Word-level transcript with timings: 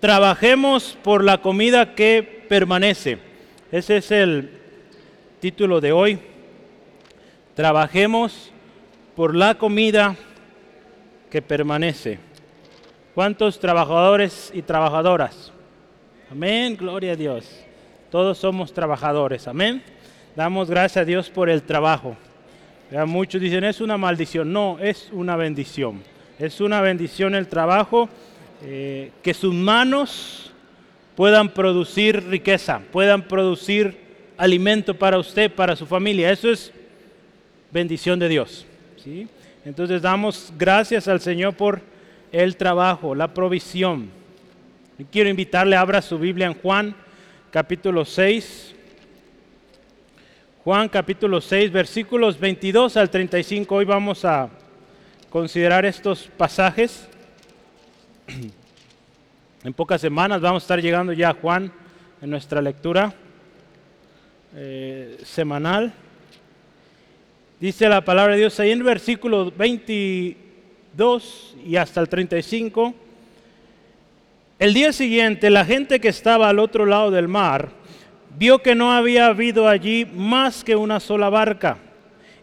Trabajemos 0.00 0.96
por 1.02 1.24
la 1.24 1.38
comida 1.38 1.96
que 1.96 2.44
permanece. 2.48 3.18
Ese 3.72 3.96
es 3.96 4.12
el 4.12 4.48
título 5.40 5.80
de 5.80 5.90
hoy. 5.90 6.20
Trabajemos 7.56 8.52
por 9.16 9.34
la 9.34 9.56
comida 9.56 10.14
que 11.30 11.42
permanece. 11.42 12.20
¿Cuántos 13.12 13.58
trabajadores 13.58 14.52
y 14.54 14.62
trabajadoras? 14.62 15.52
Amén, 16.30 16.76
gloria 16.76 17.14
a 17.14 17.16
Dios. 17.16 17.44
Todos 18.08 18.38
somos 18.38 18.72
trabajadores, 18.72 19.48
amén. 19.48 19.82
Damos 20.36 20.70
gracias 20.70 21.02
a 21.02 21.04
Dios 21.04 21.28
por 21.28 21.50
el 21.50 21.62
trabajo. 21.62 22.16
muchos 23.04 23.40
dicen, 23.40 23.64
es 23.64 23.80
una 23.80 23.98
maldición. 23.98 24.52
No, 24.52 24.78
es 24.78 25.08
una 25.10 25.34
bendición. 25.34 26.04
Es 26.38 26.60
una 26.60 26.80
bendición 26.80 27.34
el 27.34 27.48
trabajo 27.48 28.08
eh, 28.62 29.12
que 29.22 29.34
sus 29.34 29.54
manos 29.54 30.50
puedan 31.14 31.48
producir 31.48 32.28
riqueza, 32.28 32.80
puedan 32.92 33.22
producir 33.22 33.96
alimento 34.36 34.94
para 34.94 35.18
usted, 35.18 35.52
para 35.52 35.76
su 35.76 35.86
familia. 35.86 36.30
Eso 36.30 36.50
es 36.50 36.72
bendición 37.70 38.18
de 38.18 38.28
Dios. 38.28 38.66
¿sí? 39.02 39.28
Entonces 39.64 40.00
damos 40.00 40.52
gracias 40.56 41.08
al 41.08 41.20
Señor 41.20 41.54
por 41.54 41.82
el 42.32 42.56
trabajo, 42.56 43.14
la 43.14 43.34
provisión. 43.34 44.10
Y 44.98 45.04
quiero 45.04 45.28
invitarle, 45.28 45.76
abra 45.76 46.02
su 46.02 46.18
Biblia 46.18 46.46
en 46.46 46.54
Juan 46.54 46.94
capítulo 47.50 48.04
6. 48.04 48.74
Juan 50.64 50.88
capítulo 50.88 51.40
6, 51.40 51.72
versículos 51.72 52.38
22 52.38 52.96
al 52.96 53.10
35. 53.10 53.74
Hoy 53.74 53.84
vamos 53.84 54.24
a 54.24 54.50
considerar 55.30 55.84
estos 55.84 56.28
pasajes. 56.36 57.08
En 59.64 59.72
pocas 59.72 60.00
semanas 60.00 60.40
vamos 60.40 60.62
a 60.62 60.64
estar 60.64 60.80
llegando 60.80 61.12
ya 61.12 61.30
a 61.30 61.34
Juan 61.34 61.72
en 62.22 62.30
nuestra 62.30 62.62
lectura 62.62 63.12
eh, 64.54 65.18
semanal. 65.24 65.92
Dice 67.58 67.88
la 67.88 68.04
palabra 68.04 68.34
de 68.34 68.38
Dios 68.38 68.60
ahí 68.60 68.70
en 68.70 68.78
el 68.78 68.84
versículo 68.84 69.50
22 69.50 71.56
y 71.66 71.74
hasta 71.74 72.00
el 72.00 72.08
35. 72.08 72.94
El 74.60 74.74
día 74.74 74.92
siguiente 74.92 75.50
la 75.50 75.64
gente 75.64 75.98
que 75.98 76.06
estaba 76.06 76.48
al 76.48 76.60
otro 76.60 76.86
lado 76.86 77.10
del 77.10 77.26
mar 77.26 77.70
vio 78.38 78.62
que 78.62 78.76
no 78.76 78.92
había 78.92 79.26
habido 79.26 79.66
allí 79.66 80.06
más 80.06 80.62
que 80.62 80.76
una 80.76 81.00
sola 81.00 81.30
barca 81.30 81.78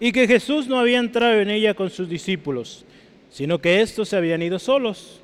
y 0.01 0.11
que 0.11 0.27
Jesús 0.27 0.67
no 0.67 0.77
había 0.77 0.99
entrado 0.99 1.35
en 1.35 1.49
ella 1.49 1.75
con 1.75 1.89
sus 1.89 2.09
discípulos, 2.09 2.83
sino 3.29 3.59
que 3.59 3.81
estos 3.81 4.09
se 4.09 4.17
habían 4.17 4.41
ido 4.41 4.59
solos. 4.59 5.21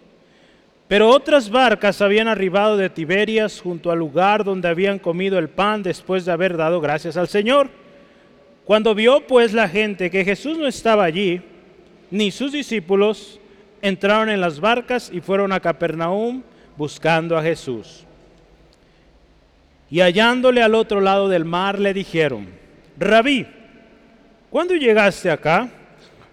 Pero 0.91 1.07
otras 1.07 1.49
barcas 1.49 2.01
habían 2.01 2.27
arribado 2.27 2.75
de 2.75 2.89
Tiberias 2.89 3.61
junto 3.61 3.91
al 3.91 3.99
lugar 3.99 4.43
donde 4.43 4.67
habían 4.67 4.99
comido 4.99 5.39
el 5.39 5.47
pan 5.47 5.81
después 5.81 6.25
de 6.25 6.33
haber 6.33 6.57
dado 6.57 6.81
gracias 6.81 7.15
al 7.15 7.29
Señor. 7.29 7.69
Cuando 8.65 8.93
vio 8.93 9.25
pues 9.25 9.53
la 9.53 9.69
gente 9.69 10.11
que 10.11 10.25
Jesús 10.25 10.57
no 10.57 10.67
estaba 10.67 11.05
allí, 11.05 11.41
ni 12.09 12.29
sus 12.29 12.51
discípulos, 12.51 13.39
entraron 13.81 14.29
en 14.29 14.41
las 14.41 14.59
barcas 14.59 15.09
y 15.13 15.21
fueron 15.21 15.53
a 15.53 15.61
Capernaum 15.61 16.43
buscando 16.75 17.37
a 17.37 17.41
Jesús. 17.41 18.03
Y 19.89 20.01
hallándole 20.01 20.61
al 20.61 20.75
otro 20.75 20.99
lado 20.99 21.29
del 21.29 21.45
mar 21.45 21.79
le 21.79 21.93
dijeron, 21.93 22.49
Rabí, 22.99 23.47
¿cuándo 24.49 24.75
llegaste 24.75 25.31
acá? 25.31 25.69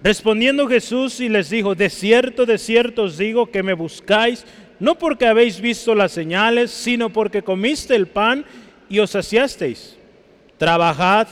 Respondiendo 0.02 0.68
Jesús 0.68 1.20
y 1.20 1.28
les 1.28 1.50
dijo, 1.50 1.74
de 1.74 1.90
cierto, 1.90 2.46
de 2.46 2.58
cierto 2.58 3.04
os 3.04 3.18
digo 3.18 3.50
que 3.50 3.62
me 3.62 3.72
buscáis, 3.72 4.44
no 4.78 4.96
porque 4.96 5.26
habéis 5.26 5.60
visto 5.60 5.94
las 5.94 6.12
señales, 6.12 6.70
sino 6.70 7.10
porque 7.10 7.42
comiste 7.42 7.96
el 7.96 8.06
pan 8.06 8.44
y 8.88 9.00
os 9.00 9.10
saciasteis. 9.10 9.96
Trabajad 10.56 11.26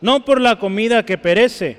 no 0.00 0.24
por 0.24 0.40
la 0.40 0.58
comida 0.58 1.04
que 1.04 1.18
perece, 1.18 1.78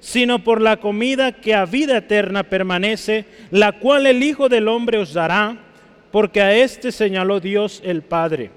sino 0.00 0.42
por 0.42 0.60
la 0.60 0.78
comida 0.78 1.32
que 1.32 1.54
a 1.54 1.64
vida 1.64 1.98
eterna 1.98 2.44
permanece, 2.44 3.24
la 3.50 3.72
cual 3.72 4.06
el 4.06 4.22
Hijo 4.22 4.48
del 4.48 4.68
Hombre 4.68 4.98
os 4.98 5.12
dará, 5.12 5.58
porque 6.10 6.40
a 6.40 6.54
éste 6.56 6.92
señaló 6.92 7.40
Dios 7.40 7.80
el 7.84 8.02
Padre. 8.02 8.50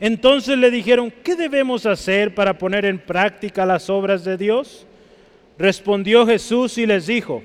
Entonces 0.00 0.56
le 0.56 0.70
dijeron, 0.70 1.12
¿qué 1.22 1.36
debemos 1.36 1.86
hacer 1.86 2.34
para 2.34 2.56
poner 2.56 2.84
en 2.84 2.98
práctica 2.98 3.66
las 3.66 3.90
obras 3.90 4.24
de 4.24 4.36
Dios? 4.36 4.86
Respondió 5.60 6.26
Jesús 6.26 6.76
y 6.78 6.86
les 6.86 7.06
dijo, 7.06 7.44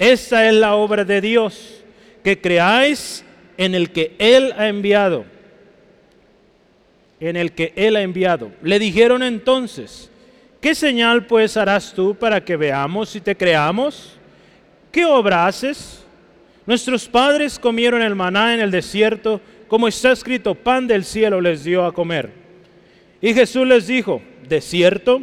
esta 0.00 0.48
es 0.48 0.54
la 0.54 0.74
obra 0.74 1.04
de 1.04 1.20
Dios, 1.20 1.84
que 2.24 2.40
creáis 2.40 3.24
en 3.56 3.76
el 3.76 3.92
que 3.92 4.16
Él 4.18 4.52
ha 4.56 4.66
enviado 4.66 5.26
en 7.20 7.36
el 7.36 7.52
que 7.52 7.72
Él 7.76 7.96
ha 7.96 8.02
enviado. 8.02 8.52
Le 8.62 8.78
dijeron 8.78 9.22
entonces, 9.22 10.10
¿qué 10.60 10.74
señal 10.74 11.26
pues 11.26 11.56
harás 11.56 11.92
tú 11.94 12.14
para 12.14 12.44
que 12.44 12.56
veamos 12.56 13.14
y 13.16 13.20
te 13.20 13.36
creamos? 13.36 14.16
¿Qué 14.90 15.04
obra 15.04 15.46
haces? 15.46 16.04
Nuestros 16.66 17.08
padres 17.08 17.58
comieron 17.58 18.02
el 18.02 18.14
maná 18.14 18.54
en 18.54 18.60
el 18.60 18.70
desierto, 18.70 19.40
como 19.68 19.88
está 19.88 20.12
escrito, 20.12 20.54
pan 20.54 20.86
del 20.86 21.04
cielo 21.04 21.40
les 21.40 21.64
dio 21.64 21.84
a 21.84 21.92
comer. 21.92 22.30
Y 23.20 23.32
Jesús 23.34 23.66
les 23.66 23.86
dijo, 23.86 24.22
¿de 24.48 24.60
cierto? 24.60 25.22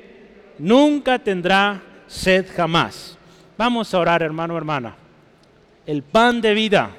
nunca 0.61 1.19
tendrá 1.19 1.81
sed 2.07 2.45
jamás. 2.55 3.17
Vamos 3.57 3.93
a 3.93 3.99
orar, 3.99 4.21
hermano, 4.21 4.57
hermana. 4.57 4.95
El 5.85 6.03
pan 6.03 6.41
de 6.41 6.53
vida. 6.53 6.91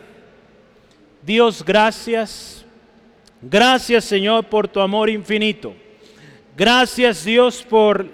Dios, 1.22 1.64
gracias 1.64 2.62
Gracias 3.42 4.04
Señor 4.04 4.44
por 4.44 4.68
tu 4.68 4.80
amor 4.80 5.10
infinito. 5.10 5.74
Gracias 6.56 7.24
Dios 7.24 7.66
por 7.68 8.06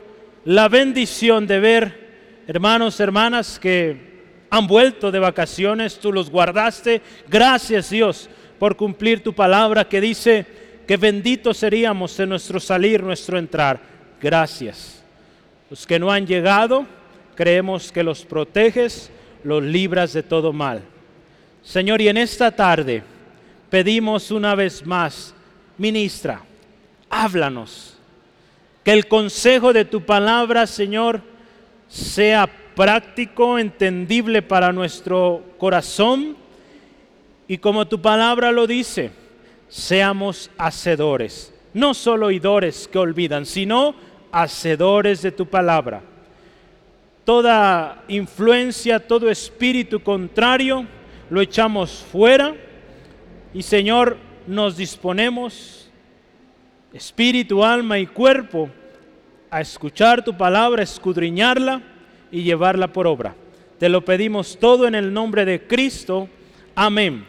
la 0.44 0.68
bendición 0.68 1.46
de 1.46 1.60
ver 1.60 2.08
hermanos, 2.46 2.98
hermanas 2.98 3.58
que 3.58 4.08
han 4.48 4.66
vuelto 4.66 5.10
de 5.10 5.18
vacaciones, 5.18 5.98
tú 5.98 6.14
los 6.14 6.30
guardaste. 6.30 7.02
Gracias 7.28 7.90
Dios 7.90 8.30
por 8.58 8.74
cumplir 8.74 9.22
tu 9.22 9.34
palabra 9.34 9.86
que 9.86 10.00
dice 10.00 10.46
que 10.86 10.96
benditos 10.96 11.58
seríamos 11.58 12.18
en 12.18 12.30
nuestro 12.30 12.58
salir, 12.58 13.02
nuestro 13.02 13.38
entrar. 13.38 13.78
Gracias. 14.22 15.04
Los 15.70 15.86
que 15.86 15.98
no 15.98 16.10
han 16.10 16.26
llegado, 16.26 16.86
creemos 17.34 17.92
que 17.92 18.02
los 18.02 18.24
proteges, 18.24 19.10
los 19.44 19.62
libras 19.62 20.12
de 20.12 20.22
todo 20.22 20.52
mal. 20.52 20.82
Señor, 21.62 22.00
y 22.00 22.08
en 22.08 22.16
esta 22.16 22.50
tarde, 22.50 23.02
pedimos 23.70 24.30
una 24.30 24.54
vez 24.54 24.84
más, 24.86 25.34
ministra, 25.76 26.42
háblanos. 27.10 27.98
Que 28.82 28.92
el 28.92 29.06
consejo 29.06 29.72
de 29.72 29.84
tu 29.84 30.04
palabra, 30.04 30.66
Señor, 30.66 31.20
sea 31.88 32.48
práctico, 32.74 33.58
entendible 33.58 34.40
para 34.40 34.72
nuestro 34.72 35.42
corazón 35.58 36.36
y 37.48 37.58
como 37.58 37.88
tu 37.88 38.00
palabra 38.00 38.52
lo 38.52 38.66
dice, 38.66 39.10
seamos 39.68 40.50
hacedores, 40.58 41.52
no 41.72 41.94
solo 41.94 42.26
oidores 42.26 42.86
que 42.86 42.98
olvidan, 42.98 43.46
sino 43.46 43.94
hacedores 44.32 45.22
de 45.22 45.32
tu 45.32 45.46
palabra. 45.46 46.02
Toda 47.24 48.02
influencia, 48.08 48.98
todo 48.98 49.30
espíritu 49.30 50.00
contrario, 50.00 50.86
lo 51.30 51.40
echamos 51.40 52.04
fuera 52.10 52.54
y 53.52 53.62
Señor, 53.62 54.16
nos 54.46 54.76
disponemos, 54.76 55.90
espíritu, 56.92 57.64
alma 57.64 57.98
y 57.98 58.06
cuerpo, 58.06 58.70
a 59.50 59.60
escuchar 59.60 60.24
tu 60.24 60.36
palabra, 60.36 60.82
escudriñarla 60.82 61.82
y 62.30 62.42
llevarla 62.42 62.92
por 62.92 63.06
obra. 63.06 63.34
Te 63.78 63.88
lo 63.88 64.04
pedimos 64.04 64.58
todo 64.58 64.86
en 64.86 64.94
el 64.94 65.12
nombre 65.12 65.44
de 65.44 65.66
Cristo. 65.66 66.28
Amén. 66.74 67.24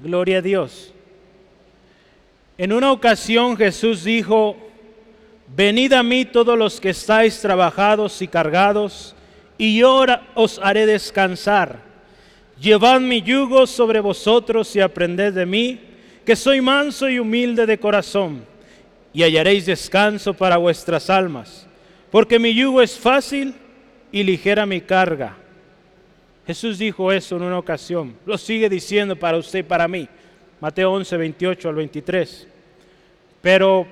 Gloria 0.00 0.38
a 0.38 0.42
Dios. 0.42 0.92
En 2.58 2.72
una 2.72 2.92
ocasión 2.92 3.56
Jesús 3.56 4.04
dijo, 4.04 4.56
venid 5.54 5.92
a 5.92 6.02
mí 6.02 6.24
todos 6.24 6.58
los 6.58 6.80
que 6.80 6.90
estáis 6.90 7.40
trabajados 7.40 8.20
y 8.22 8.28
cargados, 8.28 9.14
y 9.58 9.78
yo 9.78 10.04
os 10.34 10.58
haré 10.58 10.86
descansar. 10.86 11.80
Llevad 12.60 13.00
mi 13.00 13.22
yugo 13.22 13.66
sobre 13.66 14.00
vosotros 14.00 14.74
y 14.76 14.80
aprended 14.80 15.32
de 15.32 15.46
mí, 15.46 15.80
que 16.24 16.36
soy 16.36 16.60
manso 16.60 17.08
y 17.08 17.18
humilde 17.18 17.66
de 17.66 17.78
corazón, 17.78 18.44
y 19.12 19.22
hallaréis 19.22 19.66
descanso 19.66 20.34
para 20.34 20.56
vuestras 20.56 21.10
almas, 21.10 21.66
porque 22.10 22.38
mi 22.38 22.54
yugo 22.54 22.80
es 22.82 22.98
fácil 22.98 23.54
y 24.12 24.22
ligera 24.22 24.66
mi 24.66 24.80
carga. 24.80 25.36
Jesús 26.46 26.78
dijo 26.78 27.12
eso 27.12 27.36
en 27.36 27.42
una 27.42 27.58
ocasión, 27.58 28.16
lo 28.26 28.36
sigue 28.36 28.68
diciendo 28.68 29.16
para 29.16 29.38
usted 29.38 29.60
y 29.60 29.62
para 29.62 29.86
mí, 29.88 30.08
Mateo 30.60 30.92
11, 30.92 31.16
28 31.16 31.68
al 31.68 31.74
23. 31.74 32.46
Pero, 33.40 33.86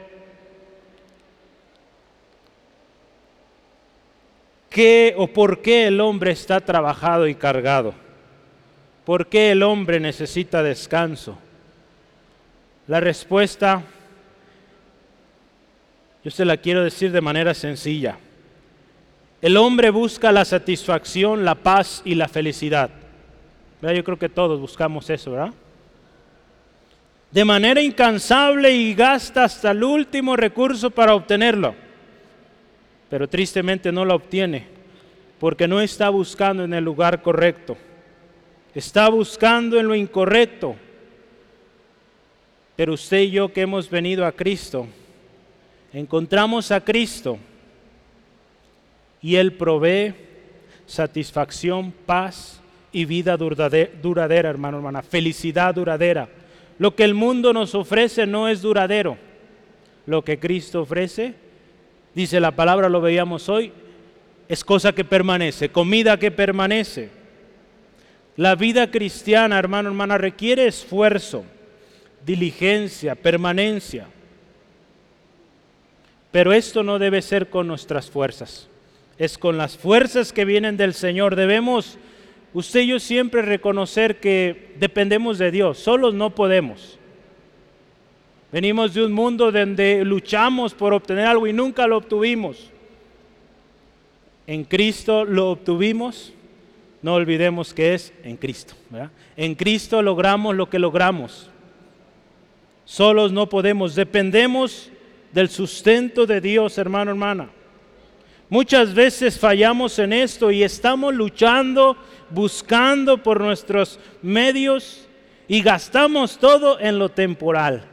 ¿qué 4.78 5.12
o 5.16 5.26
por 5.26 5.60
qué 5.60 5.88
el 5.88 6.00
hombre 6.00 6.30
está 6.30 6.60
trabajado 6.60 7.26
y 7.26 7.34
cargado? 7.34 7.94
¿Por 9.04 9.26
qué 9.26 9.50
el 9.50 9.64
hombre 9.64 9.98
necesita 9.98 10.62
descanso? 10.62 11.36
La 12.86 13.00
respuesta, 13.00 13.82
yo 16.22 16.30
se 16.30 16.44
la 16.44 16.58
quiero 16.58 16.84
decir 16.84 17.10
de 17.10 17.20
manera 17.20 17.54
sencilla. 17.54 18.19
El 19.42 19.56
hombre 19.56 19.90
busca 19.90 20.30
la 20.30 20.44
satisfacción, 20.44 21.44
la 21.44 21.56
paz 21.56 22.00
y 22.04 22.14
la 22.14 22.28
felicidad. 22.28 22.88
Yo 23.82 24.04
creo 24.04 24.16
que 24.16 24.28
todos 24.28 24.60
buscamos 24.60 25.10
eso, 25.10 25.32
¿verdad? 25.32 25.52
De 27.32 27.44
manera 27.44 27.82
incansable 27.82 28.70
y 28.70 28.94
gasta 28.94 29.42
hasta 29.42 29.72
el 29.72 29.82
último 29.82 30.36
recurso 30.36 30.88
para 30.88 31.16
obtenerlo. 31.16 31.88
Pero 33.08 33.28
tristemente 33.28 33.93
no 33.93 34.05
lo 34.05 34.14
obtiene 34.14 34.66
porque 35.40 35.69
no 35.69 35.81
está 35.81 36.08
buscando 36.08 36.64
en 36.64 36.75
el 36.75 36.84
lugar 36.84 37.22
correcto 37.22 37.76
está 38.78 39.08
buscando 39.08 39.78
en 39.78 39.88
lo 39.88 39.94
incorrecto. 39.94 40.76
Pero 42.76 42.94
usted 42.94 43.20
y 43.22 43.31
yo 43.32 43.52
que 43.52 43.62
hemos 43.62 43.90
venido 43.90 44.25
a 44.25 44.32
Cristo, 44.32 44.87
encontramos 45.93 46.70
a 46.70 46.81
Cristo 46.81 47.38
y 49.20 49.34
Él 49.34 49.52
provee 49.55 50.14
satisfacción, 50.87 51.93
paz 52.06 52.60
y 52.93 53.05
vida 53.05 53.37
duradera, 53.37 54.49
hermano, 54.49 54.76
hermana, 54.78 55.02
felicidad 55.02 55.75
duradera. 55.75 56.28
Lo 56.78 56.94
que 56.94 57.02
el 57.02 57.14
mundo 57.14 57.52
nos 57.52 57.75
ofrece 57.75 58.26
no 58.26 58.49
es 58.49 58.62
duradero. 58.62 59.19
Lo 60.06 60.22
que 60.22 60.38
Cristo 60.38 60.82
ofrece, 60.82 61.34
dice 62.19 62.41
la 62.41 62.50
palabra, 62.50 62.88
lo 62.88 63.00
veíamos 63.00 63.49
hoy, 63.49 63.70
es 64.49 64.65
cosa 64.65 64.93
que 64.93 65.05
permanece, 65.05 65.69
comida 65.69 66.19
que 66.19 66.32
permanece. 66.32 67.11
La 68.35 68.56
vida 68.56 68.91
cristiana, 68.91 69.56
hermano, 69.56 69.88
hermana, 69.91 70.19
requiere 70.19 70.67
esfuerzo, 70.67 71.44
diligencia, 72.26 73.15
permanencia. 73.15 74.09
Pero 76.32 76.53
esto 76.53 76.82
no 76.82 76.99
debe 76.99 77.23
ser 77.23 77.50
con 77.50 77.69
nuestras 77.69 78.11
fuerzas, 78.11 78.69
es 79.17 79.38
con 79.38 79.56
las 79.56 79.76
fuerzas 79.76 80.32
que 80.32 80.44
vienen 80.44 80.76
del 80.76 80.94
Señor. 80.94 81.37
Debemos, 81.37 81.99
usted 82.53 82.81
y 82.81 82.88
yo 82.88 82.99
siempre 82.99 83.43
reconocer 83.43 84.19
que 84.19 84.75
dependemos 84.81 85.38
de 85.38 85.53
Dios, 85.53 85.79
solos 85.79 86.15
no 86.15 86.35
podemos. 86.35 86.97
Venimos 88.50 88.94
de 88.94 89.04
un 89.04 89.12
mundo 89.12 89.52
donde 89.52 90.04
luchamos 90.04 90.74
por 90.74 90.94
obtener 90.94 91.26
algo 91.26 91.46
y 91.46 91.52
nunca 91.52 91.86
lo 91.86 91.98
obtuvimos. 91.98 92.70
En 94.46 94.64
Cristo 94.64 95.24
lo 95.24 95.50
obtuvimos 95.50 96.32
no 97.02 97.14
olvidemos 97.14 97.72
que 97.72 97.94
es 97.94 98.12
en 98.24 98.36
Cristo. 98.36 98.74
En 99.36 99.54
Cristo 99.54 100.02
logramos 100.02 100.56
lo 100.56 100.68
que 100.68 100.78
logramos. 100.78 101.48
Solos 102.84 103.32
no 103.32 103.48
podemos, 103.48 103.94
dependemos 103.94 104.90
del 105.32 105.48
sustento 105.48 106.26
de 106.26 106.40
Dios, 106.40 106.78
hermano, 106.78 107.10
hermana. 107.10 107.50
Muchas 108.48 108.94
veces 108.94 109.38
fallamos 109.38 109.98
en 109.98 110.12
esto 110.12 110.50
y 110.50 110.62
estamos 110.62 111.14
luchando, 111.14 111.96
buscando 112.30 113.22
por 113.22 113.40
nuestros 113.40 114.00
medios 114.22 115.06
y 115.46 115.62
gastamos 115.62 116.38
todo 116.38 116.80
en 116.80 116.98
lo 116.98 117.10
temporal. 117.10 117.84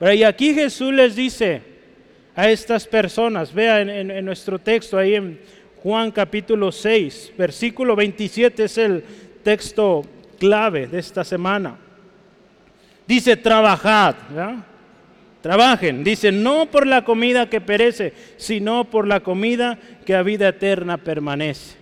Y 0.00 0.22
aquí 0.22 0.54
Jesús 0.54 0.92
les 0.94 1.14
dice 1.14 1.60
a 2.34 2.48
estas 2.48 2.86
personas, 2.86 3.52
vean 3.52 3.90
en, 3.90 4.24
nuestro 4.24 4.58
texto 4.58 4.96
ahí 4.96 5.14
en 5.14 5.38
Juan 5.82 6.10
capítulo 6.10 6.72
6, 6.72 7.32
versículo 7.36 7.94
27 7.94 8.64
es 8.64 8.78
el 8.78 9.04
texto 9.42 10.02
clave 10.38 10.86
de 10.86 10.98
esta 10.98 11.22
semana. 11.22 11.76
Dice, 13.06 13.36
trabajad, 13.36 14.14
trabajen. 15.42 16.02
Dice, 16.02 16.32
no 16.32 16.66
por 16.66 16.86
la 16.86 17.04
comida 17.04 17.50
que 17.50 17.60
perece, 17.60 18.14
sino 18.38 18.84
por 18.84 19.06
la 19.06 19.20
comida 19.20 19.78
que 20.06 20.14
a 20.14 20.22
vida 20.22 20.48
eterna 20.48 20.96
permanece. 20.96 21.76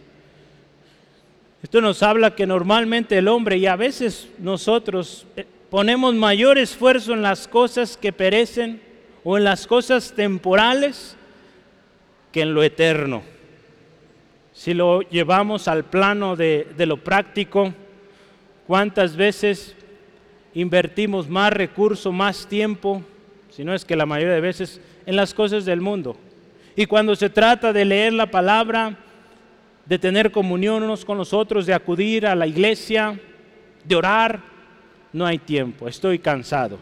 Esto 1.63 1.81
nos 1.81 2.03
habla 2.03 2.35
que 2.35 2.47
normalmente 2.47 3.19
el 3.19 3.29
hombre 3.29 3.59
y 3.59 3.67
a 3.67 3.77
veces 3.77 4.29
nosotros 4.39 5.27
eh, 5.37 5.45
ponemos 5.71 6.15
mayor 6.15 6.59
esfuerzo 6.59 7.13
en 7.13 7.23
las 7.23 7.47
cosas 7.47 7.97
que 7.97 8.13
perecen 8.13 8.81
o 9.25 9.37
en 9.37 9.45
las 9.45 9.67
cosas 9.67 10.13
temporales 10.15 11.17
que 12.33 12.43
en 12.43 12.55
lo 12.55 12.63
eterno. 12.63 13.23
Si 14.53 14.75
lo 14.75 15.03
llevamos 15.03 15.69
al 15.69 15.85
plano 15.85 16.35
de, 16.35 16.67
lo 16.79 16.97
práctico, 16.97 17.73
¿cuántas 18.67 19.15
veces 19.17 19.77
invertimos 20.55 21.29
más 21.29 21.53
recursos, 21.53 22.13
más 22.13 22.47
tiempo, 22.49 23.03
si 23.51 23.65
no 23.65 23.75
es 23.75 23.85
que 23.85 23.97
la 23.97 24.07
mayoría 24.07 24.35
de 24.35 24.41
veces, 24.41 24.81
en 25.07 25.17
las 25.17 25.33
cosas 25.35 25.65
del 25.65 25.81
mundo? 25.81 26.17
Y 26.75 26.87
cuando 26.87 27.15
se 27.15 27.31
trata 27.31 27.73
de 27.73 27.85
leer 27.85 28.13
la 28.13 28.31
palabra, 28.31 28.97
de 29.85 29.99
tener 29.99 30.31
comunión 30.33 30.83
unos 30.83 31.05
con 31.05 31.19
los 31.19 31.33
otros, 31.33 31.67
de 31.67 31.75
acudir 31.75 32.27
a 32.27 32.35
la 32.35 32.47
iglesia, 32.47 33.19
de 33.85 33.95
orar, 33.97 34.41
no 35.13 35.27
hay 35.27 35.39
tiempo, 35.39 35.89
estoy 35.89 36.19
cansado. 36.19 36.79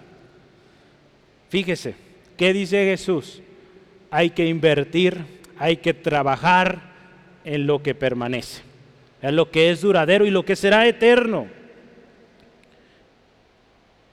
Fíjese, 1.48 1.94
¿qué 2.36 2.52
dice 2.52 2.84
Jesús? 2.84 3.42
Hay 4.10 4.30
que 4.30 4.46
invertir, 4.46 5.24
hay 5.58 5.78
que 5.78 5.94
trabajar, 5.94 6.96
en 7.46 7.64
lo 7.64 7.80
que 7.80 7.94
permanece, 7.94 8.62
en 9.22 9.36
lo 9.36 9.50
que 9.50 9.70
es 9.70 9.80
duradero 9.80 10.26
y 10.26 10.30
lo 10.30 10.44
que 10.44 10.56
será 10.56 10.86
eterno. 10.86 11.46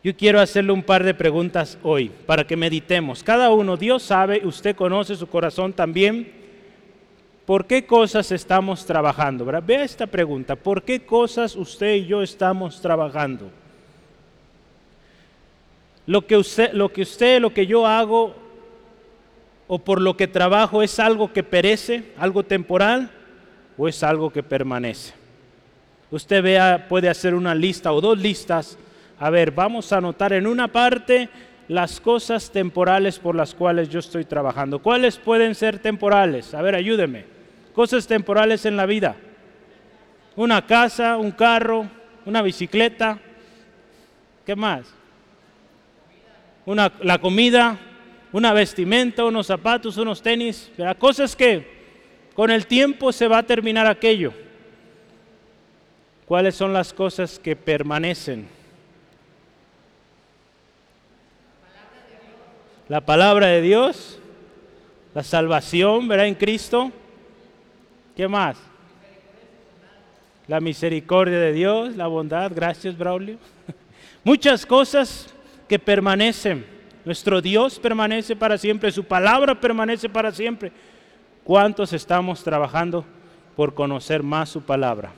Yo 0.04 0.16
quiero 0.16 0.40
hacerle 0.40 0.72
un 0.72 0.84
par 0.84 1.04
de 1.04 1.16
preguntas 1.16 1.80
hoy 1.82 2.12
para 2.28 2.46
que 2.46 2.56
meditemos. 2.56 3.24
Cada 3.24 3.50
uno, 3.50 3.76
Dios 3.76 4.04
sabe, 4.04 4.46
usted 4.46 4.76
conoce 4.76 5.16
su 5.16 5.28
corazón 5.28 5.74
también. 5.74 6.32
¿Por 7.46 7.66
qué 7.66 7.86
cosas 7.86 8.32
estamos 8.32 8.86
trabajando? 8.86 9.46
Vea 9.46 9.84
esta 9.84 10.06
pregunta. 10.06 10.56
¿Por 10.56 10.84
qué 10.84 11.04
cosas 11.04 11.56
usted 11.56 11.96
y 11.96 12.06
yo 12.06 12.22
estamos 12.22 12.82
trabajando? 12.82 13.50
Lo 16.06 16.28
que 16.28 16.38
usted, 16.38 16.74
lo 16.74 16.90
que, 16.90 17.04
usted, 17.04 17.40
lo 17.40 17.54
que 17.54 17.66
yo 17.66 17.88
hago 17.88 18.36
o 19.68 19.80
por 19.80 20.02
lo 20.02 20.18
que 20.18 20.28
trabajo 20.28 20.84
es 20.84 21.00
algo 21.00 21.32
que 21.32 21.44
perece, 21.44 22.12
algo 22.18 22.44
temporal 22.44 23.10
o 23.78 23.88
es 23.88 24.04
algo 24.04 24.32
que 24.32 24.44
permanece? 24.44 25.14
Usted 26.12 26.44
vea, 26.44 26.88
puede 26.88 27.10
hacer 27.10 27.34
una 27.34 27.56
lista 27.56 27.92
o 27.92 28.02
dos 28.02 28.20
listas. 28.20 28.78
A 29.20 29.30
ver, 29.30 29.52
vamos 29.52 29.92
a 29.92 29.98
anotar 29.98 30.34
en 30.34 30.46
una 30.46 30.68
parte 30.68 31.30
las 31.68 32.00
cosas 32.00 32.52
temporales 32.52 33.18
por 33.18 33.36
las 33.36 33.56
cuales 33.56 33.90
yo 33.90 34.00
estoy 34.00 34.26
trabajando. 34.26 34.80
¿Cuáles 34.80 35.18
pueden 35.18 35.56
ser 35.56 35.80
temporales? 35.80 36.54
A 36.54 36.62
ver, 36.62 36.76
ayúdeme. 36.76 37.26
Cosas 37.74 38.06
temporales 38.06 38.66
en 38.66 38.76
la 38.76 38.86
vida. 38.86 39.16
Una 40.36 40.66
casa, 40.66 41.18
un 41.18 41.32
carro, 41.32 41.88
una 42.26 42.42
bicicleta. 42.42 43.18
¿Qué 44.46 44.56
más? 44.56 44.94
Una, 46.66 46.92
la 47.02 47.20
comida, 47.20 47.78
una 48.32 48.54
vestimenta, 48.54 49.26
unos 49.26 49.48
zapatos, 49.48 49.98
unos 49.98 50.22
tenis. 50.22 50.72
Cosas 50.98 51.36
que 51.36 51.72
con 52.34 52.50
el 52.50 52.66
tiempo 52.66 53.12
se 53.12 53.28
va 53.28 53.40
a 53.40 53.44
terminar 53.44 53.86
aquello. 53.86 54.34
¿Cuáles 56.26 56.56
son 56.56 56.74
las 56.74 56.94
cosas 56.94 57.38
que 57.38 57.56
permanecen? 57.56 58.48
La 62.90 63.02
palabra 63.02 63.48
de 63.48 63.62
Dios, 63.62 64.20
la 65.14 65.24
salvación, 65.24 66.08
¿verdad? 66.08 66.28
En 66.28 66.36
Cristo. 66.36 66.92
¿Qué 68.16 68.28
más? 68.28 68.58
La 70.48 70.60
misericordia 70.60 71.40
de 71.40 71.54
Dios, 71.54 71.96
la 71.96 72.08
bondad, 72.08 72.52
gracias 72.54 72.98
Braulio. 72.98 73.38
Muchas 74.24 74.66
cosas 74.66 75.33
que 75.74 75.80
permanecen. 75.80 76.64
Nuestro 77.04 77.42
Dios 77.42 77.80
permanece 77.80 78.36
para 78.36 78.60
siempre, 78.60 78.92
su 78.92 79.06
palabra 79.06 79.60
permanece 79.60 80.08
para 80.08 80.32
siempre. 80.32 80.72
¿Cuántos 81.44 81.94
estamos 81.94 82.44
trabajando 82.44 83.04
por 83.56 83.74
conocer 83.74 84.22
más 84.22 84.50
su 84.50 84.62
palabra? 84.62 85.12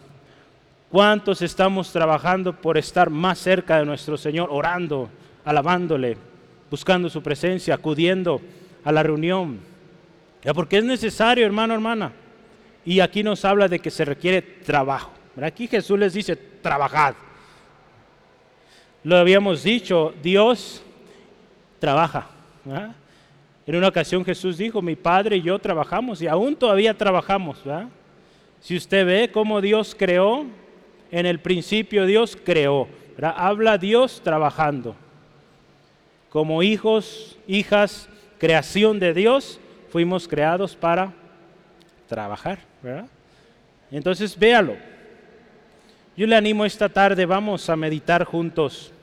¿Cuántos 0.90 1.42
estamos 1.42 1.92
trabajando 1.92 2.56
por 2.56 2.78
estar 2.78 3.10
más 3.10 3.38
cerca 3.38 3.80
de 3.80 3.86
nuestro 3.86 4.16
Señor, 4.16 4.48
orando, 4.50 5.10
alabándole, 5.44 6.16
buscando 6.72 7.10
su 7.10 7.22
presencia, 7.22 7.76
acudiendo 7.76 8.40
a 8.86 8.94
la 8.94 9.04
reunión. 9.04 9.60
Ya 10.42 10.54
porque 10.54 10.78
es 10.78 10.86
necesario, 10.86 11.46
hermano, 11.46 11.74
hermana. 11.74 12.14
Y 12.86 13.02
aquí 13.02 13.24
nos 13.24 13.44
habla 13.44 13.68
de 13.68 13.80
que 13.80 13.92
se 13.92 14.06
requiere 14.06 14.42
trabajo. 14.42 15.12
Aquí 15.42 15.68
Jesús 15.68 16.00
les 16.00 16.14
dice, 16.14 16.38
trabajad. 16.38 17.16
Lo 19.06 19.18
habíamos 19.18 19.62
dicho, 19.62 20.16
Dios 20.24 20.82
trabaja. 21.78 22.28
En 23.68 23.76
una 23.76 23.90
ocasión 23.90 24.26
Jesús 24.26 24.58
dijo, 24.58 24.82
mi 24.82 24.96
Padre 24.96 25.38
y 25.38 25.44
yo 25.44 25.60
trabajamos 25.60 26.24
y 26.24 26.28
aún 26.28 26.56
todavía 26.56 26.92
trabajamos. 26.96 27.60
Si 28.60 28.76
usted 28.76 29.06
ve 29.06 29.30
cómo 29.32 29.62
Dios 29.62 29.96
creó, 29.96 30.48
en 31.12 31.28
el 31.28 31.40
principio 31.40 32.08
Dios 32.08 32.36
creó. 32.44 32.88
Habla 33.22 33.78
Dios 33.78 34.22
trabajando. 34.24 34.96
Como 36.30 36.64
hijos, 36.64 37.38
hijas, 37.46 38.10
creación 38.40 39.00
de 39.00 39.14
Dios, 39.14 39.60
fuimos 39.92 40.28
creados 40.28 40.76
para 40.76 41.14
trabajar. 42.08 42.58
Entonces 43.92 44.36
véalo. 44.36 44.78
Yo 46.18 46.26
le 46.26 46.36
animo 46.36 46.66
esta 46.66 46.90
tarde, 46.90 47.24
vamos 47.28 47.70
a 47.70 47.76
meditar 47.76 48.24
juntos. 48.24 48.94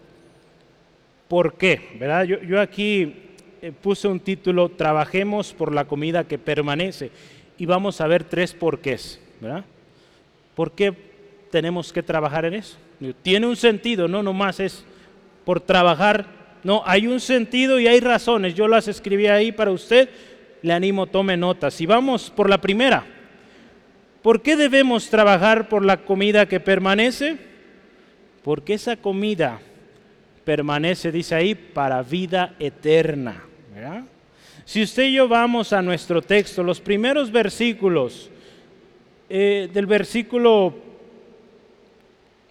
¿Por 1.32 1.54
qué? 1.54 1.96
¿Verdad? 1.98 2.24
Yo, 2.24 2.60
aquí 2.60 3.14
eh, 3.62 3.72
puse 3.72 4.06
un 4.06 4.20
título, 4.20 4.68
Trabajemos 4.68 5.54
por 5.54 5.74
la 5.74 5.86
comida 5.86 6.24
que 6.24 6.36
permanece. 6.36 7.10
Y 7.56 7.64
vamos 7.64 8.02
a 8.02 8.06
ver 8.06 8.22
tres 8.22 8.52
porqués. 8.52 9.18
¿verdad? 9.40 9.64
¿Por 10.54 10.72
qué 10.72 10.92
tenemos 11.50 11.90
que 11.90 12.02
trabajar 12.02 12.44
en 12.44 12.52
eso? 12.52 12.76
Tiene 13.22 13.46
un 13.46 13.56
sentido, 13.56 14.08
no 14.08 14.22
nomás 14.22 14.60
es 14.60 14.84
por 15.46 15.58
trabajar. 15.58 16.26
No, 16.64 16.82
hay 16.84 17.06
un 17.06 17.18
sentido 17.18 17.80
y 17.80 17.86
hay 17.86 18.00
razones. 18.00 18.54
Yo 18.54 18.68
las 18.68 18.86
escribí 18.86 19.26
ahí 19.26 19.52
para 19.52 19.70
usted. 19.70 20.10
Le 20.60 20.74
animo, 20.74 21.06
tome 21.06 21.34
notas. 21.38 21.80
Y 21.80 21.86
vamos 21.86 22.28
por 22.28 22.50
la 22.50 22.60
primera. 22.60 23.06
¿Por 24.20 24.42
qué 24.42 24.54
debemos 24.54 25.08
trabajar 25.08 25.70
por 25.70 25.82
la 25.82 25.96
comida 25.96 26.44
que 26.44 26.60
permanece? 26.60 27.38
Porque 28.42 28.74
esa 28.74 28.98
comida 28.98 29.62
permanece, 30.44 31.12
dice 31.12 31.34
ahí, 31.34 31.54
para 31.54 32.02
vida 32.02 32.54
eterna. 32.58 33.42
Si 34.64 34.82
usted 34.82 35.04
y 35.04 35.14
yo 35.14 35.28
vamos 35.28 35.72
a 35.72 35.82
nuestro 35.82 36.22
texto, 36.22 36.62
los 36.62 36.80
primeros 36.80 37.30
versículos, 37.30 38.30
eh, 39.28 39.68
del 39.72 39.86
versículo 39.86 40.74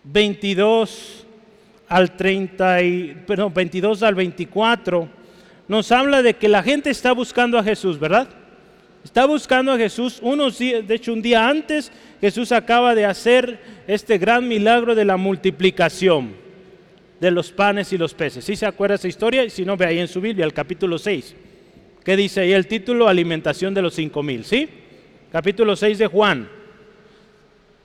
22 0.03 1.25
al 1.88 2.15
30 2.15 2.81
y, 2.81 3.24
perdón, 3.25 3.53
22 3.53 4.03
al 4.03 4.15
24, 4.15 5.07
nos 5.67 5.91
habla 5.91 6.21
de 6.21 6.33
que 6.33 6.50
la 6.50 6.63
gente 6.63 6.89
está 6.89 7.12
buscando 7.13 7.57
a 7.57 7.63
Jesús, 7.63 8.00
¿verdad? 8.00 8.27
Está 9.03 9.25
buscando 9.25 9.71
a 9.71 9.77
Jesús 9.77 10.19
unos 10.21 10.60
días, 10.60 10.88
de 10.88 10.95
hecho 10.95 11.13
un 11.13 11.21
día 11.21 11.48
antes, 11.48 11.91
Jesús 12.19 12.51
acaba 12.51 12.93
de 12.93 13.05
hacer 13.05 13.60
este 13.88 14.17
gran 14.17 14.48
milagro 14.48 14.95
de 14.95 15.05
la 15.05 15.17
multiplicación 15.17 16.41
de 17.22 17.30
los 17.30 17.51
panes 17.51 17.94
y 17.94 18.00
los 18.00 18.16
peces. 18.16 18.44
¿Sí 18.44 18.56
se 18.56 18.66
acuerda 18.66 18.96
esa 18.96 19.08
historia? 19.08 19.48
Si 19.48 19.63
no, 19.63 19.78
ve 19.78 19.86
ahí 19.86 20.00
en 20.00 20.08
su 20.08 20.20
Biblia, 20.20 20.44
el 20.44 20.54
capítulo 20.54 20.98
6. 20.98 21.36
¿Qué 22.04 22.18
dice 22.18 22.42
ahí 22.42 22.51
el 22.51 22.66
título? 22.66 23.08
Alimentación 23.08 23.75
de 23.75 23.84
los 23.84 23.94
cinco 23.94 24.24
mil, 24.24 24.44
¿sí? 24.44 24.68
Capítulo 25.32 25.75
6 25.75 26.00
de 26.00 26.08
Juan. 26.08 26.50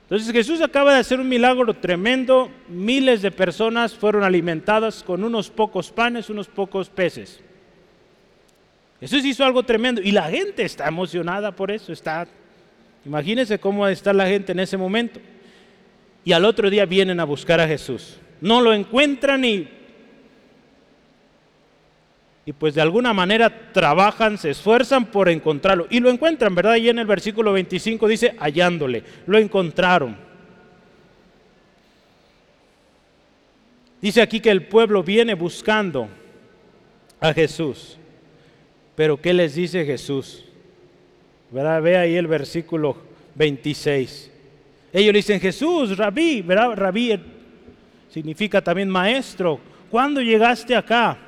Entonces 0.01 0.31
Jesús 0.31 0.59
acaba 0.61 0.95
de 0.95 1.01
hacer 1.01 1.19
un 1.19 1.29
milagro 1.29 1.71
tremendo, 1.75 2.49
miles 2.67 3.21
de 3.21 3.29
personas 3.29 3.93
fueron 3.93 4.23
alimentadas 4.23 5.03
con 5.03 5.23
unos 5.23 5.51
pocos 5.51 5.91
panes, 5.91 6.31
unos 6.31 6.47
pocos 6.47 6.89
peces. 6.89 7.39
Jesús 8.99 9.23
hizo 9.23 9.45
algo 9.45 9.61
tremendo 9.61 10.01
y 10.01 10.13
la 10.13 10.31
gente 10.31 10.63
está 10.63 10.87
emocionada 10.87 11.51
por 11.51 11.69
eso. 11.69 11.93
Está, 11.93 12.27
imagínense 13.05 13.59
cómo 13.59 13.87
está 13.87 14.13
la 14.13 14.25
gente 14.25 14.53
en 14.53 14.61
ese 14.61 14.77
momento. 14.77 15.19
Y 16.25 16.31
al 16.31 16.43
otro 16.43 16.71
día 16.71 16.87
vienen 16.87 17.19
a 17.19 17.23
buscar 17.23 17.59
a 17.59 17.67
Jesús. 17.67 18.17
No 18.41 18.61
lo 18.61 18.73
encuentran 18.73 19.43
y, 19.45 19.67
y 22.45 22.53
pues 22.53 22.75
de 22.75 22.81
alguna 22.81 23.13
manera 23.13 23.71
trabajan, 23.71 24.37
se 24.37 24.51
esfuerzan 24.51 25.05
por 25.05 25.29
encontrarlo. 25.29 25.87
Y 25.89 25.99
lo 25.99 26.09
encuentran, 26.09 26.55
¿verdad? 26.55 26.75
Y 26.75 26.89
en 26.89 26.99
el 26.99 27.05
versículo 27.05 27.53
25 27.53 28.07
dice, 28.07 28.35
hallándole, 28.39 29.03
lo 29.25 29.37
encontraron. 29.37 30.15
Dice 34.01 34.21
aquí 34.21 34.39
que 34.39 34.51
el 34.51 34.67
pueblo 34.67 35.03
viene 35.03 35.33
buscando 35.33 36.07
a 37.19 37.33
Jesús. 37.33 37.97
Pero 38.95 39.19
¿qué 39.19 39.33
les 39.33 39.55
dice 39.55 39.85
Jesús? 39.85 40.45
¿Verdad? 41.51 41.81
Ve 41.81 41.97
ahí 41.97 42.15
el 42.15 42.27
versículo 42.27 42.97
26. 43.35 44.31
Ellos 44.93 45.13
dicen, 45.13 45.39
Jesús, 45.39 45.97
rabí, 45.97 46.41
¿verdad? 46.41 46.75
Rabí 46.75 47.19
significa 48.17 48.63
también 48.63 48.89
maestro. 48.89 49.59
¿Cuándo 49.91 50.21
llegaste 50.21 50.75
acá? 50.75 51.19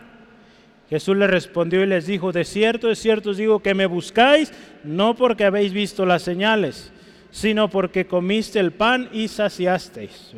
Jesús 0.90 1.16
le 1.16 1.28
respondió 1.28 1.84
y 1.84 1.86
les 1.86 2.08
dijo, 2.08 2.32
de 2.32 2.44
cierto, 2.44 2.88
de 2.88 2.96
cierto 2.96 3.30
os 3.30 3.38
digo 3.38 3.62
que 3.62 3.76
me 3.76 3.86
buscáis, 3.86 4.52
no 4.84 5.16
porque 5.16 5.46
habéis 5.46 5.72
visto 5.72 6.04
las 6.04 6.24
señales, 6.24 6.92
sino 7.30 7.70
porque 7.70 8.08
comiste 8.08 8.60
el 8.60 8.72
pan 8.72 9.08
y 9.14 9.28
saciasteis. 9.28 10.34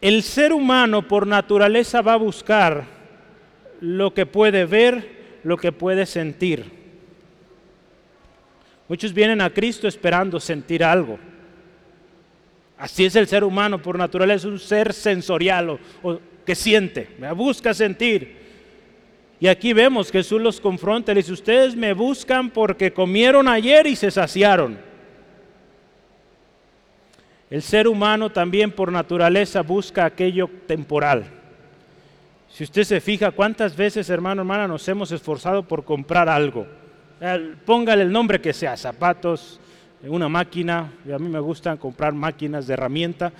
El 0.00 0.22
ser 0.22 0.54
humano 0.54 1.06
por 1.06 1.26
naturaleza 1.26 2.00
va 2.00 2.14
a 2.14 2.16
buscar 2.16 2.84
lo 3.82 4.14
que 4.14 4.24
puede 4.24 4.64
ver, 4.64 5.40
lo 5.42 5.58
que 5.58 5.70
puede 5.70 6.06
sentir. 6.06 6.64
Muchos 8.88 9.12
vienen 9.12 9.42
a 9.42 9.50
Cristo 9.50 9.86
esperando 9.86 10.40
sentir 10.40 10.82
algo. 10.82 11.18
Así 12.78 13.04
es 13.04 13.14
el 13.16 13.26
ser 13.26 13.44
humano 13.44 13.80
por 13.80 13.96
naturaleza, 13.96 14.46
es 14.48 14.52
un 14.52 14.58
ser 14.58 14.92
sensorial 14.92 15.78
o, 16.02 16.18
que 16.44 16.54
siente, 16.54 17.08
busca 17.34 17.72
sentir. 17.72 18.44
Y 19.40 19.48
aquí 19.48 19.72
vemos 19.72 20.10
que 20.10 20.18
Jesús 20.18 20.40
los 20.40 20.60
confronta 20.60 21.12
y 21.12 21.16
dice, 21.16 21.32
ustedes 21.32 21.76
me 21.76 21.92
buscan 21.92 22.50
porque 22.50 22.92
comieron 22.92 23.48
ayer 23.48 23.86
y 23.86 23.96
se 23.96 24.10
saciaron. 24.10 24.78
El 27.50 27.62
ser 27.62 27.86
humano 27.86 28.30
también 28.30 28.72
por 28.72 28.90
naturaleza 28.90 29.62
busca 29.62 30.04
aquello 30.04 30.48
temporal. 30.66 31.24
Si 32.48 32.64
usted 32.64 32.84
se 32.84 33.00
fija 33.00 33.32
cuántas 33.32 33.76
veces, 33.76 34.08
hermano, 34.10 34.42
hermana, 34.42 34.68
nos 34.68 34.86
hemos 34.88 35.12
esforzado 35.12 35.62
por 35.62 35.84
comprar 35.84 36.28
algo. 36.28 36.66
Póngale 37.64 38.02
el 38.02 38.12
nombre 38.12 38.40
que 38.40 38.52
sea, 38.52 38.76
zapatos, 38.76 39.60
una 40.08 40.28
máquina. 40.28 40.92
a 41.12 41.18
mí 41.18 41.28
me 41.28 41.40
gustan 41.40 41.76
comprar 41.76 42.12
máquinas 42.12 42.66
de 42.66 42.74
herramienta. 42.74 43.32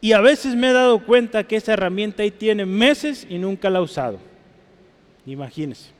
Y 0.00 0.12
a 0.12 0.20
veces 0.20 0.54
me 0.54 0.70
he 0.70 0.72
dado 0.72 1.00
cuenta 1.00 1.44
que 1.44 1.56
esa 1.56 1.72
herramienta 1.72 2.22
ahí 2.22 2.30
tiene 2.30 2.64
meses 2.64 3.26
y 3.28 3.38
nunca 3.38 3.68
la 3.68 3.80
he 3.80 3.82
usado. 3.82 4.18
Imagínense. 5.26 5.90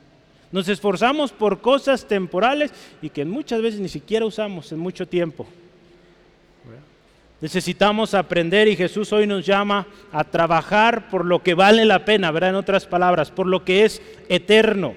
Nos 0.51 0.67
esforzamos 0.67 1.31
por 1.31 1.61
cosas 1.61 2.07
temporales 2.07 2.71
y 3.01 3.09
que 3.09 3.25
muchas 3.25 3.61
veces 3.61 3.79
ni 3.79 3.89
siquiera 3.89 4.25
usamos 4.25 4.71
en 4.71 4.79
mucho 4.79 5.07
tiempo. 5.07 5.45
Necesitamos 7.41 8.13
aprender 8.13 8.67
y 8.67 8.75
Jesús 8.75 9.13
hoy 9.13 9.25
nos 9.25 9.45
llama 9.45 9.87
a 10.11 10.23
trabajar 10.25 11.09
por 11.09 11.23
lo 11.23 11.41
que 11.41 11.53
vale 11.53 11.85
la 11.85 12.03
pena, 12.03 12.31
¿verdad? 12.31 12.49
En 12.49 12.55
otras 12.57 12.85
palabras, 12.85 13.31
por 13.31 13.47
lo 13.47 13.63
que 13.63 13.85
es 13.85 14.01
eterno. 14.27 14.95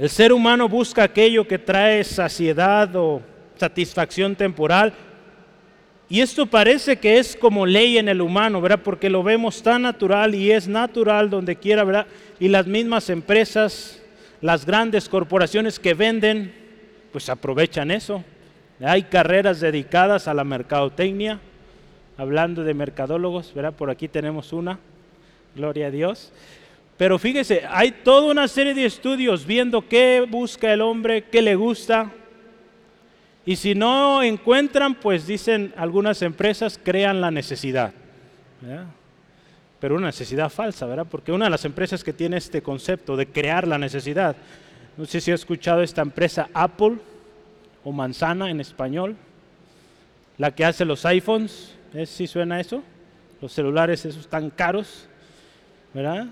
El 0.00 0.08
ser 0.08 0.32
humano 0.32 0.66
busca 0.66 1.02
aquello 1.02 1.46
que 1.46 1.58
trae 1.58 2.02
saciedad 2.04 2.96
o 2.96 3.20
satisfacción 3.56 4.34
temporal. 4.34 4.94
Y 6.08 6.22
esto 6.22 6.46
parece 6.46 6.96
que 6.96 7.18
es 7.18 7.36
como 7.36 7.66
ley 7.66 7.98
en 7.98 8.08
el 8.08 8.22
humano, 8.22 8.62
¿verdad? 8.62 8.80
Porque 8.82 9.10
lo 9.10 9.22
vemos 9.22 9.62
tan 9.62 9.82
natural 9.82 10.34
y 10.34 10.52
es 10.52 10.66
natural 10.66 11.28
donde 11.28 11.56
quiera, 11.56 11.84
¿verdad? 11.84 12.06
Y 12.38 12.48
las 12.48 12.66
mismas 12.66 13.10
empresas, 13.10 14.00
las 14.40 14.64
grandes 14.64 15.06
corporaciones 15.06 15.78
que 15.78 15.92
venden, 15.92 16.54
pues 17.12 17.28
aprovechan 17.28 17.90
eso. 17.90 18.24
Hay 18.82 19.02
carreras 19.02 19.60
dedicadas 19.60 20.28
a 20.28 20.32
la 20.32 20.44
mercadotecnia, 20.44 21.40
hablando 22.16 22.64
de 22.64 22.72
mercadólogos, 22.72 23.52
¿verdad? 23.52 23.74
Por 23.74 23.90
aquí 23.90 24.08
tenemos 24.08 24.54
una, 24.54 24.78
gloria 25.54 25.88
a 25.88 25.90
Dios. 25.90 26.32
Pero 27.00 27.18
fíjese, 27.18 27.62
hay 27.66 27.92
toda 27.92 28.30
una 28.30 28.46
serie 28.46 28.74
de 28.74 28.84
estudios 28.84 29.46
viendo 29.46 29.88
qué 29.88 30.26
busca 30.28 30.70
el 30.70 30.82
hombre, 30.82 31.24
qué 31.24 31.40
le 31.40 31.54
gusta. 31.54 32.10
Y 33.46 33.56
si 33.56 33.74
no 33.74 34.22
encuentran, 34.22 34.94
pues 34.96 35.26
dicen 35.26 35.72
algunas 35.78 36.20
empresas 36.20 36.78
crean 36.78 37.22
la 37.22 37.30
necesidad. 37.30 37.94
Pero 39.80 39.96
una 39.96 40.08
necesidad 40.08 40.50
falsa, 40.50 40.84
¿verdad? 40.84 41.06
Porque 41.10 41.32
una 41.32 41.46
de 41.46 41.50
las 41.50 41.64
empresas 41.64 42.04
que 42.04 42.12
tiene 42.12 42.36
este 42.36 42.60
concepto 42.60 43.16
de 43.16 43.26
crear 43.26 43.66
la 43.66 43.78
necesidad, 43.78 44.36
no 44.98 45.06
sé 45.06 45.22
si 45.22 45.30
ha 45.30 45.36
escuchado 45.36 45.80
esta 45.80 46.02
empresa 46.02 46.50
Apple, 46.52 46.98
o 47.82 47.92
manzana 47.92 48.50
en 48.50 48.60
español, 48.60 49.16
la 50.36 50.54
que 50.54 50.66
hace 50.66 50.84
los 50.84 51.06
iPhones, 51.06 51.74
¿es 51.94 52.10
si 52.10 52.26
suena 52.26 52.60
eso? 52.60 52.82
los 53.40 53.54
celulares 53.54 54.04
esos 54.04 54.28
tan 54.28 54.50
caros, 54.50 55.08
¿verdad? 55.94 56.26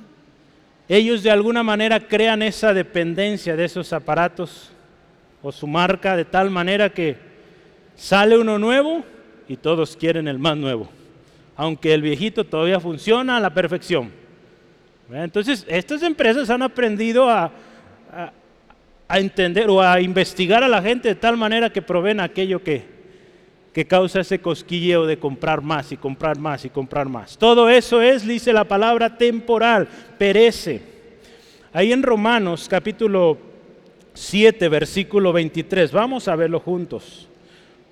Ellos 0.88 1.22
de 1.22 1.30
alguna 1.30 1.62
manera 1.62 2.00
crean 2.00 2.42
esa 2.42 2.72
dependencia 2.72 3.54
de 3.54 3.64
esos 3.64 3.92
aparatos 3.92 4.70
o 5.42 5.52
su 5.52 5.66
marca 5.66 6.16
de 6.16 6.24
tal 6.24 6.50
manera 6.50 6.88
que 6.88 7.16
sale 7.94 8.38
uno 8.38 8.58
nuevo 8.58 9.04
y 9.48 9.56
todos 9.56 9.96
quieren 9.96 10.28
el 10.28 10.38
más 10.38 10.56
nuevo, 10.56 10.88
aunque 11.56 11.92
el 11.92 12.00
viejito 12.00 12.44
todavía 12.44 12.80
funciona 12.80 13.36
a 13.36 13.40
la 13.40 13.52
perfección. 13.52 14.10
Entonces, 15.12 15.64
estas 15.68 16.02
empresas 16.02 16.50
han 16.50 16.62
aprendido 16.62 17.28
a, 17.28 17.50
a, 19.08 19.18
entender 19.18 19.70
o 19.70 19.80
a 19.80 20.00
investigar 20.00 20.62
a 20.62 20.68
la 20.68 20.82
gente 20.82 21.08
de 21.08 21.14
tal 21.14 21.36
manera 21.36 21.70
que 21.70 21.80
proveen 21.80 22.20
aquello 22.20 22.62
que, 22.62 22.97
que 23.78 23.86
causa 23.86 24.22
ese 24.22 24.40
cosquilleo 24.40 25.06
de 25.06 25.20
comprar 25.20 25.62
más 25.62 25.92
y 25.92 25.96
comprar 25.96 26.36
más 26.36 26.64
y 26.64 26.68
comprar 26.68 27.08
más. 27.08 27.38
Todo 27.38 27.70
eso 27.70 28.02
es, 28.02 28.26
dice 28.26 28.52
la 28.52 28.64
palabra, 28.64 29.16
temporal, 29.16 29.86
perece. 30.18 30.82
Ahí 31.72 31.92
en 31.92 32.02
Romanos 32.02 32.66
capítulo 32.68 33.38
7, 34.14 34.68
versículo 34.68 35.32
23, 35.32 35.92
vamos 35.92 36.26
a 36.26 36.34
verlo 36.34 36.58
juntos. 36.58 37.28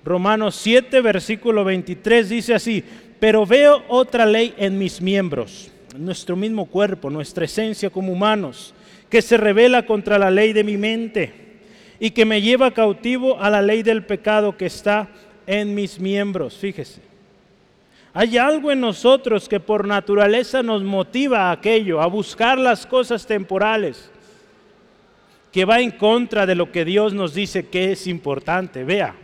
Romanos 0.03 0.57
7, 0.57 0.99
versículo 0.99 1.63
23 1.63 2.27
dice 2.27 2.53
así, 2.53 2.83
pero 3.21 3.45
veo 3.45 3.81
otra 3.87 4.25
ley 4.25 4.53
en 4.57 4.77
mis 4.77 5.01
miembros, 5.01 5.71
nuestro 5.97 6.35
mismo 6.35 6.65
cuerpo, 6.65 7.09
nuestra 7.09 7.45
esencia 7.45 7.89
como 7.89 8.11
humanos, 8.11 8.73
que 9.09 9.21
se 9.21 9.37
revela 9.37 9.85
contra 9.85 10.19
la 10.19 10.31
ley 10.31 10.51
de 10.51 10.65
mi 10.65 10.75
mente 10.75 11.47
y 11.97 12.11
que 12.11 12.25
me 12.25 12.41
lleva 12.41 12.71
cautivo 12.71 13.39
a 13.39 13.49
la 13.49 13.61
ley 13.61 13.83
del 13.83 14.03
pecado 14.03 14.57
que 14.57 14.65
está 14.65 15.07
en 15.47 15.73
mis 15.73 15.99
miembros. 15.99 16.55
Fíjese, 16.55 17.01
hay 18.13 18.37
algo 18.37 18.71
en 18.71 18.81
nosotros 18.81 19.49
que 19.49 19.59
por 19.59 19.87
naturaleza 19.87 20.61
nos 20.61 20.83
motiva 20.83 21.49
a 21.49 21.53
aquello, 21.53 21.99
a 22.01 22.05
buscar 22.05 22.59
las 22.59 22.85
cosas 22.85 23.25
temporales, 23.25 24.11
que 25.51 25.65
va 25.65 25.79
en 25.79 25.89
contra 25.89 26.45
de 26.45 26.53
lo 26.53 26.71
que 26.71 26.85
Dios 26.85 27.13
nos 27.13 27.33
dice 27.33 27.67
que 27.67 27.93
es 27.93 28.05
importante. 28.05 28.83
Vea, 28.83 29.15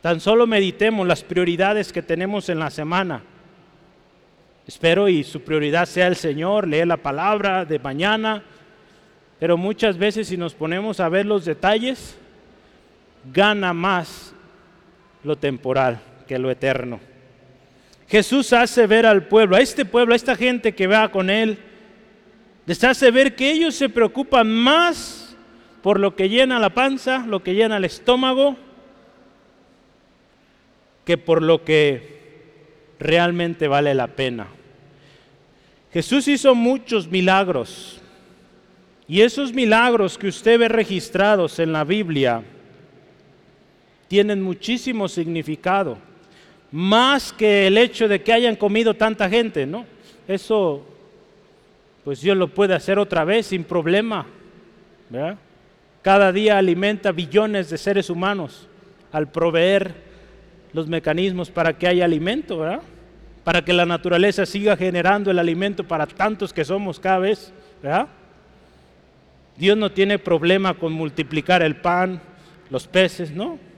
Tan 0.00 0.18
solo 0.18 0.46
meditemos 0.46 1.06
las 1.06 1.22
prioridades 1.22 1.92
que 1.92 2.02
tenemos 2.02 2.48
en 2.48 2.58
la 2.58 2.70
semana. 2.70 3.22
Espero 4.66 5.08
y 5.08 5.24
su 5.24 5.42
prioridad 5.42 5.84
sea 5.84 6.06
el 6.06 6.16
Señor, 6.16 6.66
lee 6.66 6.86
la 6.86 6.96
palabra 6.96 7.66
de 7.66 7.78
mañana, 7.78 8.42
pero 9.38 9.58
muchas 9.58 9.98
veces 9.98 10.28
si 10.28 10.38
nos 10.38 10.54
ponemos 10.54 11.00
a 11.00 11.08
ver 11.10 11.26
los 11.26 11.44
detalles, 11.44 12.16
gana 13.32 13.74
más 13.74 14.29
lo 15.24 15.36
temporal 15.36 16.00
que 16.26 16.38
lo 16.38 16.50
eterno. 16.50 17.00
Jesús 18.08 18.52
hace 18.52 18.86
ver 18.86 19.06
al 19.06 19.26
pueblo, 19.26 19.56
a 19.56 19.60
este 19.60 19.84
pueblo, 19.84 20.14
a 20.14 20.16
esta 20.16 20.34
gente 20.34 20.74
que 20.74 20.86
va 20.86 21.10
con 21.10 21.30
él, 21.30 21.58
les 22.66 22.82
hace 22.84 23.10
ver 23.10 23.36
que 23.36 23.50
ellos 23.50 23.74
se 23.74 23.88
preocupan 23.88 24.50
más 24.50 25.36
por 25.82 25.98
lo 25.98 26.14
que 26.14 26.28
llena 26.28 26.58
la 26.58 26.70
panza, 26.70 27.24
lo 27.26 27.42
que 27.42 27.54
llena 27.54 27.76
el 27.76 27.84
estómago, 27.84 28.56
que 31.04 31.18
por 31.18 31.42
lo 31.42 31.64
que 31.64 32.20
realmente 32.98 33.66
vale 33.68 33.94
la 33.94 34.08
pena. 34.08 34.48
Jesús 35.92 36.28
hizo 36.28 36.54
muchos 36.54 37.08
milagros 37.08 38.00
y 39.08 39.22
esos 39.22 39.52
milagros 39.52 40.18
que 40.18 40.28
usted 40.28 40.58
ve 40.58 40.68
registrados 40.68 41.58
en 41.58 41.72
la 41.72 41.82
Biblia 41.84 42.44
tienen 44.10 44.42
muchísimo 44.42 45.06
significado, 45.06 45.96
más 46.72 47.32
que 47.32 47.68
el 47.68 47.78
hecho 47.78 48.08
de 48.08 48.20
que 48.20 48.32
hayan 48.32 48.56
comido 48.56 48.94
tanta 48.94 49.30
gente, 49.30 49.66
¿no? 49.66 49.86
Eso, 50.26 50.84
pues 52.02 52.20
Dios 52.20 52.36
lo 52.36 52.48
puede 52.48 52.74
hacer 52.74 52.98
otra 52.98 53.24
vez 53.24 53.46
sin 53.46 53.62
problema, 53.62 54.26
Cada 56.02 56.32
día 56.32 56.58
alimenta 56.58 57.12
billones 57.12 57.70
de 57.70 57.78
seres 57.78 58.10
humanos 58.10 58.66
al 59.12 59.30
proveer 59.30 59.94
los 60.72 60.88
mecanismos 60.88 61.48
para 61.48 61.78
que 61.78 61.86
haya 61.86 62.04
alimento, 62.04 62.58
¿verdad? 62.58 62.82
Para 63.44 63.64
que 63.64 63.72
la 63.72 63.86
naturaleza 63.86 64.44
siga 64.44 64.76
generando 64.76 65.30
el 65.30 65.38
alimento 65.38 65.84
para 65.84 66.08
tantos 66.08 66.52
que 66.52 66.64
somos 66.64 66.98
cada 66.98 67.20
vez, 67.20 67.52
¿verdad? 67.80 68.08
Dios 69.56 69.76
no 69.76 69.92
tiene 69.92 70.18
problema 70.18 70.74
con 70.74 70.92
multiplicar 70.92 71.62
el 71.62 71.76
pan, 71.76 72.20
los 72.70 72.88
peces, 72.88 73.30
¿no? 73.30 73.69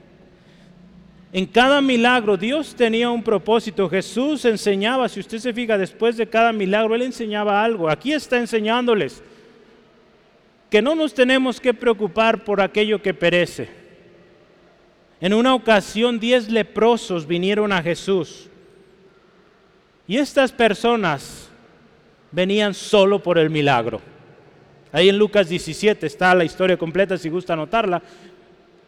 En 1.33 1.45
cada 1.47 1.81
milagro 1.81 2.37
Dios 2.37 2.75
tenía 2.75 3.09
un 3.09 3.23
propósito. 3.23 3.89
Jesús 3.89 4.45
enseñaba, 4.45 5.09
si 5.09 5.19
usted 5.19 5.39
se 5.39 5.51
fija, 5.51 5.77
después 5.77 6.15
de 6.15 6.29
cada 6.29 6.53
milagro, 6.53 6.95
Él 6.95 7.01
enseñaba 7.01 7.63
algo. 7.63 7.89
Aquí 7.89 8.13
está 8.13 8.37
enseñándoles 8.37 9.21
que 10.69 10.81
no 10.81 10.95
nos 10.95 11.13
tenemos 11.13 11.59
que 11.59 11.73
preocupar 11.73 12.43
por 12.45 12.61
aquello 12.61 13.01
que 13.01 13.13
perece 13.13 13.83
en 15.23 15.33
una 15.33 15.55
ocasión 15.55 16.19
diez 16.19 16.49
leprosos 16.49 17.25
vinieron 17.25 17.71
a 17.71 17.81
Jesús 17.81 18.49
y 20.05 20.17
estas 20.17 20.51
personas 20.51 21.49
venían 22.29 22.73
solo 22.73 23.23
por 23.23 23.37
el 23.37 23.49
milagro. 23.49 24.01
Ahí 24.91 25.07
en 25.07 25.17
Lucas 25.17 25.47
17 25.47 26.05
está 26.05 26.35
la 26.35 26.43
historia 26.43 26.75
completa 26.75 27.17
si 27.17 27.29
gusta 27.29 27.53
anotarla. 27.53 28.03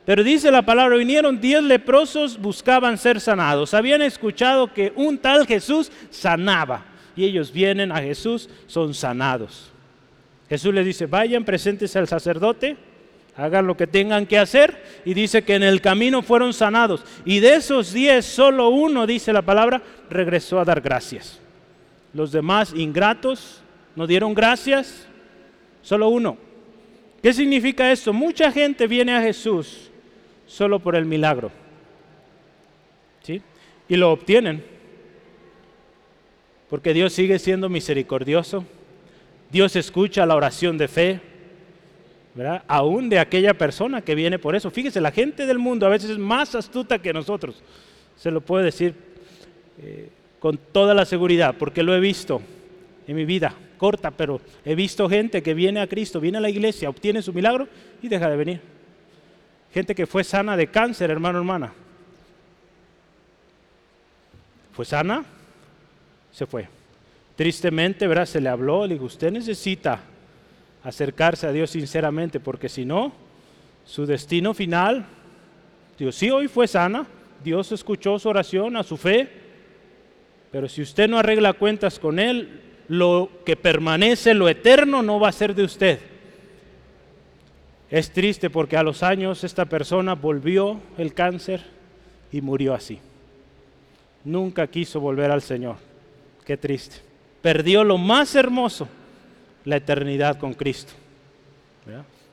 Pero 0.05 0.23
dice 0.23 0.51
la 0.51 0.61
palabra, 0.61 0.97
vinieron 0.97 1.41
diez 1.41 1.63
leprosos, 1.63 2.39
buscaban 2.39 2.97
ser 2.97 3.19
sanados. 3.19 3.73
Habían 3.73 4.01
escuchado 4.01 4.71
que 4.71 4.93
un 4.95 5.17
tal 5.17 5.47
Jesús 5.47 5.91
sanaba. 6.09 6.85
Y 7.15 7.25
ellos 7.25 7.51
vienen 7.51 7.91
a 7.91 8.01
Jesús, 8.01 8.49
son 8.67 8.93
sanados. 8.93 9.71
Jesús 10.47 10.73
les 10.73 10.85
dice, 10.85 11.07
vayan, 11.07 11.43
presentes 11.43 11.95
al 11.95 12.07
sacerdote 12.07 12.77
hagan 13.37 13.67
lo 13.67 13.75
que 13.75 13.87
tengan 13.87 14.25
que 14.25 14.37
hacer. 14.37 14.81
Y 15.05 15.13
dice 15.13 15.43
que 15.43 15.55
en 15.55 15.63
el 15.63 15.81
camino 15.81 16.21
fueron 16.21 16.53
sanados. 16.53 17.03
Y 17.25 17.39
de 17.39 17.55
esos 17.55 17.93
diez, 17.93 18.25
solo 18.25 18.69
uno, 18.69 19.05
dice 19.05 19.33
la 19.33 19.41
palabra, 19.41 19.81
regresó 20.09 20.59
a 20.59 20.65
dar 20.65 20.81
gracias. 20.81 21.39
Los 22.13 22.31
demás 22.31 22.73
ingratos 22.75 23.61
no 23.95 24.07
dieron 24.07 24.33
gracias, 24.33 25.05
solo 25.81 26.09
uno. 26.09 26.37
¿Qué 27.21 27.33
significa 27.33 27.91
esto? 27.91 28.13
Mucha 28.13 28.51
gente 28.51 28.87
viene 28.87 29.15
a 29.15 29.21
Jesús 29.21 29.91
solo 30.45 30.79
por 30.79 30.95
el 30.95 31.05
milagro. 31.05 31.51
¿Sí? 33.23 33.41
Y 33.87 33.95
lo 33.95 34.11
obtienen. 34.11 34.63
Porque 36.69 36.93
Dios 36.93 37.13
sigue 37.13 37.39
siendo 37.39 37.69
misericordioso. 37.69 38.65
Dios 39.51 39.75
escucha 39.75 40.25
la 40.25 40.35
oración 40.35 40.77
de 40.77 40.87
fe 40.87 41.21
Aún 42.67 43.07
de 43.07 43.19
aquella 43.19 43.53
persona 43.53 44.01
que 44.01 44.13
viene 44.13 44.39
por 44.39 44.55
eso. 44.55 44.69
Fíjese, 44.69 44.99
la 44.99 45.11
gente 45.11 45.45
del 45.45 45.57
mundo 45.57 45.85
a 45.85 45.89
veces 45.89 46.09
es 46.09 46.17
más 46.17 46.53
astuta 46.53 46.99
que 46.99 47.13
nosotros. 47.13 47.63
Se 48.17 48.29
lo 48.29 48.41
puedo 48.41 48.63
decir 48.63 48.93
eh, 49.81 50.09
con 50.39 50.57
toda 50.57 50.93
la 50.93 51.05
seguridad, 51.05 51.55
porque 51.57 51.81
lo 51.81 51.95
he 51.95 51.99
visto 51.99 52.41
en 53.07 53.15
mi 53.15 53.23
vida, 53.23 53.53
corta, 53.77 54.11
pero 54.11 54.41
he 54.65 54.75
visto 54.75 55.07
gente 55.07 55.41
que 55.41 55.53
viene 55.53 55.79
a 55.79 55.87
Cristo, 55.87 56.19
viene 56.19 56.37
a 56.37 56.41
la 56.41 56.49
iglesia, 56.49 56.89
obtiene 56.89 57.21
su 57.21 57.31
milagro 57.31 57.69
y 58.01 58.09
deja 58.09 58.29
de 58.29 58.35
venir. 58.35 58.61
Gente 59.75 59.93
que 59.93 60.07
fue 60.07 60.23
sana 60.23 60.55
de 60.55 60.67
cáncer, 60.67 61.11
hermano, 61.11 61.37
hermana. 61.37 61.73
Fue 64.71 64.85
sana, 64.85 65.25
se 66.31 66.45
fue. 66.45 66.69
Tristemente, 67.35 68.07
¿verdad? 68.07 68.25
Se 68.25 68.39
le 68.39 68.47
habló, 68.47 68.87
le 68.87 68.93
dijo, 68.93 69.03
usted 69.03 69.33
necesita 69.33 69.99
acercarse 70.81 71.45
a 71.45 71.51
Dios 71.51 71.71
sinceramente, 71.71 72.39
porque 72.39 72.69
si 72.69 72.85
no, 72.85 73.11
su 73.83 74.05
destino 74.05 74.53
final, 74.53 75.07
Dios 75.99 76.15
sí 76.15 76.31
hoy 76.31 76.47
fue 76.47 76.69
sana, 76.69 77.05
Dios 77.43 77.73
escuchó 77.73 78.17
su 78.17 78.29
oración, 78.29 78.77
a 78.77 78.83
su 78.83 78.95
fe, 78.95 79.27
pero 80.53 80.69
si 80.69 80.83
usted 80.83 81.09
no 81.09 81.19
arregla 81.19 81.51
cuentas 81.51 81.99
con 81.99 82.19
Él, 82.19 82.61
lo 82.87 83.29
que 83.45 83.57
permanece, 83.57 84.35
lo 84.35 84.47
eterno, 84.47 85.03
no 85.03 85.19
va 85.19 85.27
a 85.27 85.33
ser 85.33 85.53
de 85.53 85.65
usted. 85.65 85.99
Es 87.89 88.11
triste 88.11 88.49
porque 88.49 88.77
a 88.77 88.83
los 88.83 89.03
años 89.03 89.43
esta 89.43 89.65
persona 89.65 90.15
volvió 90.15 90.79
el 90.97 91.13
cáncer 91.13 91.61
y 92.31 92.41
murió 92.41 92.73
así. 92.73 92.99
Nunca 94.23 94.67
quiso 94.67 94.99
volver 94.99 95.29
al 95.31 95.41
Señor. 95.41 95.75
Qué 96.43 96.57
triste. 96.57 96.97
Perdió 97.41 97.83
lo 97.83 97.97
más 97.97 98.35
hermoso 98.35 98.87
la 99.65 99.77
eternidad 99.77 100.37
con 100.37 100.53
Cristo. 100.53 100.93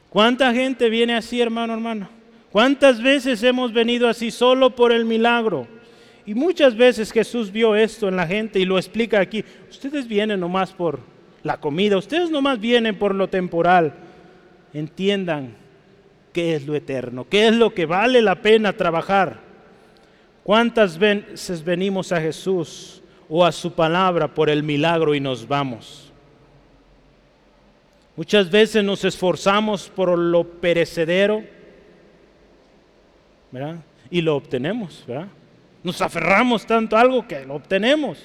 ¿Cuánta 0.08 0.52
gente 0.52 0.88
viene 0.88 1.14
así, 1.14 1.40
hermano, 1.40 1.74
hermano? 1.74 2.08
¿Cuántas 2.50 3.02
veces 3.02 3.42
hemos 3.42 3.72
venido 3.72 4.08
así 4.08 4.30
solo 4.30 4.74
por 4.74 4.92
el 4.92 5.04
milagro? 5.04 5.66
Y 6.24 6.34
muchas 6.34 6.76
veces 6.76 7.10
Jesús 7.10 7.50
vio 7.50 7.74
esto 7.74 8.08
en 8.08 8.16
la 8.16 8.26
gente 8.26 8.58
y 8.58 8.64
lo 8.64 8.78
explica 8.78 9.20
aquí. 9.20 9.44
Ustedes 9.70 10.06
vienen 10.06 10.40
nomás 10.40 10.72
por 10.72 11.00
la 11.42 11.58
comida, 11.58 11.96
ustedes 11.96 12.30
nomás 12.30 12.60
vienen 12.60 12.98
por 12.98 13.14
lo 13.14 13.28
temporal. 13.28 13.94
Entiendan 14.74 15.54
qué 16.32 16.54
es 16.54 16.66
lo 16.66 16.74
eterno, 16.74 17.26
qué 17.28 17.48
es 17.48 17.54
lo 17.54 17.74
que 17.74 17.86
vale 17.86 18.22
la 18.22 18.36
pena 18.36 18.72
trabajar. 18.72 19.40
¿Cuántas 20.42 20.98
veces 20.98 21.62
venimos 21.62 22.10
a 22.12 22.20
Jesús 22.20 23.02
o 23.34 23.46
a 23.46 23.50
su 23.50 23.72
palabra 23.72 24.28
por 24.28 24.50
el 24.50 24.62
milagro 24.62 25.14
y 25.14 25.20
nos 25.20 25.48
vamos. 25.48 26.12
Muchas 28.14 28.50
veces 28.50 28.84
nos 28.84 29.06
esforzamos 29.06 29.88
por 29.88 30.18
lo 30.18 30.44
perecedero. 30.44 31.42
Y 34.10 34.20
lo 34.20 34.36
obtenemos. 34.36 35.06
Nos 35.82 36.02
aferramos 36.02 36.66
tanto 36.66 36.94
a 36.94 37.00
algo 37.00 37.26
que 37.26 37.46
lo 37.46 37.54
obtenemos. 37.54 38.18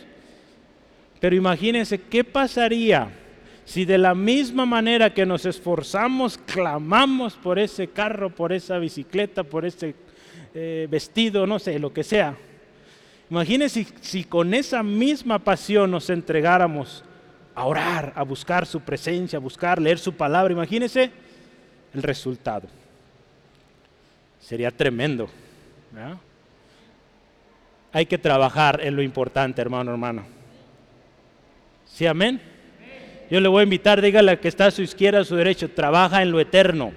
Pero 1.21 1.38
imagínense 1.38 2.01
qué 2.01 2.25
pasaría 2.25 3.10
si 3.67 3.84
de 3.84 3.97
la 3.97 4.15
misma 4.15 4.65
manera 4.65 5.13
que 5.13 5.25
nos 5.25 5.45
esforzamos, 5.45 6.38
clamamos 6.38 7.34
por 7.34 7.60
ese 7.60 7.89
carro, 7.89 8.34
por 8.34 8.53
esa 8.53 8.80
bicicleta, 8.80 9.43
por 9.43 9.65
ese 9.65 9.93
eh, 10.53 10.88
vestido, 10.89 11.45
no 11.45 11.60
sé, 11.60 11.77
lo 11.77 11.91
que 11.91 12.06
sea. 12.06 12.34
Imagínense 13.30 13.86
si, 13.99 14.23
con 14.23 14.53
esa 14.53 14.84
misma 14.84 15.39
pasión 15.39 15.91
nos 15.91 16.10
entregáramos 16.10 17.03
a 17.53 17.65
orar, 17.65 18.13
a 18.15 18.23
buscar 18.23 18.65
su 18.65 18.80
presencia, 18.80 19.36
a 19.36 19.41
buscar, 19.41 19.82
leer 19.82 19.99
su 19.99 20.13
palabra. 20.13 20.53
Imagínense 20.53 21.12
el 21.93 22.01
resultado. 22.03 22.69
Sería 24.39 24.71
tremendo. 24.71 25.30
Hay 27.91 28.06
que 28.06 28.17
trabajar 28.17 28.80
en 28.82 28.95
lo 28.95 29.01
importante, 29.01 29.62
hermano, 29.62 29.91
hermano. 29.91 30.23
¿Sí, 31.86 32.06
amén? 32.06 32.56
Yo 33.29 33.41
le 33.41 33.47
voy 33.49 33.61
a 33.61 33.63
invitar, 33.63 34.01
dígale 34.01 34.31
al 34.31 34.39
que 34.39 34.47
está 34.47 34.67
a 34.67 34.71
su 34.71 34.81
izquierda, 34.81 35.19
a 35.19 35.25
su 35.25 35.35
derecho, 35.35 35.69
trabaja 35.69 36.21
en 36.21 36.31
lo 36.31 36.39
eterno. 36.39 36.93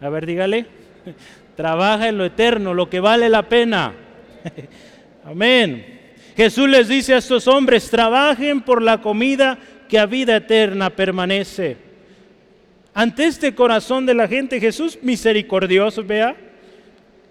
A 0.00 0.08
ver, 0.08 0.26
dígale, 0.26 0.66
trabaja 1.56 2.08
en 2.08 2.18
lo 2.18 2.24
eterno, 2.24 2.74
lo 2.74 2.88
que 2.88 3.00
vale 3.00 3.28
la 3.28 3.48
pena. 3.48 3.92
Amén. 5.24 5.98
Jesús 6.36 6.68
les 6.68 6.86
dice 6.86 7.14
a 7.14 7.18
estos 7.18 7.48
hombres, 7.48 7.90
trabajen 7.90 8.60
por 8.60 8.80
la 8.80 9.00
comida 9.00 9.58
que 9.88 9.98
a 9.98 10.06
vida 10.06 10.36
eterna 10.36 10.90
permanece. 10.90 11.76
Ante 12.94 13.24
este 13.26 13.54
corazón 13.54 14.06
de 14.06 14.14
la 14.14 14.28
gente, 14.28 14.60
Jesús 14.60 14.98
misericordioso, 15.02 16.04
vea, 16.04 16.36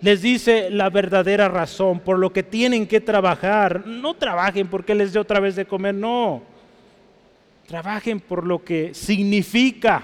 les 0.01 0.21
dice 0.21 0.69
la 0.69 0.89
verdadera 0.89 1.47
razón 1.47 1.99
por 2.01 2.19
lo 2.19 2.31
que 2.31 2.43
tienen 2.43 2.85
que 2.85 2.99
trabajar. 2.99 3.85
No 3.85 4.13
trabajen 4.13 4.67
porque 4.67 4.93
les 4.93 5.13
dé 5.13 5.19
otra 5.19 5.39
vez 5.39 5.55
de 5.55 5.65
comer, 5.65 5.95
no. 5.95 6.56
Trabajen 7.67 8.21
por 8.21 8.45
lo 8.47 8.63
que 8.63 8.93
significa 8.93 10.01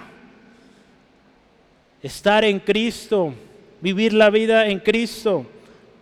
estar 2.02 2.43
en 2.43 2.60
Cristo, 2.60 3.34
vivir 3.80 4.12
la 4.12 4.30
vida 4.30 4.67
en 4.67 4.80
Cristo, 4.80 5.45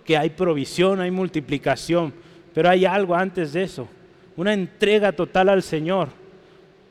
que 0.04 0.18
hay 0.18 0.32
provisión, 0.32 1.00
hay 1.00 1.12
multiplicación, 1.12 2.12
pero 2.56 2.68
hay 2.68 2.86
algo 2.86 3.16
antes 3.16 3.54
de 3.54 3.62
eso, 3.62 3.88
una 4.36 4.54
entrega 4.54 5.12
total 5.12 5.50
al 5.50 5.62
Señor. 5.62 6.10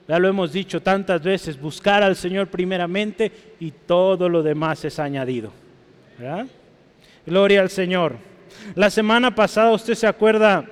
Ya 0.07 0.21
lo 0.21 0.29
hemos 0.29 0.53
dicho 0.53 0.81
tantas 0.81 1.21
veces, 1.21 1.61
buscar 1.61 2.05
al 2.05 2.15
Señor 2.15 2.47
primeramente 2.47 3.33
y 3.59 3.73
todo 3.73 4.29
lo 4.29 4.41
demás 4.41 4.85
es 4.85 5.01
añadido. 5.01 5.53
Gloria 7.27 7.61
al 7.61 7.71
Señor. 7.71 8.17
La 8.77 8.89
semana 8.91 9.35
pasada, 9.35 9.73
usted 9.73 9.95
se 9.95 10.07
acuerda, 10.07 10.65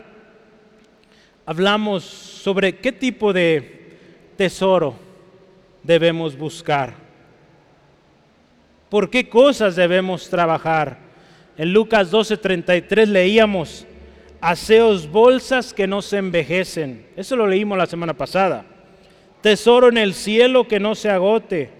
hablamos 1.44 2.04
sobre 2.04 2.76
qué 2.76 2.92
tipo 2.92 3.32
de 3.32 3.77
tesoro 4.38 4.94
debemos 5.82 6.38
buscar. 6.38 6.94
¿Por 8.88 9.10
qué 9.10 9.28
cosas 9.28 9.76
debemos 9.76 10.30
trabajar? 10.30 10.96
En 11.58 11.74
Lucas 11.74 12.10
12:33 12.10 13.06
leíamos, 13.06 13.86
aseos 14.40 15.10
bolsas 15.10 15.74
que 15.74 15.86
no 15.86 16.00
se 16.00 16.16
envejecen. 16.16 17.06
Eso 17.14 17.36
lo 17.36 17.46
leímos 17.46 17.76
la 17.76 17.86
semana 17.86 18.14
pasada 18.14 18.64
tesoro 19.40 19.88
en 19.88 19.98
el 19.98 20.14
cielo 20.14 20.66
que 20.66 20.80
no 20.80 20.94
se 20.94 21.10
agote, 21.10 21.70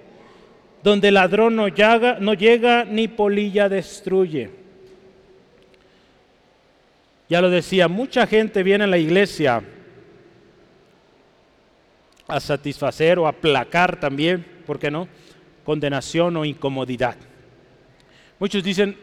donde 0.83 1.11
ladrón 1.11 1.57
no, 1.57 1.67
no 2.21 2.35
llega 2.35 2.85
ni 2.85 3.09
polilla 3.09 3.69
destruye. 3.69 4.51
Ya 7.29 7.41
lo 7.43 7.51
decía, 7.51 7.89
mucha 7.89 8.27
gente 8.27 8.63
viene 8.63 8.85
a 8.85 8.89
la 8.89 8.99
iglesia 8.99 9.63
a 12.29 12.39
satisfacer 12.41 13.19
o 13.19 13.27
aplacar 13.27 13.99
también, 13.99 14.47
¿por 14.67 14.79
qué 14.79 14.91
no? 14.91 15.09
Condenación 15.65 16.37
o 16.37 16.45
incomodidad. 16.45 17.17
Muchos 18.39 18.63
dicen, 18.63 18.97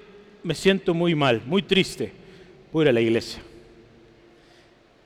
me 0.43 0.53
siento 0.53 0.93
muy 0.93 1.15
mal, 1.15 1.41
muy 1.45 1.63
triste, 1.63 2.13
voy 2.71 2.88
a 2.88 2.93
la 2.93 3.01
iglesia. 3.01 3.41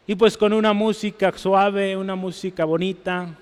Y 0.05 0.15
pues 0.15 0.37
con 0.37 0.53
una 0.53 0.73
música 0.73 1.31
suave, 1.35 1.95
una 1.95 2.15
música 2.15 2.65
bonita, 2.65 3.35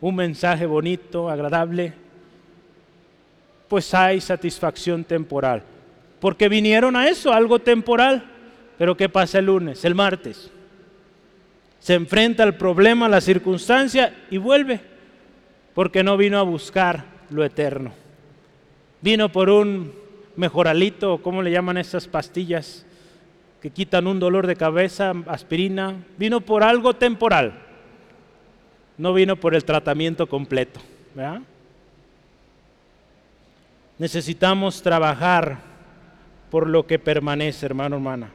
un 0.00 0.14
mensaje 0.14 0.66
bonito, 0.66 1.28
agradable, 1.28 1.92
pues 3.68 3.92
hay 3.94 4.20
satisfacción 4.20 5.02
temporal. 5.02 5.62
Porque 6.20 6.48
vinieron 6.48 6.94
a 6.94 7.08
eso, 7.08 7.32
algo 7.32 7.58
temporal. 7.58 8.30
Pero 8.78 8.96
¿qué 8.96 9.08
pasa 9.08 9.38
el 9.38 9.46
lunes, 9.46 9.84
el 9.84 9.94
martes? 9.94 10.50
Se 11.84 11.92
enfrenta 11.92 12.44
al 12.44 12.56
problema, 12.56 13.04
a 13.04 13.10
la 13.10 13.20
circunstancia 13.20 14.14
y 14.30 14.38
vuelve. 14.38 14.80
Porque 15.74 16.02
no 16.02 16.16
vino 16.16 16.38
a 16.38 16.42
buscar 16.42 17.04
lo 17.28 17.44
eterno. 17.44 17.92
Vino 19.02 19.30
por 19.30 19.50
un 19.50 19.92
mejoralito, 20.34 21.18
¿cómo 21.18 21.42
le 21.42 21.50
llaman 21.50 21.76
esas 21.76 22.08
pastillas? 22.08 22.86
que 23.64 23.70
quitan 23.70 24.06
un 24.06 24.20
dolor 24.20 24.46
de 24.46 24.56
cabeza, 24.56 25.14
aspirina, 25.26 25.94
vino 26.18 26.42
por 26.42 26.62
algo 26.62 26.96
temporal, 26.96 27.62
no 28.98 29.14
vino 29.14 29.36
por 29.36 29.54
el 29.54 29.64
tratamiento 29.64 30.26
completo. 30.26 30.80
Necesitamos 33.98 34.82
trabajar 34.82 35.60
por 36.50 36.68
lo 36.68 36.86
que 36.86 36.98
permanece, 36.98 37.64
hermano, 37.64 37.96
hermana. 37.96 38.28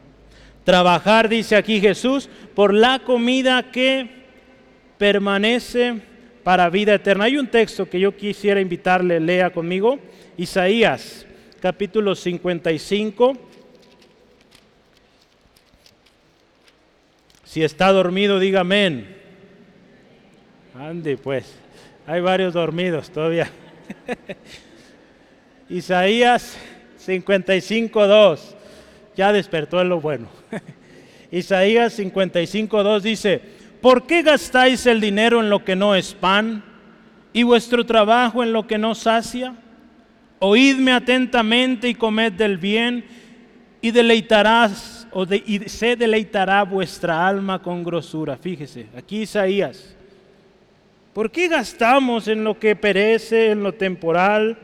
Trabajar, 0.69 1.27
dice 1.29 1.55
aquí 1.55 1.81
Jesús, 1.81 2.29
por 2.53 2.75
la 2.75 2.99
comida 2.99 3.71
que 3.71 4.07
permanece 4.99 5.95
para 6.43 6.69
vida 6.69 6.93
eterna. 6.93 7.23
Hay 7.23 7.39
un 7.39 7.47
texto 7.47 7.89
que 7.89 7.99
yo 7.99 8.15
quisiera 8.15 8.61
invitarle, 8.61 9.19
lea 9.19 9.49
conmigo, 9.49 9.97
Isaías 10.37 11.25
capítulo 11.59 12.13
55 12.13 13.33
Si 17.45 17.63
está 17.63 17.91
dormido, 17.91 18.37
diga 18.37 18.59
amén. 18.59 19.17
Ande, 20.75 21.17
pues. 21.17 21.51
Hay 22.05 22.21
varios 22.21 22.53
dormidos 22.53 23.09
todavía. 23.09 23.49
Isaías 25.67 26.59
55.2. 27.03 28.58
Ya 29.19 29.33
despertó 29.33 29.81
en 29.81 29.89
lo 29.89 29.99
bueno. 29.99 30.29
Isaías 31.29 31.99
55.2 31.99 33.01
dice, 33.01 33.41
¿por 33.81 34.07
qué 34.07 34.21
gastáis 34.21 34.85
el 34.85 35.01
dinero 35.01 35.41
en 35.41 35.49
lo 35.49 35.65
que 35.65 35.75
no 35.75 35.93
es 35.93 36.13
pan 36.13 36.63
y 37.33 37.43
vuestro 37.43 37.85
trabajo 37.85 38.43
en 38.43 38.53
lo 38.53 38.65
que 38.65 38.77
no 38.77 38.95
sacia? 38.95 39.55
Oídme 40.39 40.93
atentamente 40.93 41.89
y 41.89 41.95
comed 41.95 42.31
del 42.31 42.57
bien 42.57 43.03
y 43.81 43.91
deleitarás 43.91 45.05
y 45.45 45.67
se 45.67 45.97
deleitará 45.97 46.63
vuestra 46.63 47.27
alma 47.27 47.61
con 47.61 47.83
grosura. 47.83 48.37
Fíjese, 48.37 48.87
aquí 48.95 49.23
Isaías. 49.23 49.97
¿Por 51.11 51.29
qué 51.29 51.49
gastamos 51.49 52.29
en 52.29 52.45
lo 52.45 52.57
que 52.57 52.73
perece, 52.73 53.51
en 53.51 53.63
lo 53.63 53.73
temporal, 53.73 54.57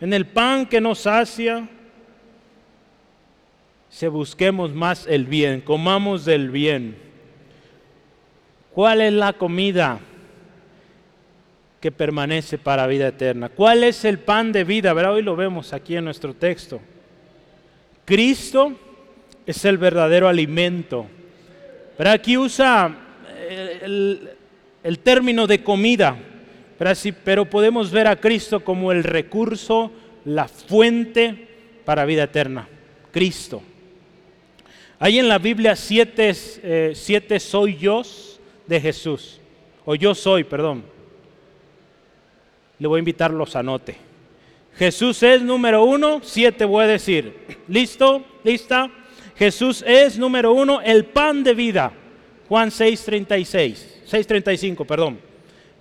en 0.00 0.12
el 0.12 0.26
pan 0.26 0.66
que 0.66 0.80
nos 0.80 0.98
sacia? 0.98 1.68
Se 3.92 4.08
busquemos 4.08 4.72
más 4.72 5.06
el 5.06 5.26
bien, 5.26 5.60
comamos 5.60 6.24
del 6.24 6.50
bien. 6.50 6.96
¿Cuál 8.72 9.02
es 9.02 9.12
la 9.12 9.34
comida 9.34 10.00
que 11.78 11.92
permanece 11.92 12.56
para 12.56 12.86
vida 12.86 13.08
eterna? 13.08 13.50
¿Cuál 13.50 13.84
es 13.84 14.06
el 14.06 14.18
pan 14.18 14.50
de 14.50 14.64
vida? 14.64 14.94
Hoy 14.94 15.22
lo 15.22 15.36
vemos 15.36 15.74
aquí 15.74 15.94
en 15.94 16.06
nuestro 16.06 16.32
texto. 16.32 16.80
Cristo 18.06 18.72
es 19.44 19.62
el 19.66 19.76
verdadero 19.76 20.26
alimento. 20.26 21.06
Pero 21.98 22.10
aquí 22.10 22.38
usa 22.38 22.96
eh, 23.50 24.26
el, 24.82 24.98
término 25.00 25.46
de 25.46 25.62
comida, 25.62 26.16
pero 27.24 27.44
podemos 27.44 27.90
ver 27.90 28.06
a 28.06 28.16
Cristo 28.16 28.64
como 28.64 28.90
el 28.90 29.04
recurso, 29.04 29.92
la 30.24 30.48
fuente 30.48 31.46
para 31.84 32.06
vida 32.06 32.22
eterna. 32.22 32.66
Cristo. 33.12 33.62
Hay 35.04 35.18
en 35.18 35.26
la 35.26 35.38
Biblia 35.38 35.74
siete, 35.74 36.32
eh, 36.62 36.92
siete 36.94 37.40
soy 37.40 37.76
yo 37.76 38.02
de 38.68 38.80
Jesús, 38.80 39.40
o 39.84 39.96
yo 39.96 40.14
soy, 40.14 40.44
perdón. 40.44 40.84
Le 42.78 42.86
voy 42.86 42.98
a 42.98 43.00
invitar 43.00 43.32
los 43.32 43.56
anote. 43.56 43.96
Jesús 44.76 45.20
es 45.24 45.42
número 45.42 45.82
uno, 45.82 46.20
siete 46.22 46.64
voy 46.64 46.84
a 46.84 46.86
decir. 46.86 47.36
¿Listo? 47.66 48.24
¿Lista? 48.44 48.92
Jesús 49.34 49.82
es, 49.84 50.16
número 50.16 50.52
uno, 50.52 50.80
el 50.80 51.04
pan 51.06 51.42
de 51.42 51.54
vida. 51.54 51.92
Juan 52.48 52.70
6:36, 52.70 54.04
6:35, 54.08 54.86
perdón. 54.86 55.18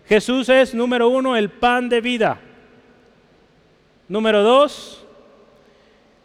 Jesús 0.10 0.50
es, 0.50 0.74
número 0.74 1.10
uno, 1.10 1.38
el 1.38 1.52
pan 1.52 1.90
de 1.90 2.02
vida. 2.02 2.42
Número 4.08 4.42
dos, 4.42 5.06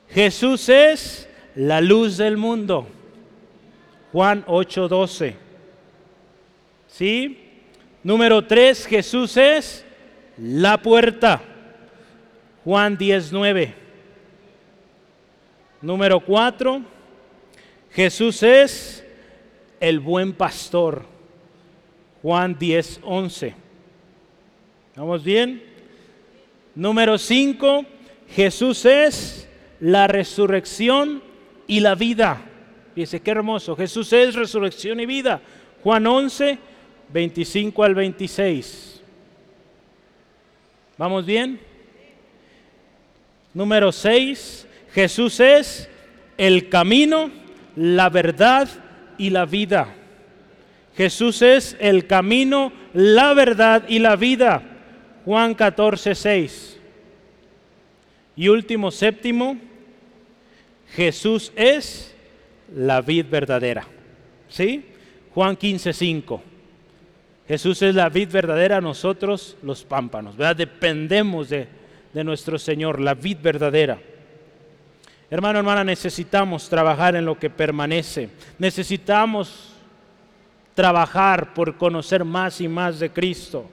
Jesús 0.09 0.67
es 0.71 1.26
la 1.57 1.81
luz 1.81 2.19
del 2.19 2.37
mundo. 2.37 2.87
Juan 4.13 4.45
8:12. 4.47 5.35
¿Sí? 6.87 7.39
Número 8.03 8.47
tres, 8.47 8.87
Jesús 8.87 9.37
es 9.37 9.85
la 10.39 10.81
puerta. 10.81 11.43
Juan 12.65 12.97
19. 12.97 13.75
Número 15.83 16.21
cuatro, 16.21 16.83
Jesús 17.91 18.43
es 18.43 19.05
el 19.81 20.01
buen 20.01 20.33
pastor. 20.33 21.05
Juan 22.23 22.59
10, 22.59 23.01
11. 23.03 23.55
¿Vamos 24.97 25.23
bien? 25.23 25.63
Número 26.75 27.19
5, 27.19 27.85
Jesús 28.31 28.85
es 28.85 29.49
la 29.79 30.09
resurrección 30.09 31.23
y 31.67 31.81
la 31.81 31.95
vida. 31.95 32.41
Dice, 32.95 33.21
qué 33.21 33.31
hermoso. 33.31 33.77
Jesús 33.77 34.13
es 34.13 34.35
resurrección 34.35 35.01
y 35.01 35.07
vida. 35.07 35.41
Juan 35.83 36.07
11, 36.07 36.59
25 37.13 37.85
al 37.85 37.95
26. 37.95 39.03
¿Vamos 40.99 41.27
bien? 41.27 41.61
Número 43.53 43.93
6, 43.93 44.67
Jesús 44.93 45.41
es 45.41 45.89
el 46.39 46.69
camino, 46.69 47.31
la 47.75 48.09
verdad 48.09 48.69
y 49.19 49.31
la 49.31 49.47
vida. 49.47 49.89
Jesús 50.97 51.43
es 51.43 51.77
el 51.79 52.07
camino, 52.07 52.73
la 52.95 53.35
verdad 53.35 53.85
y 53.89 53.99
la 53.99 54.17
vida. 54.17 54.63
Juan 55.25 55.55
14, 55.55 56.15
6. 56.15 56.81
Y 58.37 58.49
último, 58.49 58.91
séptimo, 58.91 59.59
Jesús 60.97 61.53
es 61.55 62.15
la 62.75 63.03
vid 63.03 63.27
verdadera. 63.29 63.87
¿Sí? 64.49 64.87
Juan 65.35 65.55
15, 65.55 65.93
5. 65.93 66.43
Jesús 67.47 67.83
es 67.83 67.95
la 67.95 68.09
vid 68.09 68.31
verdadera, 68.31 68.81
nosotros 68.81 69.59
los 69.63 69.85
pámpanos. 69.85 70.39
¿verdad? 70.39 70.57
Dependemos 70.57 71.51
de, 71.51 71.69
de 72.15 72.25
nuestro 72.25 72.59
Señor, 72.59 72.99
la 72.99 73.13
vid 73.13 73.37
verdadera. 73.43 73.99
Hermano, 75.29 75.59
hermana, 75.59 75.85
necesitamos 75.85 76.67
trabajar 76.67 77.15
en 77.15 77.27
lo 77.27 77.39
que 77.39 77.51
permanece. 77.51 78.31
Necesitamos 78.59 79.75
trabajar 80.75 81.53
por 81.53 81.77
conocer 81.77 82.25
más 82.25 82.59
y 82.63 82.69
más 82.69 82.99
de 82.99 83.11
Cristo. 83.11 83.69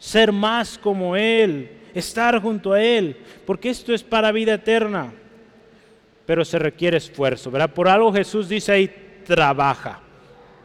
Ser 0.00 0.32
más 0.32 0.76
como 0.76 1.14
Él. 1.14 1.70
Estar 1.94 2.42
junto 2.42 2.72
a 2.72 2.82
Él. 2.82 3.16
Porque 3.46 3.70
esto 3.70 3.94
es 3.94 4.02
para 4.02 4.32
vida 4.32 4.54
eterna. 4.54 5.12
Pero 6.26 6.44
se 6.44 6.58
requiere 6.58 6.96
esfuerzo, 6.96 7.50
¿verdad? 7.50 7.70
Por 7.70 7.88
algo 7.88 8.12
Jesús 8.12 8.48
dice 8.48 8.72
ahí, 8.72 8.90
trabaja. 9.24 10.00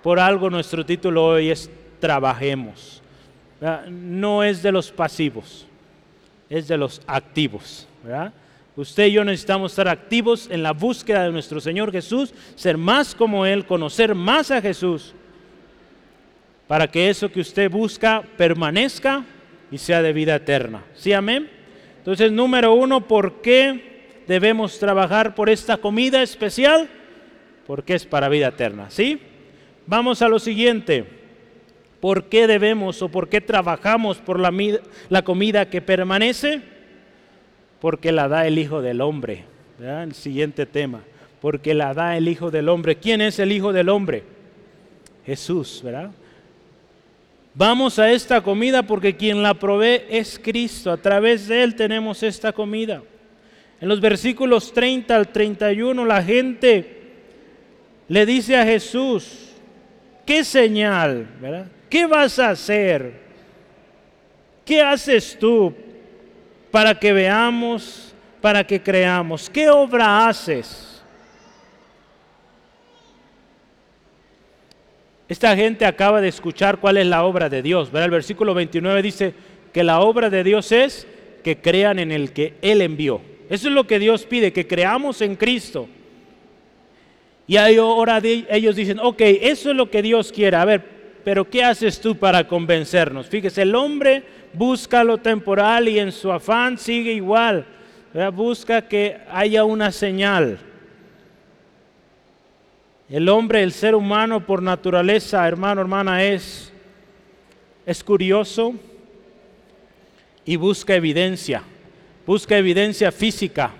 Por 0.04 0.20
algo 0.20 0.50
nuestro 0.50 0.86
título 0.86 1.26
hoy 1.26 1.50
es 1.50 1.70
trabajemos. 2.00 3.02
No 3.89 4.44
es 4.44 4.62
de 4.62 4.72
los 4.72 4.91
pasivos, 4.91 5.65
es 6.50 6.68
de 6.68 6.78
los 6.78 7.02
activos, 7.08 7.88
¿verdad? 8.04 8.32
Usted 8.76 9.08
y 9.08 9.13
yo 9.13 9.24
necesitamos 9.24 9.72
estar 9.72 9.88
activos 9.88 10.50
en 10.52 10.62
la 10.62 10.74
búsqueda 10.74 11.24
de 11.24 11.32
nuestro 11.32 11.62
Señor 11.62 11.91
Jesús, 11.91 12.34
ser 12.56 12.78
más 12.78 13.15
como 13.15 13.46
Él, 13.46 13.65
conocer 13.65 14.13
más 14.13 14.52
a 14.52 14.62
Jesús, 14.62 15.13
para 16.68 16.88
que 16.91 17.10
eso 17.10 17.32
que 17.32 17.39
usted 17.39 17.72
busca 17.72 18.22
permanezca 18.38 19.24
y 19.72 19.78
sea 19.78 20.02
de 20.02 20.13
vida 20.13 20.36
eterna. 20.36 20.84
¿Sí, 20.94 21.13
amén? 21.13 21.50
Entonces, 22.00 22.32
número 22.32 22.74
uno, 22.74 23.08
¿por 23.08 23.41
qué 23.41 23.94
debemos 24.28 24.80
trabajar 24.80 25.36
por 25.36 25.50
esta 25.50 25.78
comida 25.78 26.22
especial? 26.22 26.90
Porque 27.68 27.96
es 27.96 28.06
para 28.06 28.30
vida 28.30 28.48
eterna. 28.48 28.90
¿Sí? 28.90 29.20
Vamos 29.88 30.22
a 30.22 30.28
lo 30.28 30.40
siguiente. 30.40 31.06
¿Por 32.00 32.26
qué 32.26 32.48
debemos 32.48 33.02
o 33.02 33.10
por 33.10 33.30
qué 33.30 33.42
trabajamos 33.42 34.18
por 34.18 34.40
la, 34.40 34.54
la 35.10 35.24
comida 35.24 35.70
que 35.70 35.82
permanece? 35.82 36.62
porque 37.86 38.12
la 38.12 38.28
da 38.28 38.48
el 38.48 38.58
Hijo 38.58 38.82
del 38.82 39.00
Hombre. 39.00 39.44
El 39.80 40.16
siguiente 40.16 40.66
tema, 40.66 41.04
porque 41.40 41.76
la 41.76 41.94
da 41.94 42.18
el 42.18 42.28
Hijo 42.28 42.50
del 42.50 42.68
Hombre. 42.70 42.96
¿Quién 42.96 43.22
es 43.22 43.38
el 43.38 43.52
Hijo 43.52 43.74
del 43.74 43.90
Hombre? 43.90 44.24
Jesús, 45.24 45.82
¿verdad? 45.84 46.10
Vamos 47.54 48.00
a 48.00 48.12
esta 48.12 48.42
comida 48.42 48.82
porque 48.82 49.16
quien 49.16 49.44
la 49.44 49.54
provee 49.54 50.02
es 50.10 50.40
Cristo. 50.42 50.92
A 50.92 50.98
través 50.98 51.48
de 51.48 51.62
Él 51.62 51.76
tenemos 51.76 52.24
esta 52.24 52.52
comida. 52.52 53.04
En 53.86 53.89
los 53.89 54.02
versículos 54.02 54.74
30 54.74 55.15
al 55.15 55.28
31 55.28 56.06
la 56.06 56.24
gente 56.24 57.04
le 58.08 58.26
dice 58.26 58.58
a 58.58 58.65
Jesús, 58.65 59.52
¿qué 60.26 60.43
señal? 60.43 61.28
¿verdad? 61.39 61.67
¿Qué 61.88 62.08
vas 62.08 62.39
a 62.39 62.50
hacer? 62.50 63.13
¿Qué 64.65 64.82
haces 64.82 65.38
tú 65.39 65.71
para 66.71 66.98
que 67.00 67.13
veamos, 67.13 68.15
para 68.41 68.65
que 68.65 68.82
creamos. 68.82 69.52
¿Qué 69.52 69.69
obra 69.69 70.30
haces? 70.30 71.04
Esta 75.30 75.56
gente 75.56 75.86
acaba 75.86 76.21
de 76.21 76.30
escuchar 76.30 76.80
cuál 76.80 76.98
es 76.98 77.06
la 77.06 77.24
obra 77.24 77.50
de 77.50 77.62
Dios. 77.62 77.91
El 77.93 78.10
versículo 78.10 78.56
29 78.56 79.04
dice 79.04 79.36
que 79.71 79.84
la 79.84 80.00
obra 80.00 80.32
de 80.32 80.43
Dios 80.43 80.71
es 80.71 81.06
que 81.43 81.62
crean 81.62 82.00
en 82.00 82.12
el 82.12 82.34
que 82.34 82.56
Él 82.63 82.82
envió. 82.82 83.35
Eso 83.49 83.67
es 83.67 83.73
lo 83.73 83.86
que 83.86 83.99
Dios 83.99 84.25
pide, 84.25 84.51
que 84.51 84.67
creamos 84.67 85.21
en 85.21 85.36
Cristo. 85.36 85.88
Y 87.47 87.58
ahora 87.58 88.19
ellos 88.23 88.75
dicen, 88.75 88.99
ok, 88.99 89.21
eso 89.21 89.69
es 89.69 89.75
lo 89.75 89.89
que 89.89 90.01
Dios 90.01 90.31
quiere. 90.31 90.58
A 90.58 90.65
ver, 90.65 90.84
pero 91.23 91.47
¿qué 91.47 91.63
haces 91.63 91.99
tú 91.99 92.15
para 92.15 92.47
convencernos? 92.47 93.27
Fíjese, 93.27 93.62
el 93.62 93.75
hombre 93.75 94.23
busca 94.53 95.03
lo 95.03 95.17
temporal 95.17 95.88
y 95.88 95.99
en 95.99 96.12
su 96.12 96.31
afán 96.31 96.77
sigue 96.77 97.13
igual. 97.13 97.65
Busca 98.34 98.88
que 98.88 99.17
haya 99.29 99.63
una 99.63 99.91
señal. 99.91 100.60
El 103.10 103.29
hombre, 103.29 103.62
el 103.62 103.71
ser 103.71 103.93
humano 103.93 104.45
por 104.45 104.63
naturaleza, 104.63 105.47
hermano, 105.47 105.81
hermana, 105.81 106.23
es, 106.23 106.73
es 107.86 108.03
curioso 108.03 108.73
y 110.45 110.55
busca 110.55 110.95
evidencia. 110.95 111.63
Busca 112.26 112.58
evidencia 112.58 113.12
física 113.12 113.72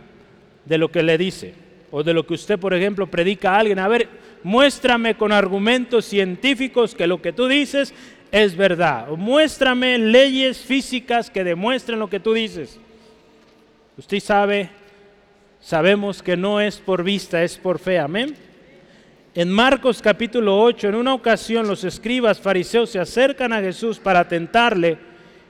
de 0.66 0.78
lo 0.78 0.92
que 0.92 1.04
le 1.04 1.18
dice. 1.18 1.54
O 1.92 2.04
de 2.04 2.14
lo 2.14 2.26
que 2.26 2.34
usted, 2.34 2.60
por 2.60 2.74
ejemplo, 2.74 3.08
predica 3.08 3.56
a 3.56 3.60
alguien. 3.60 3.80
A 3.80 3.88
ver, 3.88 4.10
muéstrame 4.44 5.16
con 5.16 5.32
argumentos 5.32 6.06
científicos 6.06 6.94
que 6.94 7.08
lo 7.08 7.22
que 7.22 7.34
tú 7.34 7.48
dices 7.48 7.94
es 8.32 8.56
verdad. 8.56 9.08
Muéstrame 9.10 9.98
leyes 9.98 10.58
físicas 10.58 11.30
que 11.30 11.44
demuestren 11.44 12.00
lo 12.00 12.10
que 12.10 12.20
tú 12.20 12.34
dices. 12.34 12.80
Usted 13.98 14.20
sabe, 14.20 14.70
sabemos 15.62 16.22
que 16.22 16.36
no 16.36 16.60
es 16.60 16.78
por 16.78 17.04
vista, 17.04 17.44
es 17.44 17.58
por 17.58 17.80
fe. 17.80 17.98
Amén. 17.98 18.36
En 19.34 19.50
Marcos 19.50 20.02
capítulo 20.02 20.62
8, 20.62 20.90
en 20.90 20.96
una 20.96 21.14
ocasión 21.14 21.68
los 21.68 21.84
escribas 21.84 22.40
fariseos 22.40 22.90
se 22.90 23.00
acercan 23.00 23.54
a 23.54 23.62
Jesús 23.62 24.00
para 24.00 24.28
tentarle 24.28 24.98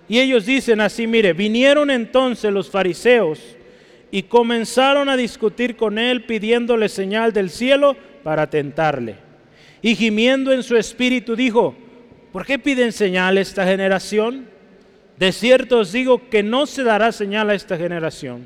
y 0.08 0.20
ellos 0.20 0.46
dicen 0.46 0.82
así, 0.82 1.08
mire, 1.08 1.34
vinieron 1.34 1.90
entonces 1.90 2.52
los 2.52 2.70
fariseos 2.70 3.40
y 4.12 4.24
comenzaron 4.24 5.10
a 5.10 5.18
discutir 5.18 5.76
con 5.76 5.98
él 5.98 6.26
pidiéndole 6.26 6.90
señal 6.90 7.34
del 7.34 7.50
cielo 7.50 7.96
para 8.24 8.50
tentarle. 8.50 9.16
Y 9.82 9.96
gimiendo 9.96 10.52
en 10.52 10.64
su 10.64 10.78
espíritu 10.78 11.36
dijo, 11.36 11.76
¿Por 12.36 12.46
qué 12.46 12.60
piden 12.60 12.92
señal 12.92 13.38
esta 13.38 13.66
generación? 13.66 14.46
De 15.18 15.32
cierto 15.32 15.80
os 15.80 15.94
digo 15.94 16.30
que 16.30 16.44
no 16.44 16.66
se 16.66 16.84
dará 16.84 17.14
señal 17.14 17.50
a 17.50 17.54
esta 17.54 17.78
generación. 17.78 18.46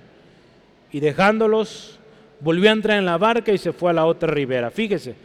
Y 0.92 1.00
dejándolos, 1.00 2.00
volvió 2.40 2.70
a 2.70 2.74
entrar 2.74 3.00
en 3.00 3.08
la 3.08 3.18
barca 3.18 3.52
y 3.52 3.58
se 3.58 3.74
fue 3.74 3.90
a 3.90 3.94
la 3.94 4.06
otra 4.06 4.32
ribera. 4.32 4.70
Fíjese, 4.70 5.16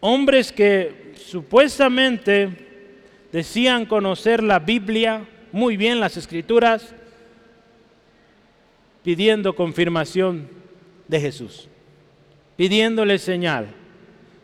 hombres 0.00 0.50
que 0.50 1.12
supuestamente 1.14 2.48
decían 3.30 3.84
conocer 3.84 4.42
la 4.42 4.60
Biblia, 4.60 5.20
muy 5.54 5.76
bien 5.76 6.00
las 6.00 6.16
escrituras, 6.16 6.94
pidiendo 9.02 9.54
confirmación 9.54 10.48
de 11.08 11.20
Jesús, 11.20 11.68
pidiéndole 12.56 13.18
señal. 13.18 13.68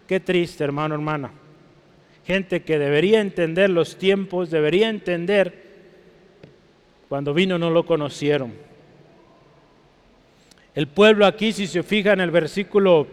Qué 0.06 0.20
triste, 0.20 0.64
hermano, 0.64 0.94
hermana 0.94 1.32
gente 2.26 2.62
que 2.62 2.78
debería 2.78 3.20
entender 3.20 3.70
los 3.70 3.96
tiempos, 3.96 4.50
debería 4.50 4.88
entender 4.88 5.64
cuando 7.08 7.34
vino 7.34 7.58
no 7.58 7.70
lo 7.70 7.84
conocieron. 7.84 8.52
El 10.76 10.86
pueblo 10.86 11.26
aquí, 11.26 11.52
si 11.52 11.66
se 11.66 11.82
fija 11.82 12.12
en 12.12 12.20
el 12.20 12.30
versículo 12.30 13.08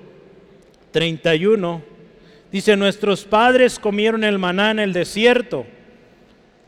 31, 0.91 1.97
Dice, 2.51 2.77
nuestros 2.77 3.25
padres 3.25 3.77
comieron 3.77 4.23
el 4.23 4.39
maná 4.39 4.71
en 4.71 4.79
el 4.79 4.93
desierto, 4.93 5.65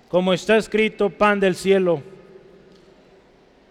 como 0.10 0.34
está 0.34 0.58
escrito, 0.58 1.10
pan 1.10 1.40
del 1.40 1.56
cielo, 1.56 2.02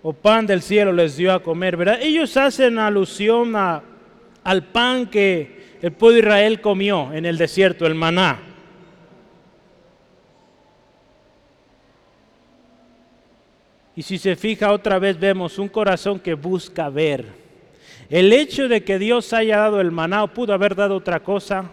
o 0.02 0.12
pan 0.12 0.46
del 0.46 0.62
cielo 0.62 0.92
les 0.92 1.16
dio 1.16 1.32
a 1.32 1.42
comer, 1.42 1.76
¿verdad? 1.76 1.98
Ellos 2.00 2.36
hacen 2.36 2.78
alusión 2.78 3.54
al 3.56 4.64
pan 4.72 5.06
que 5.06 5.76
el 5.82 5.92
pueblo 5.92 6.14
de 6.14 6.20
Israel 6.20 6.60
comió 6.60 7.12
en 7.12 7.26
el 7.26 7.36
desierto, 7.36 7.86
el 7.86 7.96
maná. 7.96 8.40
Y 13.96 14.02
si 14.02 14.16
se 14.16 14.36
fija 14.36 14.70
otra 14.70 15.00
vez 15.00 15.18
vemos 15.18 15.58
un 15.58 15.68
corazón 15.68 16.20
que 16.20 16.34
busca 16.34 16.88
ver. 16.88 17.26
El 18.08 18.32
hecho 18.32 18.68
de 18.68 18.84
que 18.84 19.00
Dios 19.00 19.32
haya 19.32 19.58
dado 19.58 19.80
el 19.80 19.90
maná 19.90 20.22
o 20.22 20.28
pudo 20.28 20.54
haber 20.54 20.76
dado 20.76 20.94
otra 20.94 21.18
cosa, 21.20 21.68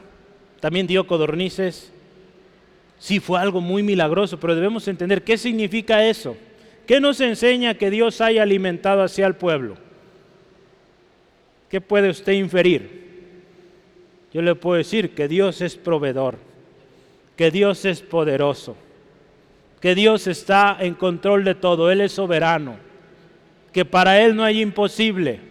también 0.59 0.87
dio 0.87 1.05
codornices. 1.05 1.93
Sí 3.05 3.19
fue 3.19 3.39
algo 3.39 3.61
muy 3.61 3.83
milagroso, 3.83 4.39
pero 4.39 4.55
debemos 4.55 4.87
entender 4.87 5.23
qué 5.23 5.37
significa 5.37 6.03
eso. 6.03 6.35
¿Qué 6.87 6.99
nos 6.99 7.21
enseña 7.21 7.75
que 7.75 7.91
Dios 7.91 8.19
haya 8.19 8.41
alimentado 8.41 9.03
hacia 9.03 9.27
el 9.27 9.35
pueblo? 9.35 9.75
¿Qué 11.69 11.79
puede 11.81 12.09
usted 12.09 12.33
inferir? 12.33 13.05
Yo 14.33 14.41
le 14.41 14.55
puedo 14.55 14.77
decir 14.77 15.13
que 15.13 15.27
Dios 15.27 15.61
es 15.61 15.75
proveedor, 15.75 16.39
que 17.35 17.51
Dios 17.51 17.85
es 17.85 18.01
poderoso, 18.01 18.75
que 19.81 19.93
Dios 19.93 20.25
está 20.25 20.75
en 20.79 20.95
control 20.95 21.43
de 21.43 21.53
todo, 21.53 21.91
Él 21.91 22.01
es 22.01 22.11
soberano, 22.11 22.77
que 23.71 23.85
para 23.85 24.19
Él 24.19 24.35
no 24.35 24.43
hay 24.43 24.63
imposible. 24.63 25.41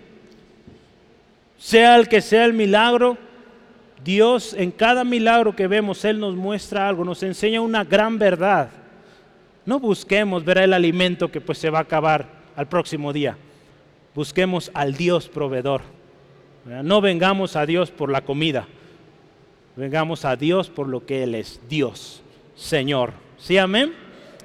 Sea 1.57 1.95
el 1.95 2.09
que 2.09 2.21
sea 2.21 2.47
el 2.47 2.53
milagro, 2.53 3.17
Dios 4.05 4.53
en 4.53 4.71
cada 4.71 5.03
milagro 5.03 5.57
que 5.57 5.67
vemos, 5.67 6.05
Él 6.05 6.21
nos 6.21 6.37
muestra 6.37 6.87
algo, 6.87 7.05
nos 7.05 7.23
enseña 7.23 7.63
una 7.63 7.85
gran 7.85 8.19
verdad. 8.19 8.69
No 9.65 9.81
busquemos 9.81 10.45
ver 10.45 10.59
el 10.59 10.75
alimento 10.75 11.33
que 11.33 11.41
pues 11.41 11.57
se 11.57 11.71
va 11.71 11.79
a 11.79 11.83
acabar 11.83 12.29
al 12.55 12.69
próximo 12.69 13.13
día. 13.15 13.39
Busquemos 14.15 14.71
al 14.75 14.95
Dios 14.95 15.29
proveedor. 15.29 15.81
No 16.83 17.01
vengamos 17.01 17.57
a 17.57 17.65
Dios 17.65 17.91
por 17.91 18.11
la 18.11 18.21
comida. 18.21 18.69
Vengamos 19.77 20.25
a 20.25 20.37
Dios 20.37 20.69
por 20.69 20.87
lo 20.87 21.05
que 21.05 21.23
Él 21.25 21.35
es, 21.35 21.61
Dios, 21.69 22.23
Señor. 22.55 23.13
¿Sí, 23.39 23.59
amén? 23.59 23.93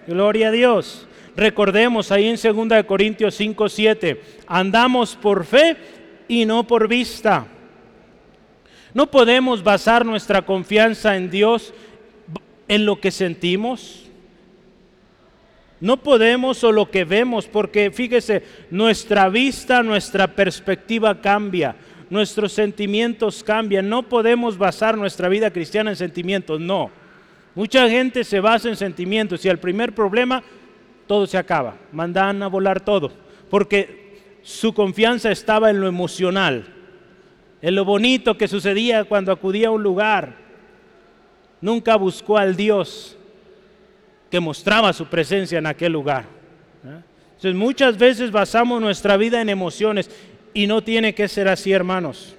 Gloria 0.07 0.47
a 0.47 0.51
Dios. 0.51 1.05
Recordemos 1.35 2.11
ahí 2.11 2.27
en 2.27 2.37
2 2.41 2.83
Corintios 2.85 3.35
5, 3.35 3.69
7, 3.69 4.21
andamos 4.47 5.15
por 5.15 5.45
fe 5.45 5.77
y 6.27 6.45
no 6.45 6.65
por 6.65 6.87
vista. 6.87 7.45
No 8.93 9.11
podemos 9.11 9.63
basar 9.63 10.05
nuestra 10.05 10.41
confianza 10.41 11.15
en 11.15 11.29
Dios 11.29 11.73
en 12.67 12.85
lo 12.85 12.99
que 12.99 13.11
sentimos. 13.11 14.05
No 15.79 15.97
podemos 15.97 16.63
o 16.63 16.71
lo 16.71 16.89
que 16.89 17.05
vemos, 17.05 17.47
porque 17.47 17.91
fíjese, 17.91 18.43
nuestra 18.69 19.29
vista, 19.29 19.83
nuestra 19.83 20.27
perspectiva 20.27 21.21
cambia, 21.21 21.75
nuestros 22.09 22.51
sentimientos 22.51 23.43
cambian. 23.43 23.87
No 23.87 24.03
podemos 24.03 24.57
basar 24.57 24.97
nuestra 24.97 25.29
vida 25.29 25.51
cristiana 25.51 25.91
en 25.91 25.95
sentimientos, 25.95 26.59
no. 26.59 26.91
Mucha 27.55 27.87
gente 27.89 28.23
se 28.23 28.39
basa 28.39 28.69
en 28.69 28.75
sentimientos 28.75 29.45
y 29.45 29.49
al 29.49 29.59
primer 29.59 29.93
problema 29.93 30.43
todo 31.07 31.27
se 31.27 31.37
acaba, 31.37 31.77
mandan 31.91 32.43
a 32.43 32.47
volar 32.47 32.81
todo, 32.81 33.11
porque 33.49 34.19
su 34.43 34.73
confianza 34.73 35.31
estaba 35.31 35.69
en 35.69 35.79
lo 35.81 35.87
emocional 35.87 36.78
en 37.61 37.75
lo 37.75 37.85
bonito 37.85 38.37
que 38.37 38.47
sucedía 38.47 39.03
cuando 39.03 39.31
acudía 39.31 39.67
a 39.67 39.71
un 39.71 39.83
lugar. 39.83 40.35
Nunca 41.61 41.95
buscó 41.95 42.37
al 42.37 42.55
Dios 42.55 43.17
que 44.29 44.39
mostraba 44.39 44.93
su 44.93 45.05
presencia 45.07 45.57
en 45.57 45.65
aquel 45.65 45.91
lugar. 45.91 46.25
¿eh? 46.85 47.01
Entonces 47.35 47.55
muchas 47.55 47.97
veces 47.97 48.31
basamos 48.31 48.81
nuestra 48.81 49.17
vida 49.17 49.41
en 49.41 49.49
emociones 49.49 50.09
y 50.53 50.67
no 50.67 50.81
tiene 50.83 51.13
que 51.13 51.27
ser 51.27 51.47
así, 51.47 51.71
hermanos. 51.71 52.35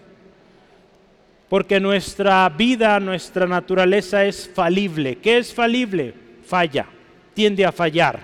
Porque 1.49 1.81
nuestra 1.81 2.49
vida, 2.49 3.01
nuestra 3.01 3.47
naturaleza 3.47 4.25
es 4.25 4.49
falible. 4.55 5.17
¿Qué 5.17 5.39
es 5.39 5.53
falible? 5.53 6.15
Falla, 6.45 6.87
tiende 7.35 7.65
a 7.65 7.73
fallar. 7.73 8.21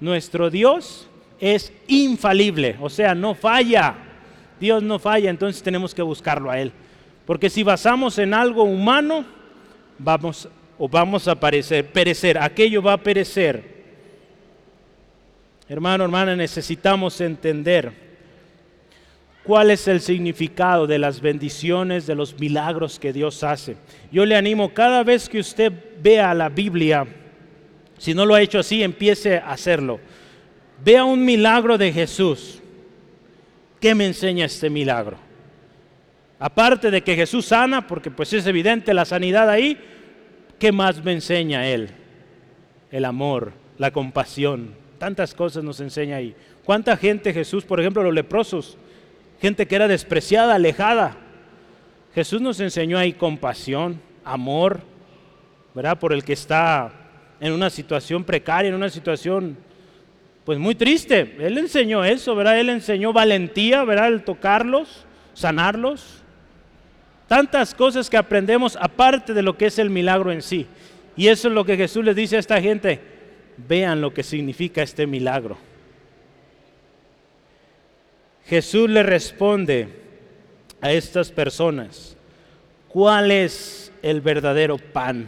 Nuestro 0.00 0.50
Dios 0.50 1.08
es 1.40 1.72
infalible, 1.88 2.76
o 2.80 2.88
sea, 2.88 3.14
no 3.14 3.34
falla. 3.34 3.94
Dios 4.64 4.82
no 4.82 4.98
falla, 4.98 5.28
entonces 5.28 5.62
tenemos 5.62 5.94
que 5.94 6.00
buscarlo 6.00 6.50
a 6.50 6.58
Él. 6.58 6.72
Porque 7.26 7.50
si 7.50 7.62
basamos 7.62 8.18
en 8.18 8.32
algo 8.32 8.62
humano, 8.62 9.26
vamos 9.98 10.48
o 10.78 10.88
vamos 10.88 11.28
a 11.28 11.38
perecer, 11.38 11.86
perecer, 11.92 12.38
aquello 12.38 12.82
va 12.82 12.94
a 12.94 13.02
perecer. 13.02 13.74
Hermano, 15.68 16.04
hermana, 16.04 16.34
necesitamos 16.34 17.20
entender 17.20 17.92
cuál 19.44 19.70
es 19.70 19.86
el 19.86 20.00
significado 20.00 20.86
de 20.86 20.98
las 20.98 21.20
bendiciones, 21.20 22.06
de 22.06 22.14
los 22.14 22.40
milagros 22.40 22.98
que 22.98 23.12
Dios 23.12 23.44
hace. 23.44 23.76
Yo 24.10 24.24
le 24.24 24.34
animo 24.34 24.72
cada 24.72 25.04
vez 25.04 25.28
que 25.28 25.40
usted 25.40 25.70
vea 26.00 26.32
la 26.32 26.48
Biblia, 26.48 27.06
si 27.98 28.14
no 28.14 28.24
lo 28.24 28.34
ha 28.34 28.40
hecho 28.40 28.60
así, 28.60 28.82
empiece 28.82 29.36
a 29.36 29.50
hacerlo. 29.50 30.00
Vea 30.82 31.04
un 31.04 31.22
milagro 31.22 31.76
de 31.76 31.92
Jesús 31.92 32.62
¿Qué 33.84 33.94
me 33.94 34.06
enseña 34.06 34.46
este 34.46 34.70
milagro? 34.70 35.18
Aparte 36.38 36.90
de 36.90 37.02
que 37.02 37.16
Jesús 37.16 37.44
sana, 37.44 37.86
porque 37.86 38.10
pues 38.10 38.32
es 38.32 38.46
evidente 38.46 38.94
la 38.94 39.04
sanidad 39.04 39.50
ahí, 39.50 39.78
¿qué 40.58 40.72
más 40.72 41.04
me 41.04 41.12
enseña 41.12 41.68
Él? 41.68 41.90
El 42.90 43.04
amor, 43.04 43.52
la 43.76 43.90
compasión, 43.90 44.74
tantas 44.96 45.34
cosas 45.34 45.62
nos 45.64 45.80
enseña 45.80 46.16
ahí. 46.16 46.34
¿Cuánta 46.64 46.96
gente 46.96 47.34
Jesús, 47.34 47.66
por 47.66 47.78
ejemplo, 47.78 48.02
los 48.02 48.14
leprosos, 48.14 48.78
gente 49.38 49.66
que 49.66 49.76
era 49.76 49.86
despreciada, 49.86 50.54
alejada? 50.54 51.18
Jesús 52.14 52.40
nos 52.40 52.60
enseñó 52.60 52.96
ahí 52.96 53.12
compasión, 53.12 54.00
amor, 54.24 54.80
¿verdad? 55.74 55.98
Por 55.98 56.14
el 56.14 56.24
que 56.24 56.32
está 56.32 56.90
en 57.38 57.52
una 57.52 57.68
situación 57.68 58.24
precaria, 58.24 58.70
en 58.70 58.76
una 58.76 58.88
situación 58.88 59.58
pues 60.44 60.58
muy 60.58 60.74
triste. 60.74 61.36
Él 61.40 61.56
enseñó 61.58 62.04
eso, 62.04 62.34
¿verdad? 62.34 62.60
Él 62.60 62.68
enseñó 62.68 63.12
valentía, 63.12 63.84
¿verdad? 63.84 64.08
El 64.08 64.24
tocarlos, 64.24 65.06
sanarlos. 65.32 66.22
Tantas 67.28 67.74
cosas 67.74 68.10
que 68.10 68.18
aprendemos 68.18 68.76
aparte 68.80 69.32
de 69.32 69.42
lo 69.42 69.56
que 69.56 69.66
es 69.66 69.78
el 69.78 69.88
milagro 69.88 70.30
en 70.30 70.42
sí. 70.42 70.66
Y 71.16 71.28
eso 71.28 71.48
es 71.48 71.54
lo 71.54 71.64
que 71.64 71.76
Jesús 71.76 72.04
les 72.04 72.14
dice 72.14 72.36
a 72.36 72.40
esta 72.40 72.60
gente. 72.60 73.00
Vean 73.56 74.00
lo 74.00 74.12
que 74.12 74.22
significa 74.22 74.82
este 74.82 75.06
milagro. 75.06 75.56
Jesús 78.46 78.90
le 78.90 79.02
responde 79.02 79.88
a 80.82 80.92
estas 80.92 81.32
personas, 81.32 82.14
¿cuál 82.88 83.30
es 83.30 83.90
el 84.02 84.20
verdadero 84.20 84.76
pan? 84.76 85.26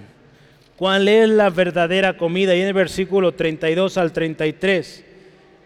¿Cuál 0.76 1.08
es 1.08 1.30
la 1.30 1.48
verdadera 1.48 2.18
comida? 2.18 2.54
Y 2.54 2.60
en 2.60 2.66
el 2.66 2.74
versículo 2.74 3.32
32 3.32 3.96
al 3.96 4.12
33, 4.12 5.05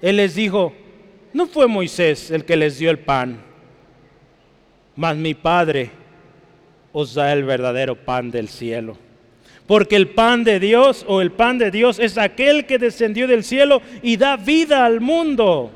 Él 0.02 0.16
les 0.16 0.34
dijo, 0.34 0.72
no 1.32 1.46
fue 1.46 1.66
Moisés 1.66 2.30
el 2.30 2.44
que 2.44 2.56
les 2.56 2.78
dio 2.78 2.90
el 2.90 2.98
pan, 2.98 3.40
mas 4.96 5.16
mi 5.16 5.34
Padre 5.34 5.90
os 6.92 7.14
da 7.14 7.32
el 7.32 7.44
verdadero 7.44 7.94
pan 7.94 8.30
del 8.30 8.48
cielo. 8.48 8.96
Porque 9.66 9.94
el 9.94 10.08
pan 10.08 10.42
de 10.42 10.58
Dios 10.58 11.04
o 11.06 11.20
el 11.20 11.30
pan 11.30 11.58
de 11.58 11.70
Dios 11.70 12.00
es 12.00 12.18
aquel 12.18 12.66
que 12.66 12.78
descendió 12.78 13.28
del 13.28 13.44
cielo 13.44 13.80
y 14.02 14.16
da 14.16 14.36
vida 14.36 14.84
al 14.84 15.00
mundo. 15.00 15.70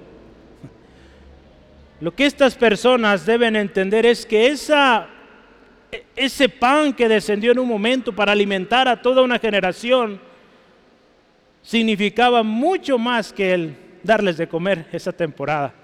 Lo 2.01 2.13
que 2.13 2.27
estas 2.27 2.57
personas 2.57 3.25
deben 3.25 3.55
entender 3.55 4.05
es 4.05 4.27
que 4.27 4.49
ese 6.16 6.49
pan 6.49 6.93
que 6.93 7.09
descendió 7.09 7.53
en 7.53 7.61
un 7.61 7.68
momento 7.68 8.12
para 8.12 8.33
alimentar 8.33 8.89
a 8.89 9.01
toda 9.01 9.22
una 9.22 9.39
generación, 9.39 10.20
significaba 11.62 12.43
mucho 12.43 12.99
más 12.99 13.33
que 13.33 13.55
el 13.55 13.77
darles 14.05 14.36
de 14.36 14.46
comer 14.46 14.86
esa 14.92 15.12
temporada. 15.12 15.74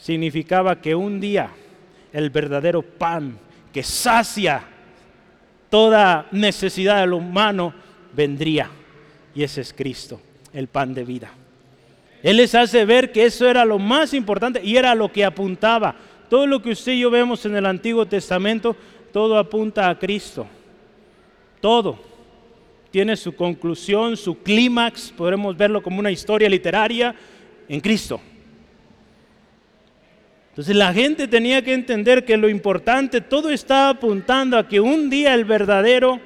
Significaba 0.00 0.80
que 0.80 0.94
un 0.94 1.20
día 1.20 1.50
el 2.12 2.30
verdadero 2.30 2.82
pan 2.82 3.38
que 3.72 3.82
sacia 3.82 4.64
toda 5.70 6.26
necesidad 6.32 7.00
del 7.00 7.12
humano 7.12 7.72
vendría. 8.12 8.68
Y 9.34 9.42
ese 9.42 9.60
es 9.60 9.72
Cristo, 9.72 10.20
el 10.52 10.66
pan 10.66 10.92
de 10.92 11.04
vida. 11.04 11.30
Él 12.22 12.36
les 12.36 12.54
hace 12.54 12.84
ver 12.84 13.10
que 13.10 13.24
eso 13.24 13.48
era 13.48 13.64
lo 13.64 13.78
más 13.78 14.14
importante 14.14 14.60
y 14.62 14.76
era 14.76 14.94
lo 14.94 15.10
que 15.10 15.24
apuntaba. 15.24 15.94
Todo 16.28 16.46
lo 16.46 16.62
que 16.62 16.70
usted 16.70 16.92
y 16.92 17.00
yo 17.00 17.10
vemos 17.10 17.44
en 17.46 17.56
el 17.56 17.66
Antiguo 17.66 18.06
Testamento 18.06 18.76
todo 19.12 19.38
apunta 19.38 19.88
a 19.88 19.98
Cristo. 19.98 20.46
Todo. 21.60 21.98
Tiene 22.90 23.16
su 23.16 23.34
conclusión, 23.34 24.16
su 24.16 24.42
clímax, 24.42 25.12
podremos 25.16 25.56
verlo 25.56 25.82
como 25.82 25.98
una 25.98 26.10
historia 26.10 26.48
literaria 26.48 27.14
en 27.72 27.80
Cristo. 27.80 28.20
Entonces 30.50 30.76
la 30.76 30.92
gente 30.92 31.26
tenía 31.26 31.62
que 31.62 31.72
entender 31.72 32.26
que 32.26 32.36
lo 32.36 32.50
importante, 32.50 33.22
todo 33.22 33.48
estaba 33.48 33.88
apuntando 33.88 34.58
a 34.58 34.68
que 34.68 34.78
un 34.78 35.08
día 35.08 35.32
el 35.32 35.46
verdadero, 35.46 36.20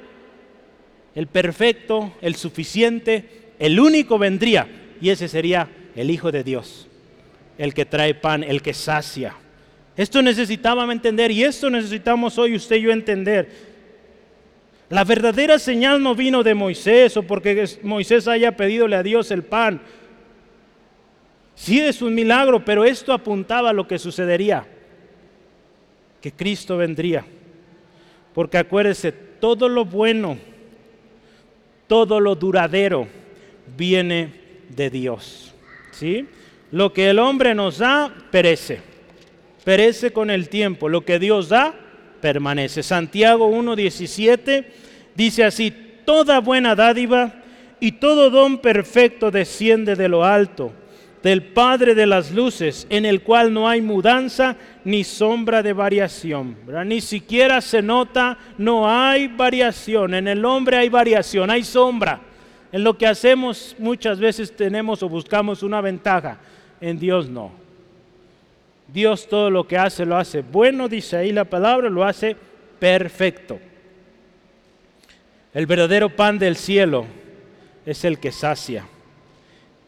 el 1.15 1.27
perfecto, 1.27 2.13
el 2.19 2.35
suficiente, 2.35 3.53
el 3.59 3.79
único 3.79 4.19
vendría. 4.19 4.67
Y 4.99 5.09
ese 5.09 5.29
sería 5.29 5.69
el 5.95 6.11
Hijo 6.11 6.33
de 6.33 6.43
Dios, 6.43 6.89
el 7.57 7.73
que 7.73 7.85
trae 7.85 8.13
pan, 8.13 8.43
el 8.43 8.61
que 8.61 8.73
sacia. 8.73 9.33
Esto 9.95 10.21
necesitábamos 10.21 10.93
entender 10.93 11.31
y 11.31 11.45
esto 11.45 11.69
necesitamos 11.69 12.37
hoy 12.37 12.55
usted 12.55 12.75
y 12.75 12.81
yo 12.81 12.91
entender. 12.91 13.47
La 14.89 15.05
verdadera 15.05 15.59
señal 15.59 16.03
no 16.03 16.13
vino 16.13 16.43
de 16.43 16.55
Moisés 16.55 17.15
o 17.15 17.23
porque 17.23 17.65
Moisés 17.83 18.27
haya 18.27 18.57
pedidole 18.57 18.97
a 18.97 19.03
Dios 19.03 19.31
el 19.31 19.43
pan. 19.43 19.79
Sí 21.57 21.79
es 21.79 22.03
un 22.03 22.13
milagro, 22.13 22.63
pero 22.63 22.85
esto 22.85 23.11
apuntaba 23.11 23.71
a 23.71 23.73
lo 23.73 23.87
que 23.87 23.97
sucedería, 23.97 24.65
que 26.21 26.31
Cristo 26.31 26.77
vendría. 26.77 27.25
Porque 28.33 28.59
acuérdese, 28.59 29.11
todo 29.11 29.67
lo 29.67 29.83
bueno, 29.83 30.37
todo 31.87 32.19
lo 32.19 32.35
duradero 32.35 33.07
viene 33.75 34.33
de 34.69 34.91
Dios. 34.91 35.51
¿Sí? 35.91 36.27
Lo 36.71 36.93
que 36.93 37.09
el 37.09 37.17
hombre 37.17 37.55
nos 37.55 37.79
da, 37.79 38.13
perece. 38.29 38.79
Perece 39.63 40.13
con 40.13 40.29
el 40.29 40.49
tiempo. 40.49 40.87
Lo 40.87 41.03
que 41.03 41.17
Dios 41.17 41.49
da, 41.49 41.73
permanece. 42.21 42.83
Santiago 42.83 43.49
1.17 43.49 44.63
dice 45.15 45.43
así, 45.43 45.73
toda 46.05 46.39
buena 46.39 46.75
dádiva 46.75 47.33
y 47.79 47.93
todo 47.93 48.29
don 48.29 48.59
perfecto 48.59 49.31
desciende 49.31 49.95
de 49.95 50.07
lo 50.07 50.23
alto 50.23 50.71
del 51.23 51.43
Padre 51.43 51.95
de 51.95 52.05
las 52.05 52.31
luces, 52.31 52.85
en 52.89 53.05
el 53.05 53.21
cual 53.21 53.53
no 53.53 53.67
hay 53.67 53.81
mudanza 53.81 54.55
ni 54.83 55.03
sombra 55.03 55.63
de 55.63 55.73
variación. 55.73 56.55
Ni 56.85 57.01
siquiera 57.01 57.61
se 57.61 57.81
nota, 57.81 58.37
no 58.57 58.89
hay 58.89 59.27
variación. 59.27 60.13
En 60.13 60.27
el 60.27 60.45
hombre 60.45 60.77
hay 60.77 60.89
variación, 60.89 61.49
hay 61.49 61.63
sombra. 61.63 62.21
En 62.71 62.83
lo 62.83 62.97
que 62.97 63.07
hacemos 63.07 63.75
muchas 63.79 64.19
veces 64.19 64.55
tenemos 64.55 65.01
o 65.01 65.09
buscamos 65.09 65.63
una 65.63 65.81
ventaja, 65.81 66.37
en 66.79 66.99
Dios 66.99 67.29
no. 67.29 67.51
Dios 68.87 69.27
todo 69.27 69.49
lo 69.49 69.67
que 69.67 69.77
hace 69.77 70.05
lo 70.05 70.15
hace 70.15 70.41
bueno, 70.41 70.87
dice 70.87 71.17
ahí 71.17 71.31
la 71.31 71.45
palabra, 71.45 71.89
lo 71.89 72.05
hace 72.05 72.35
perfecto. 72.79 73.59
El 75.53 75.65
verdadero 75.65 76.15
pan 76.15 76.37
del 76.37 76.55
cielo 76.55 77.05
es 77.85 78.05
el 78.05 78.19
que 78.19 78.31
sacia 78.31 78.85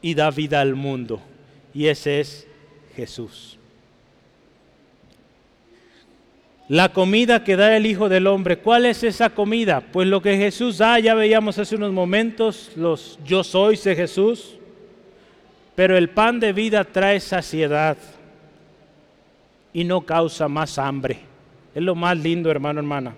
y 0.01 0.13
da 0.13 0.31
vida 0.31 0.61
al 0.61 0.75
mundo 0.75 1.21
y 1.73 1.87
ese 1.87 2.19
es 2.19 2.47
Jesús. 2.95 3.57
La 6.67 6.93
comida 6.93 7.43
que 7.43 7.55
da 7.55 7.75
el 7.75 7.87
Hijo 7.87 8.09
del 8.09 8.27
Hombre, 8.27 8.59
¿cuál 8.59 8.85
es 8.85 9.03
esa 9.03 9.31
comida? 9.31 9.81
Pues 9.81 10.07
lo 10.07 10.21
que 10.21 10.37
Jesús 10.37 10.77
da, 10.77 10.99
ya 10.99 11.15
veíamos 11.15 11.57
hace 11.57 11.75
unos 11.75 11.91
momentos, 11.91 12.71
los 12.75 13.17
yo 13.25 13.43
soy 13.43 13.75
de 13.77 13.95
Jesús, 13.95 14.55
pero 15.75 15.97
el 15.97 16.09
pan 16.09 16.39
de 16.39 16.53
vida 16.53 16.83
trae 16.83 17.19
saciedad 17.19 17.97
y 19.73 19.83
no 19.83 20.01
causa 20.01 20.47
más 20.47 20.77
hambre. 20.77 21.19
Es 21.73 21.81
lo 21.81 21.95
más 21.95 22.17
lindo, 22.17 22.51
hermano, 22.51 22.79
hermana. 22.79 23.15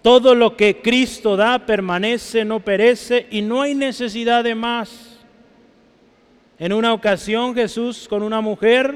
Todo 0.00 0.34
lo 0.34 0.56
que 0.56 0.80
Cristo 0.80 1.36
da 1.36 1.58
permanece, 1.66 2.44
no 2.44 2.60
perece 2.60 3.26
y 3.30 3.42
no 3.42 3.62
hay 3.62 3.74
necesidad 3.74 4.44
de 4.44 4.54
más. 4.54 5.05
En 6.58 6.72
una 6.72 6.94
ocasión 6.94 7.54
Jesús 7.54 8.06
con 8.08 8.22
una 8.22 8.40
mujer, 8.40 8.94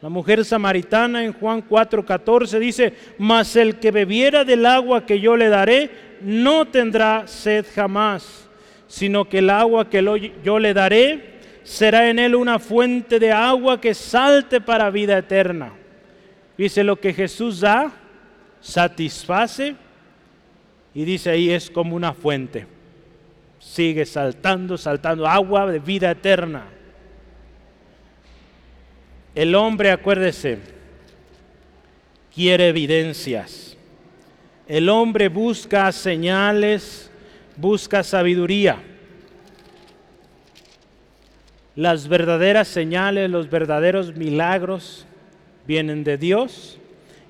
la 0.00 0.08
mujer 0.08 0.44
samaritana 0.44 1.24
en 1.24 1.32
Juan 1.32 1.66
4:14 1.68 2.58
dice, 2.60 2.94
mas 3.18 3.56
el 3.56 3.80
que 3.80 3.90
bebiera 3.90 4.44
del 4.44 4.64
agua 4.64 5.04
que 5.04 5.18
yo 5.18 5.36
le 5.36 5.48
daré, 5.48 5.90
no 6.20 6.66
tendrá 6.66 7.26
sed 7.26 7.66
jamás, 7.74 8.48
sino 8.86 9.28
que 9.28 9.38
el 9.38 9.50
agua 9.50 9.90
que 9.90 10.32
yo 10.44 10.58
le 10.60 10.74
daré 10.74 11.38
será 11.64 12.08
en 12.08 12.20
él 12.20 12.36
una 12.36 12.60
fuente 12.60 13.18
de 13.18 13.32
agua 13.32 13.80
que 13.80 13.92
salte 13.92 14.60
para 14.60 14.90
vida 14.90 15.18
eterna. 15.18 15.72
Dice, 16.56 16.82
lo 16.82 17.00
que 17.00 17.12
Jesús 17.12 17.60
da, 17.60 17.92
satisface, 18.60 19.76
y 20.94 21.04
dice 21.04 21.30
ahí 21.30 21.50
es 21.50 21.70
como 21.70 21.94
una 21.94 22.12
fuente 22.12 22.77
sigue 23.68 24.06
saltando, 24.06 24.78
saltando, 24.78 25.26
agua 25.26 25.70
de 25.70 25.78
vida 25.78 26.10
eterna. 26.10 26.64
El 29.34 29.54
hombre, 29.54 29.90
acuérdese, 29.90 30.58
quiere 32.34 32.68
evidencias. 32.68 33.76
El 34.66 34.88
hombre 34.88 35.28
busca 35.28 35.92
señales, 35.92 37.10
busca 37.56 38.02
sabiduría. 38.02 38.82
Las 41.76 42.08
verdaderas 42.08 42.68
señales, 42.68 43.30
los 43.30 43.50
verdaderos 43.50 44.16
milagros 44.16 45.06
vienen 45.66 46.04
de 46.04 46.16
Dios 46.16 46.78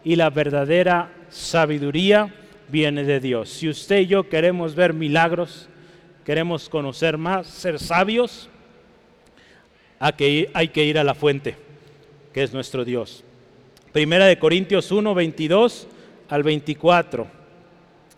y 0.05 0.16
la 0.16 0.30
verdadera 0.30 1.11
sabiduría 1.30 2.32
viene 2.68 3.03
de 3.03 3.18
Dios. 3.20 3.51
Si 3.51 3.68
usted 3.68 3.99
y 3.99 4.07
yo 4.07 4.28
queremos 4.28 4.74
ver 4.74 4.95
milagros, 4.95 5.68
queremos 6.28 6.68
conocer 6.68 7.16
más, 7.16 7.46
ser 7.46 7.78
sabios, 7.78 8.50
hay 9.98 10.68
que 10.68 10.84
ir 10.84 10.98
a 10.98 11.02
la 11.02 11.14
fuente, 11.14 11.56
que 12.34 12.42
es 12.42 12.52
nuestro 12.52 12.84
Dios. 12.84 13.24
Primera 13.92 14.26
de 14.26 14.38
Corintios 14.38 14.92
1, 14.92 15.14
22 15.14 15.88
al 16.28 16.42
24. 16.42 17.26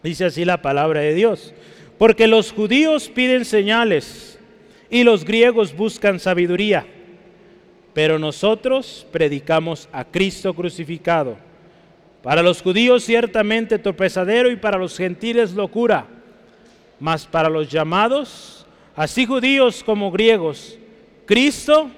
Dice 0.02 0.24
así 0.24 0.44
la 0.44 0.60
palabra 0.60 1.02
de 1.02 1.14
Dios. 1.14 1.54
Porque 1.98 2.26
los 2.26 2.50
judíos 2.50 3.08
piden 3.08 3.44
señales 3.44 4.40
y 4.90 5.04
los 5.04 5.24
griegos 5.24 5.76
buscan 5.76 6.18
sabiduría, 6.18 6.84
pero 7.94 8.18
nosotros 8.18 9.06
predicamos 9.12 9.88
a 9.92 10.04
Cristo 10.04 10.52
crucificado. 10.52 11.36
Para 12.24 12.42
los 12.42 12.60
judíos 12.60 13.04
ciertamente 13.04 13.78
tropezadero 13.78 14.50
y 14.50 14.56
para 14.56 14.78
los 14.78 14.96
gentiles 14.96 15.52
locura 15.52 16.08
mas 17.00 17.26
para 17.26 17.48
los 17.48 17.68
llamados, 17.68 18.66
así 18.94 19.26
judíos 19.26 19.82
como 19.82 20.12
griegos, 20.12 20.78
Cristo, 21.26 21.90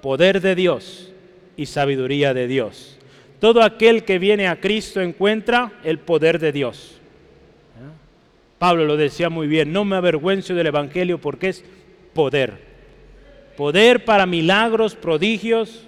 poder 0.00 0.40
de 0.40 0.54
Dios 0.54 1.12
y 1.56 1.66
sabiduría 1.66 2.32
de 2.34 2.48
Dios. 2.48 2.98
Todo 3.38 3.62
aquel 3.62 4.04
que 4.04 4.18
viene 4.18 4.48
a 4.48 4.58
Cristo 4.58 5.00
encuentra 5.00 5.72
el 5.84 5.98
poder 5.98 6.38
de 6.38 6.52
Dios. 6.52 6.94
Pablo 8.58 8.86
lo 8.86 8.96
decía 8.96 9.28
muy 9.28 9.46
bien, 9.46 9.72
no 9.72 9.84
me 9.84 9.96
avergüenzo 9.96 10.54
del 10.54 10.68
Evangelio 10.68 11.18
porque 11.20 11.50
es 11.50 11.64
poder. 12.14 12.54
Poder 13.56 14.04
para 14.04 14.24
milagros, 14.24 14.94
prodigios. 14.94 15.86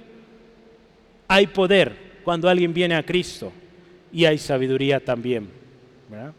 Hay 1.26 1.46
poder 1.46 1.96
cuando 2.24 2.48
alguien 2.48 2.74
viene 2.74 2.94
a 2.94 3.02
Cristo 3.02 3.52
y 4.12 4.26
hay 4.26 4.36
sabiduría 4.36 5.00
también. 5.00 5.48
¿verdad? 6.10 6.32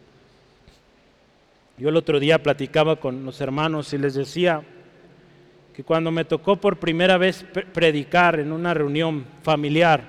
Yo 1.80 1.88
el 1.88 1.95
otro 1.95 2.19
día 2.19 2.43
platicaba 2.43 2.97
con 2.97 3.23
los 3.23 3.39
hermanos 3.39 3.93
y 3.93 3.97
les 3.97 4.13
decía 4.13 4.61
que 5.73 5.82
cuando 5.82 6.11
me 6.11 6.25
tocó 6.25 6.57
por 6.57 6.77
primera 6.77 7.17
vez 7.17 7.45
predicar 7.73 8.38
en 8.41 8.51
una 8.51 8.73
reunión 8.73 9.25
familiar, 9.43 10.03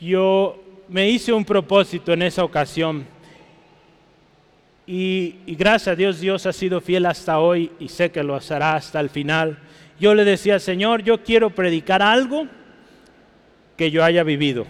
yo 0.00 0.58
me 0.88 1.10
hice 1.10 1.30
un 1.30 1.44
propósito 1.44 2.14
en 2.14 2.22
esa 2.22 2.42
ocasión 2.42 3.06
y, 4.86 5.34
gracias 5.46 5.88
a 5.88 5.94
Dios 5.94 6.18
Dios 6.18 6.46
ha 6.46 6.52
sido 6.54 6.80
fiel 6.80 7.04
hasta 7.04 7.38
hoy 7.38 7.70
y 7.78 7.88
sé 7.88 8.10
que 8.10 8.22
lo 8.22 8.34
hará 8.34 8.76
hasta 8.76 8.98
el 8.98 9.10
final. 9.10 9.58
Yo 10.00 10.14
le 10.14 10.24
decía, 10.24 10.58
Señor, 10.58 11.02
yo 11.02 11.22
quiero 11.22 11.50
predicar 11.50 12.00
algo 12.00 12.46
que 13.76 13.90
yo 13.90 14.02
haya 14.02 14.22
vivido, 14.22 14.66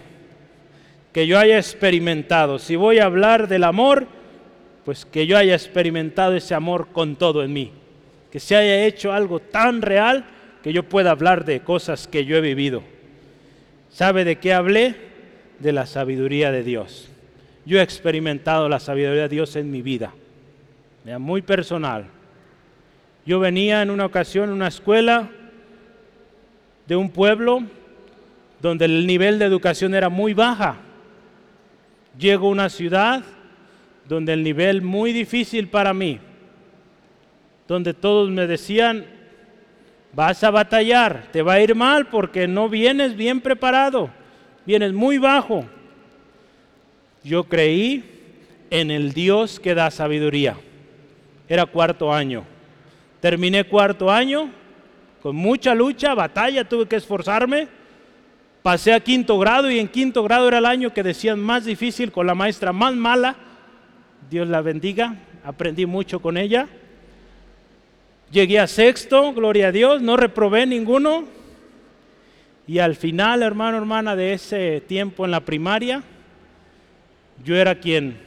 que 1.13 1.27
yo 1.27 1.39
haya 1.39 1.57
experimentado. 1.57 2.59
Si 2.59 2.75
voy 2.75 2.99
a 2.99 3.05
hablar 3.05 3.47
del 3.47 3.63
amor, 3.63 4.21
pues 4.85 5.05
que 5.05 5.25
yo 5.25 5.37
haya 5.37 5.53
experimentado 5.53 6.35
ese 6.35 6.53
amor 6.55 6.87
con 6.91 7.15
todo 7.15 7.43
en 7.43 7.53
mí, 7.53 7.71
que 8.31 8.39
se 8.39 8.55
haya 8.55 8.85
hecho 8.85 9.13
algo 9.13 9.39
tan 9.39 9.81
real 9.81 10.25
que 10.61 10.73
yo 10.73 10.83
pueda 10.83 11.11
hablar 11.11 11.45
de 11.45 11.61
cosas 11.61 12.07
que 12.07 12.25
yo 12.25 12.37
he 12.37 12.41
vivido. 12.41 12.83
¿Sabe 13.89 14.25
de 14.25 14.37
qué 14.37 14.53
hablé? 14.53 14.95
De 15.59 15.71
la 15.71 15.85
sabiduría 15.85 16.51
de 16.51 16.63
Dios. 16.63 17.09
Yo 17.65 17.79
he 17.79 17.83
experimentado 17.83 18.67
la 18.67 18.79
sabiduría 18.79 19.23
de 19.23 19.29
Dios 19.29 19.55
en 19.55 19.71
mi 19.71 19.81
vida, 19.81 20.13
muy 21.19 21.41
personal. 21.41 22.05
Yo 23.25 23.39
venía 23.39 23.81
en 23.81 23.89
una 23.89 24.05
ocasión 24.05 24.49
en 24.49 24.55
una 24.55 24.67
escuela 24.67 25.29
de 26.87 26.95
un 26.97 27.09
pueblo 27.09 27.63
donde 28.61 28.85
el 28.85 29.07
nivel 29.07 29.39
de 29.39 29.45
educación 29.45 29.95
era 29.95 30.09
muy 30.09 30.33
baja. 30.33 30.77
Llego 32.17 32.47
a 32.47 32.51
una 32.51 32.69
ciudad 32.69 33.23
donde 34.07 34.33
el 34.33 34.43
nivel 34.43 34.81
muy 34.81 35.13
difícil 35.13 35.67
para 35.67 35.93
mí, 35.93 36.19
donde 37.67 37.93
todos 37.93 38.29
me 38.29 38.47
decían, 38.47 39.05
vas 40.13 40.43
a 40.43 40.51
batallar, 40.51 41.29
te 41.31 41.41
va 41.41 41.53
a 41.53 41.61
ir 41.61 41.75
mal 41.75 42.07
porque 42.07 42.47
no 42.47 42.69
vienes 42.69 43.15
bien 43.15 43.41
preparado, 43.41 44.09
vienes 44.65 44.93
muy 44.93 45.17
bajo. 45.17 45.65
Yo 47.23 47.45
creí 47.45 48.03
en 48.69 48.91
el 48.91 49.13
Dios 49.13 49.59
que 49.59 49.75
da 49.75 49.89
sabiduría. 49.91 50.57
Era 51.47 51.65
cuarto 51.65 52.13
año. 52.13 52.43
Terminé 53.21 53.63
cuarto 53.63 54.11
año 54.11 54.49
con 55.21 55.37
mucha 55.37 55.73
lucha, 55.73 56.13
batalla, 56.13 56.67
tuve 56.67 56.85
que 56.85 56.97
esforzarme. 56.97 57.69
Pasé 58.61 58.93
a 58.93 58.99
quinto 58.99 59.39
grado 59.39 59.71
y 59.71 59.79
en 59.79 59.87
quinto 59.87 60.21
grado 60.23 60.47
era 60.47 60.57
el 60.57 60.65
año 60.65 60.93
que 60.93 61.03
decían 61.03 61.39
más 61.39 61.63
difícil 61.63 62.11
con 62.11 62.27
la 62.27 62.35
maestra 62.35 62.73
más 62.73 62.93
mala. 62.93 63.35
Dios 64.33 64.47
la 64.47 64.61
bendiga, 64.61 65.15
aprendí 65.43 65.85
mucho 65.85 66.19
con 66.19 66.37
ella. 66.37 66.67
Llegué 68.31 68.59
a 68.59 68.65
sexto, 68.65 69.31
gloria 69.31 69.67
a 69.67 69.71
Dios, 69.71 70.01
no 70.01 70.17
reprobé 70.17 70.65
ninguno. 70.65 71.25
Y 72.65 72.79
al 72.79 72.95
final, 72.95 73.43
hermano, 73.43 73.77
hermana, 73.77 74.15
de 74.15 74.33
ese 74.33 74.81
tiempo 74.81 75.23
en 75.23 75.29
la 75.29 75.41
primaria, 75.41 76.01
yo 77.45 77.55
era 77.55 77.75
quien 77.75 78.17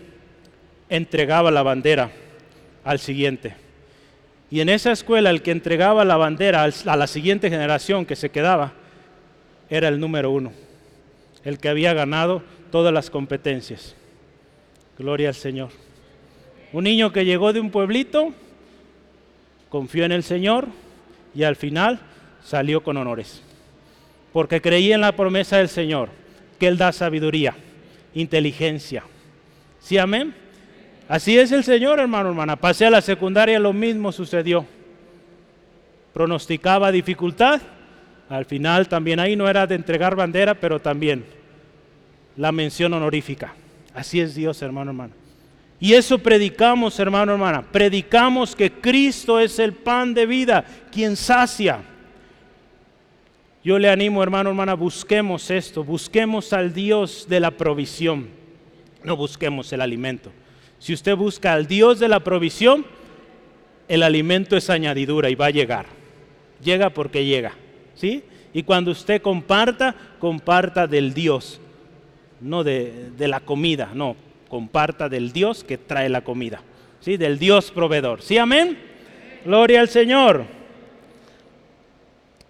entregaba 0.89 1.51
la 1.51 1.65
bandera 1.65 2.13
al 2.85 3.01
siguiente. 3.01 3.57
Y 4.49 4.61
en 4.61 4.69
esa 4.69 4.93
escuela 4.93 5.31
el 5.31 5.43
que 5.43 5.51
entregaba 5.51 6.05
la 6.05 6.17
bandera 6.17 6.63
a 6.63 6.97
la 6.97 7.07
siguiente 7.09 7.51
generación 7.51 8.07
que 8.07 8.15
se 8.15 8.31
quedaba 8.31 8.75
era 9.69 9.89
el 9.89 9.99
número 9.99 10.31
uno, 10.31 10.53
el 11.43 11.59
que 11.59 11.69
había 11.69 11.95
ganado 11.95 12.45
todas 12.71 12.95
las 12.95 13.11
competencias. 13.11 13.97
Gloria 14.97 15.31
al 15.31 15.35
Señor. 15.35 15.86
Un 16.77 16.85
niño 16.85 17.11
que 17.11 17.25
llegó 17.25 17.55
de 17.55 17.61
un 17.61 17.71
pueblito, 17.71 18.35
confió 19.71 20.05
en 20.05 20.13
el 20.13 20.23
Señor 20.23 20.69
y 21.35 21.43
al 21.43 21.57
final 21.57 22.01
salió 22.45 22.83
con 22.83 22.99
honores. 22.99 23.43
Porque 24.31 24.61
creía 24.61 24.95
en 24.95 25.01
la 25.01 25.13
promesa 25.13 25.57
del 25.57 25.71
Señor, 25.71 26.11
que 26.59 26.67
Él 26.69 26.77
da 26.77 26.93
sabiduría, 26.93 27.57
inteligencia. 28.13 29.05
¿Sí, 29.81 29.97
amén? 29.97 30.35
Así 31.09 31.39
es 31.39 31.51
el 31.51 31.65
Señor, 31.65 31.99
hermano, 31.99 32.29
hermana. 32.29 32.57
Pasé 32.57 32.85
a 32.85 32.91
la 32.91 33.01
secundaria, 33.01 33.59
lo 33.59 33.73
mismo 33.73 34.13
sucedió. 34.13 34.67
Pronosticaba 36.13 36.93
dificultad. 36.93 37.63
Al 38.29 38.45
final 38.45 38.87
también 38.87 39.19
ahí 39.19 39.35
no 39.35 39.49
era 39.49 39.67
de 39.67 39.77
entregar 39.77 40.15
bandera, 40.15 40.53
pero 40.53 40.79
también 40.79 41.25
la 42.37 42.53
mención 42.53 42.93
honorífica. 42.93 43.55
Así 43.95 44.21
es 44.21 44.35
Dios, 44.35 44.61
hermano, 44.61 44.91
hermano. 44.91 45.26
Y 45.79 45.93
eso 45.93 46.19
predicamos, 46.19 46.99
hermano, 46.99 47.33
hermana. 47.33 47.63
Predicamos 47.63 48.57
que 48.57 48.71
Cristo 48.73 49.39
es 49.39 49.59
el 49.59 49.73
pan 49.75 50.15
de 50.15 50.27
vida, 50.27 50.65
quien 50.91 51.17
sacia. 51.17 51.81
Yo 53.63 53.79
le 53.79 53.91
animo, 53.91 54.23
hermano, 54.23 54.51
hermana, 54.51 54.75
busquemos 54.75 55.51
esto, 55.51 55.83
busquemos 55.83 56.53
al 56.53 56.73
Dios 56.73 57.27
de 57.29 57.41
la 57.41 57.51
provisión, 57.51 58.29
no 59.03 59.17
busquemos 59.17 59.73
el 59.73 59.81
alimento. 59.81 60.31
Si 60.79 60.93
usted 60.93 61.17
busca 61.17 61.53
al 61.53 61.67
Dios 61.67 61.99
de 61.99 62.09
la 62.09 62.21
provisión, 62.21 62.87
el 63.89 64.05
alimento 64.05 64.57
es 64.57 64.71
añadidura 64.71 65.31
y 65.31 65.35
va 65.35 65.47
a 65.47 65.51
llegar. 65.51 65.87
Llega 66.63 66.91
porque 66.91 67.25
llega, 67.25 67.55
¿sí? 67.95 68.23
Y 68.55 68.63
cuando 68.63 68.93
usted 68.93 69.21
comparta, 69.21 69.97
comparta 70.21 70.87
del 70.87 71.13
Dios, 71.13 71.61
no 72.41 72.63
de, 72.63 73.11
de 73.19 73.29
la 73.29 73.41
comida, 73.41 73.91
no, 73.93 74.15
comparta 74.49 75.09
del 75.09 75.33
Dios 75.33 75.65
que 75.65 75.79
trae 75.79 76.09
la 76.09 76.23
comida, 76.23 76.63
¿sí? 77.01 77.17
del 77.17 77.39
Dios 77.39 77.71
proveedor. 77.71 78.23
¿Sí, 78.23 78.39
amén? 78.39 78.79
Gloria 79.45 79.81
al 79.81 79.89
Señor. 79.89 80.45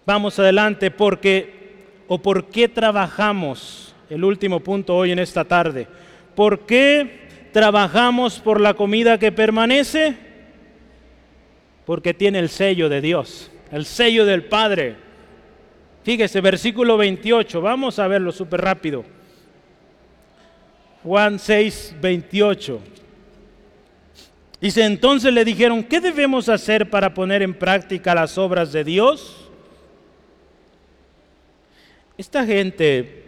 Vamos 0.05 0.39
adelante 0.39 0.89
porque, 0.89 1.75
o 2.07 2.21
por 2.21 2.45
qué 2.45 2.69
trabajamos, 2.69 3.93
el 4.09 4.23
último 4.23 4.61
punto 4.61 4.95
hoy 4.95 5.11
en 5.11 5.19
esta 5.19 5.43
tarde, 5.43 5.87
¿por 6.35 6.65
qué 6.65 7.27
trabajamos 7.51 8.39
por 8.39 8.61
la 8.61 8.73
comida 8.73 9.17
que 9.17 9.31
permanece? 9.31 10.15
Porque 11.85 12.13
tiene 12.13 12.39
el 12.39 12.49
sello 12.49 12.89
de 12.89 13.01
Dios, 13.01 13.51
el 13.71 13.85
sello 13.85 14.25
del 14.25 14.45
Padre. 14.45 14.95
Fíjese, 16.03 16.39
versículo 16.39 16.95
28, 16.95 17.59
vamos 17.59 17.99
a 17.99 18.07
verlo 18.07 18.31
súper 18.31 18.61
rápido. 18.61 19.03
Juan 21.07 21.39
6, 21.39 21.95
28. 22.01 22.81
Dice, 24.59 24.83
entonces 24.83 25.33
le 25.33 25.45
dijeron, 25.45 25.81
¿qué 25.81 26.01
debemos 26.01 26.49
hacer 26.49 26.89
para 26.89 27.13
poner 27.13 27.41
en 27.41 27.53
práctica 27.53 28.13
las 28.13 28.37
obras 28.37 28.73
de 28.73 28.83
Dios? 28.83 29.49
Esta 32.17 32.45
gente, 32.45 33.23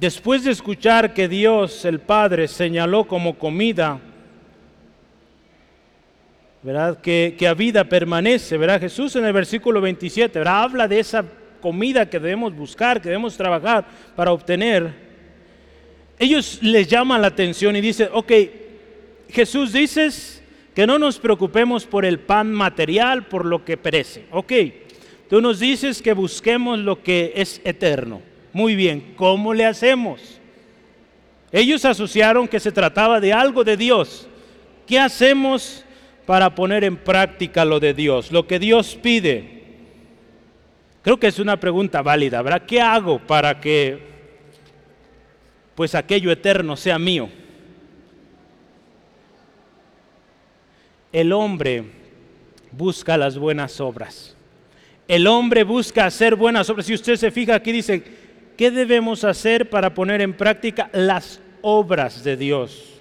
después 0.00 0.42
de 0.44 0.52
escuchar 0.52 1.12
que 1.12 1.28
Dios 1.28 1.84
el 1.84 2.00
Padre 2.00 2.48
señaló 2.48 3.06
como 3.06 3.38
comida, 3.38 4.00
¿verdad? 6.62 6.98
Que, 6.98 7.36
que 7.38 7.46
a 7.46 7.52
vida 7.52 7.84
permanece, 7.84 8.56
¿verdad? 8.56 8.80
Jesús 8.80 9.14
en 9.16 9.26
el 9.26 9.34
versículo 9.34 9.82
27, 9.82 10.38
¿verdad? 10.38 10.62
Habla 10.62 10.88
de 10.88 10.98
esa 10.98 11.26
comida 11.60 12.08
que 12.08 12.18
debemos 12.18 12.56
buscar, 12.56 13.02
que 13.02 13.10
debemos 13.10 13.36
trabajar 13.36 13.84
para 14.16 14.32
obtener 14.32 15.07
ellos 16.18 16.58
les 16.62 16.88
llaman 16.88 17.22
la 17.22 17.28
atención 17.28 17.76
y 17.76 17.80
dicen, 17.80 18.08
ok, 18.12 18.32
Jesús 19.30 19.72
dices 19.72 20.42
que 20.74 20.86
no 20.86 20.98
nos 20.98 21.18
preocupemos 21.18 21.86
por 21.86 22.04
el 22.04 22.18
pan 22.18 22.52
material, 22.52 23.26
por 23.26 23.44
lo 23.44 23.64
que 23.64 23.76
perece. 23.76 24.26
Ok, 24.30 24.52
tú 25.28 25.40
nos 25.40 25.60
dices 25.60 26.02
que 26.02 26.12
busquemos 26.12 26.78
lo 26.78 27.02
que 27.02 27.32
es 27.36 27.60
eterno. 27.64 28.22
Muy 28.52 28.74
bien, 28.74 29.14
¿cómo 29.16 29.54
le 29.54 29.66
hacemos? 29.66 30.40
Ellos 31.52 31.84
asociaron 31.84 32.48
que 32.48 32.60
se 32.60 32.72
trataba 32.72 33.20
de 33.20 33.32
algo 33.32 33.64
de 33.64 33.76
Dios. 33.76 34.28
¿Qué 34.86 34.98
hacemos 34.98 35.84
para 36.26 36.54
poner 36.54 36.84
en 36.84 36.96
práctica 36.96 37.64
lo 37.64 37.80
de 37.80 37.94
Dios, 37.94 38.32
lo 38.32 38.46
que 38.46 38.58
Dios 38.58 38.98
pide? 39.00 39.58
Creo 41.02 41.18
que 41.18 41.28
es 41.28 41.38
una 41.38 41.58
pregunta 41.58 42.02
válida, 42.02 42.42
¿verdad? 42.42 42.66
¿Qué 42.66 42.80
hago 42.80 43.18
para 43.18 43.60
que 43.60 44.17
pues 45.78 45.94
aquello 45.94 46.32
eterno 46.32 46.76
sea 46.76 46.98
mío. 46.98 47.28
El 51.12 51.32
hombre 51.32 51.84
busca 52.72 53.16
las 53.16 53.38
buenas 53.38 53.80
obras. 53.80 54.36
El 55.06 55.28
hombre 55.28 55.62
busca 55.62 56.04
hacer 56.06 56.34
buenas 56.34 56.68
obras. 56.68 56.84
Si 56.84 56.94
usted 56.94 57.14
se 57.14 57.30
fija 57.30 57.54
aquí 57.54 57.70
dice, 57.70 58.02
¿qué 58.56 58.72
debemos 58.72 59.22
hacer 59.22 59.70
para 59.70 59.94
poner 59.94 60.20
en 60.20 60.36
práctica 60.36 60.90
las 60.92 61.40
obras 61.62 62.24
de 62.24 62.36
Dios? 62.36 63.00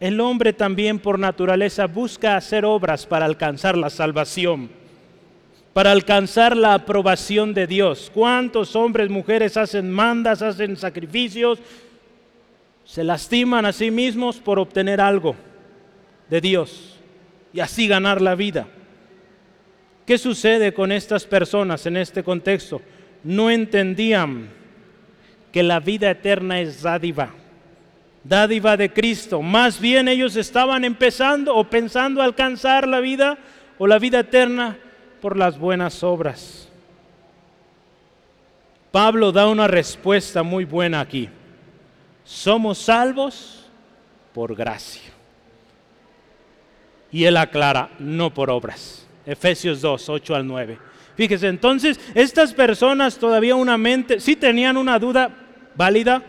El 0.00 0.22
hombre 0.22 0.54
también 0.54 0.98
por 0.98 1.18
naturaleza 1.18 1.86
busca 1.86 2.38
hacer 2.38 2.64
obras 2.64 3.04
para 3.04 3.26
alcanzar 3.26 3.76
la 3.76 3.90
salvación 3.90 4.70
para 5.74 5.90
alcanzar 5.90 6.56
la 6.56 6.72
aprobación 6.72 7.52
de 7.52 7.66
Dios. 7.66 8.10
¿Cuántos 8.14 8.76
hombres, 8.76 9.10
mujeres 9.10 9.56
hacen 9.56 9.90
mandas, 9.90 10.40
hacen 10.40 10.76
sacrificios, 10.76 11.58
se 12.84 13.02
lastiman 13.02 13.66
a 13.66 13.72
sí 13.72 13.90
mismos 13.90 14.36
por 14.36 14.60
obtener 14.60 15.00
algo 15.00 15.34
de 16.30 16.40
Dios 16.40 17.00
y 17.52 17.58
así 17.58 17.88
ganar 17.88 18.22
la 18.22 18.36
vida? 18.36 18.68
¿Qué 20.06 20.16
sucede 20.16 20.72
con 20.72 20.92
estas 20.92 21.24
personas 21.24 21.84
en 21.86 21.96
este 21.96 22.22
contexto? 22.22 22.80
No 23.24 23.50
entendían 23.50 24.50
que 25.50 25.64
la 25.64 25.80
vida 25.80 26.08
eterna 26.08 26.60
es 26.60 26.82
dádiva, 26.82 27.30
dádiva 28.22 28.76
de 28.76 28.92
Cristo. 28.92 29.42
Más 29.42 29.80
bien 29.80 30.06
ellos 30.06 30.36
estaban 30.36 30.84
empezando 30.84 31.56
o 31.56 31.64
pensando 31.64 32.22
alcanzar 32.22 32.86
la 32.86 33.00
vida 33.00 33.38
o 33.78 33.88
la 33.88 33.98
vida 33.98 34.20
eterna 34.20 34.78
por 35.24 35.38
las 35.38 35.58
buenas 35.58 36.02
obras. 36.02 36.68
Pablo 38.92 39.32
da 39.32 39.46
una 39.46 39.66
respuesta 39.66 40.42
muy 40.42 40.66
buena 40.66 41.00
aquí. 41.00 41.30
Somos 42.24 42.76
salvos 42.76 43.64
por 44.34 44.54
gracia. 44.54 45.10
Y 47.10 47.24
él 47.24 47.38
aclara, 47.38 47.88
no 47.98 48.34
por 48.34 48.50
obras. 48.50 49.06
Efesios 49.24 49.80
2, 49.80 50.10
8 50.10 50.34
al 50.34 50.46
9. 50.46 50.78
Fíjese, 51.16 51.48
entonces, 51.48 51.98
estas 52.14 52.52
personas 52.52 53.16
todavía 53.16 53.54
una 53.56 53.78
mente, 53.78 54.20
sí 54.20 54.36
tenían 54.36 54.76
una 54.76 54.98
duda 54.98 55.30
válida, 55.74 56.22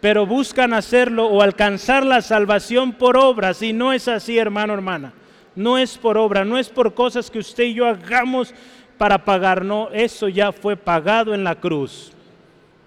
pero 0.00 0.24
buscan 0.24 0.72
hacerlo 0.72 1.26
o 1.26 1.42
alcanzar 1.42 2.06
la 2.06 2.22
salvación 2.22 2.94
por 2.94 3.18
obras. 3.18 3.60
Y 3.60 3.74
no 3.74 3.92
es 3.92 4.08
así, 4.08 4.38
hermano, 4.38 4.72
hermana 4.72 5.12
no 5.56 5.78
es 5.78 5.96
por 5.96 6.18
obra, 6.18 6.44
no 6.44 6.58
es 6.58 6.68
por 6.68 6.94
cosas 6.94 7.30
que 7.30 7.38
usted 7.38 7.64
y 7.64 7.74
yo 7.74 7.86
hagamos 7.86 8.54
para 8.98 9.24
pagar, 9.24 9.64
no, 9.64 9.90
eso 9.92 10.28
ya 10.28 10.52
fue 10.52 10.76
pagado 10.76 11.34
en 11.34 11.44
la 11.44 11.54
cruz. 11.56 12.12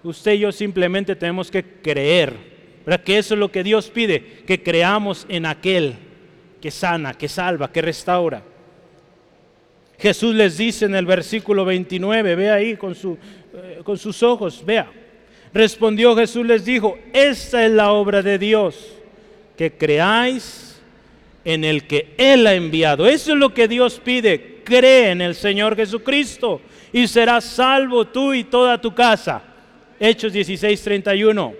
Usted 0.02 0.32
y 0.32 0.40
yo 0.40 0.52
simplemente 0.52 1.16
tenemos 1.16 1.50
que 1.50 1.64
creer, 1.64 2.34
¿verdad? 2.84 3.04
Que 3.04 3.18
eso 3.18 3.34
es 3.34 3.40
lo 3.40 3.50
que 3.50 3.62
Dios 3.62 3.90
pide, 3.90 4.42
que 4.46 4.62
creamos 4.62 5.26
en 5.28 5.46
aquel 5.46 5.96
que 6.60 6.70
sana, 6.70 7.14
que 7.14 7.28
salva, 7.28 7.70
que 7.70 7.82
restaura. 7.82 8.42
Jesús 9.98 10.34
les 10.34 10.56
dice 10.56 10.84
en 10.84 10.94
el 10.94 11.06
versículo 11.06 11.64
29, 11.64 12.36
ve 12.36 12.50
ahí 12.50 12.76
con, 12.76 12.94
su, 12.94 13.18
eh, 13.52 13.80
con 13.82 13.98
sus 13.98 14.22
ojos, 14.22 14.64
vea. 14.64 14.90
Respondió 15.52 16.14
Jesús, 16.14 16.46
les 16.46 16.64
dijo, 16.64 16.98
esta 17.12 17.64
es 17.64 17.72
la 17.72 17.90
obra 17.90 18.22
de 18.22 18.38
Dios, 18.38 18.94
que 19.56 19.72
creáis 19.72 20.67
en 21.48 21.64
el 21.64 21.86
que 21.86 22.12
Él 22.18 22.46
ha 22.46 22.52
enviado. 22.52 23.06
Eso 23.06 23.32
es 23.32 23.38
lo 23.38 23.54
que 23.54 23.68
Dios 23.68 24.02
pide, 24.04 24.60
cree 24.64 25.12
en 25.12 25.22
el 25.22 25.34
Señor 25.34 25.76
Jesucristo 25.76 26.60
y 26.92 27.08
serás 27.08 27.42
salvo 27.42 28.06
tú 28.06 28.34
y 28.34 28.44
toda 28.44 28.78
tu 28.78 28.94
casa. 28.94 29.42
Hechos 29.98 30.34
16, 30.34 30.82
31. 30.82 31.54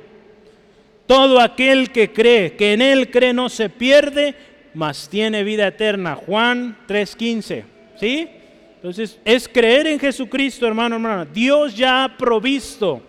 Todo 1.07 1.41
aquel 1.41 1.91
que 1.91 2.13
cree, 2.13 2.55
que 2.55 2.75
en 2.75 2.83
Él 2.83 3.11
cree, 3.11 3.33
no 3.33 3.49
se 3.49 3.71
pierde, 3.71 4.35
mas 4.75 5.09
tiene 5.09 5.43
vida 5.43 5.69
eterna. 5.69 6.17
Juan 6.17 6.77
3:15. 6.87 7.65
¿Sí? 7.99 8.29
Entonces, 8.77 9.19
es 9.25 9.49
creer 9.49 9.87
en 9.87 9.99
Jesucristo, 9.99 10.67
hermano, 10.67 10.97
hermana. 10.97 11.25
Dios 11.25 11.75
ya 11.75 12.05
ha 12.05 12.19
provisto 12.19 13.01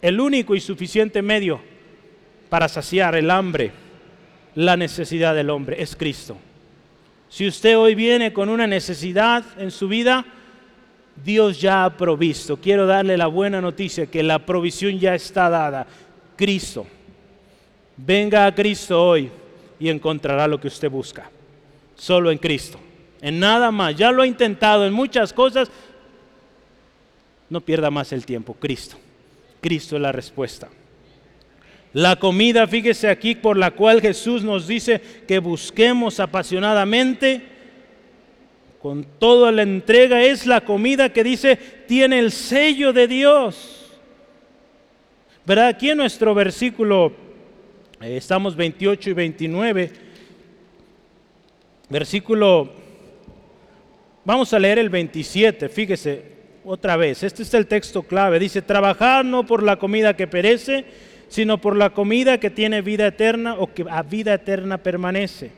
el 0.00 0.20
único 0.20 0.54
y 0.54 0.60
suficiente 0.60 1.22
medio 1.22 1.60
para 2.48 2.68
saciar 2.68 3.16
el 3.16 3.32
hambre, 3.32 3.72
la 4.54 4.76
necesidad 4.76 5.34
del 5.34 5.50
hombre, 5.50 5.82
es 5.82 5.94
Cristo. 5.96 6.36
Si 7.28 7.46
usted 7.46 7.78
hoy 7.78 7.94
viene 7.94 8.32
con 8.32 8.48
una 8.48 8.66
necesidad 8.66 9.44
en 9.58 9.70
su 9.70 9.88
vida, 9.88 10.24
Dios 11.24 11.60
ya 11.60 11.84
ha 11.84 11.96
provisto. 11.96 12.56
Quiero 12.56 12.86
darle 12.86 13.16
la 13.16 13.26
buena 13.26 13.60
noticia 13.60 14.06
que 14.06 14.22
la 14.22 14.38
provisión 14.38 14.98
ya 14.98 15.14
está 15.14 15.50
dada. 15.50 15.86
Cristo. 16.36 16.86
Venga 17.96 18.46
a 18.46 18.54
Cristo 18.54 19.02
hoy 19.02 19.30
y 19.78 19.88
encontrará 19.88 20.46
lo 20.46 20.60
que 20.60 20.68
usted 20.68 20.90
busca. 20.90 21.30
Solo 21.96 22.30
en 22.30 22.38
Cristo. 22.38 22.78
En 23.20 23.40
nada 23.40 23.70
más. 23.70 23.96
Ya 23.96 24.12
lo 24.12 24.22
ha 24.22 24.26
intentado 24.26 24.86
en 24.86 24.92
muchas 24.92 25.32
cosas. 25.32 25.70
No 27.50 27.60
pierda 27.60 27.90
más 27.90 28.12
el 28.12 28.24
tiempo. 28.24 28.54
Cristo. 28.54 28.96
Cristo 29.60 29.96
es 29.96 30.02
la 30.02 30.12
respuesta. 30.12 30.68
La 31.92 32.16
comida, 32.16 32.66
fíjese 32.66 33.08
aquí, 33.08 33.34
por 33.34 33.56
la 33.56 33.70
cual 33.70 34.00
Jesús 34.00 34.42
nos 34.42 34.66
dice 34.66 35.00
que 35.26 35.38
busquemos 35.38 36.20
apasionadamente, 36.20 37.42
con 38.80 39.04
toda 39.18 39.50
la 39.50 39.62
entrega, 39.62 40.22
es 40.22 40.46
la 40.46 40.60
comida 40.60 41.12
que 41.12 41.24
dice 41.24 41.56
tiene 41.86 42.18
el 42.18 42.30
sello 42.30 42.92
de 42.92 43.08
Dios. 43.08 43.98
¿Verdad? 45.44 45.68
Aquí 45.68 45.90
en 45.90 45.96
nuestro 45.96 46.34
versículo 46.34 47.12
eh, 48.00 48.16
estamos 48.16 48.54
28 48.54 49.10
y 49.10 49.12
29. 49.14 49.92
Versículo, 51.88 52.70
vamos 54.24 54.52
a 54.52 54.58
leer 54.58 54.78
el 54.78 54.90
27, 54.90 55.70
fíjese 55.70 56.38
otra 56.64 56.98
vez, 56.98 57.22
este 57.22 57.42
es 57.42 57.54
el 57.54 57.66
texto 57.66 58.02
clave, 58.02 58.38
dice, 58.38 58.60
trabajar 58.60 59.24
no 59.24 59.46
por 59.46 59.62
la 59.62 59.76
comida 59.76 60.14
que 60.14 60.26
perece, 60.26 60.84
sino 61.28 61.60
por 61.60 61.76
la 61.76 61.90
comida 61.90 62.38
que 62.38 62.50
tiene 62.50 62.82
vida 62.82 63.06
eterna 63.06 63.54
o 63.54 63.72
que 63.72 63.84
a 63.88 64.02
vida 64.02 64.34
eterna 64.34 64.78
permanece. 64.78 65.50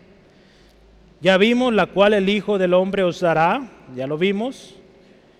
Ya 1.21 1.37
vimos 1.37 1.73
la 1.73 1.87
cual 1.87 2.15
el 2.15 2.29
Hijo 2.29 2.59
del 2.59 2.75
Hombre 2.75 3.03
os 3.03 3.21
dará, 3.21 3.69
ya 3.95 4.07
lo 4.07 4.19
vimos. 4.19 4.75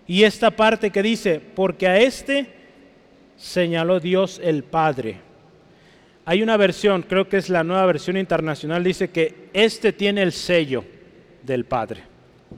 Y 0.07 0.25
esta 0.25 0.51
parte 0.51 0.91
que 0.91 1.03
dice, 1.03 1.41
porque 1.41 1.87
a 1.89 1.99
este 1.99 2.47
señaló 3.37 4.01
Dios 4.01 4.41
el 4.43 4.65
Padre. 4.65 5.17
Hay 6.27 6.43
una 6.43 6.57
versión, 6.57 7.03
creo 7.03 7.29
que 7.29 7.39
es 7.39 7.49
la 7.49 7.65
nueva 7.65 7.87
versión 7.87 8.17
internacional, 8.17 8.85
dice 8.85 9.11
que 9.11 9.49
este 9.53 9.93
tiene 9.93 10.23
el 10.23 10.33
sello 10.33 10.85
del 11.43 11.65
Padre, 11.65 12.03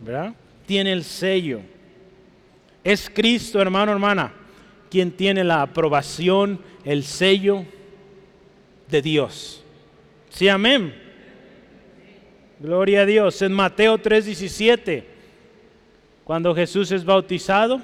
¿verdad? 0.04 0.34
Tiene 0.66 0.92
el 0.92 1.04
sello. 1.04 1.60
Es 2.82 3.08
Cristo, 3.08 3.62
hermano, 3.62 3.92
hermana, 3.92 4.32
quien 4.93 5.11
tiene 5.11 5.43
la 5.43 5.62
aprobación, 5.62 6.61
el 6.84 7.05
sello 7.05 7.64
de 8.90 9.01
Dios. 9.01 9.64
Sí, 10.28 10.49
amén. 10.49 10.95
Gloria 12.61 13.01
a 13.01 13.07
Dios. 13.07 13.40
En 13.40 13.55
Mateo 13.55 13.97
3:17, 13.97 15.05
cuando 16.24 16.55
Jesús 16.55 16.93
es 16.93 17.07
bautizado, 17.07 17.80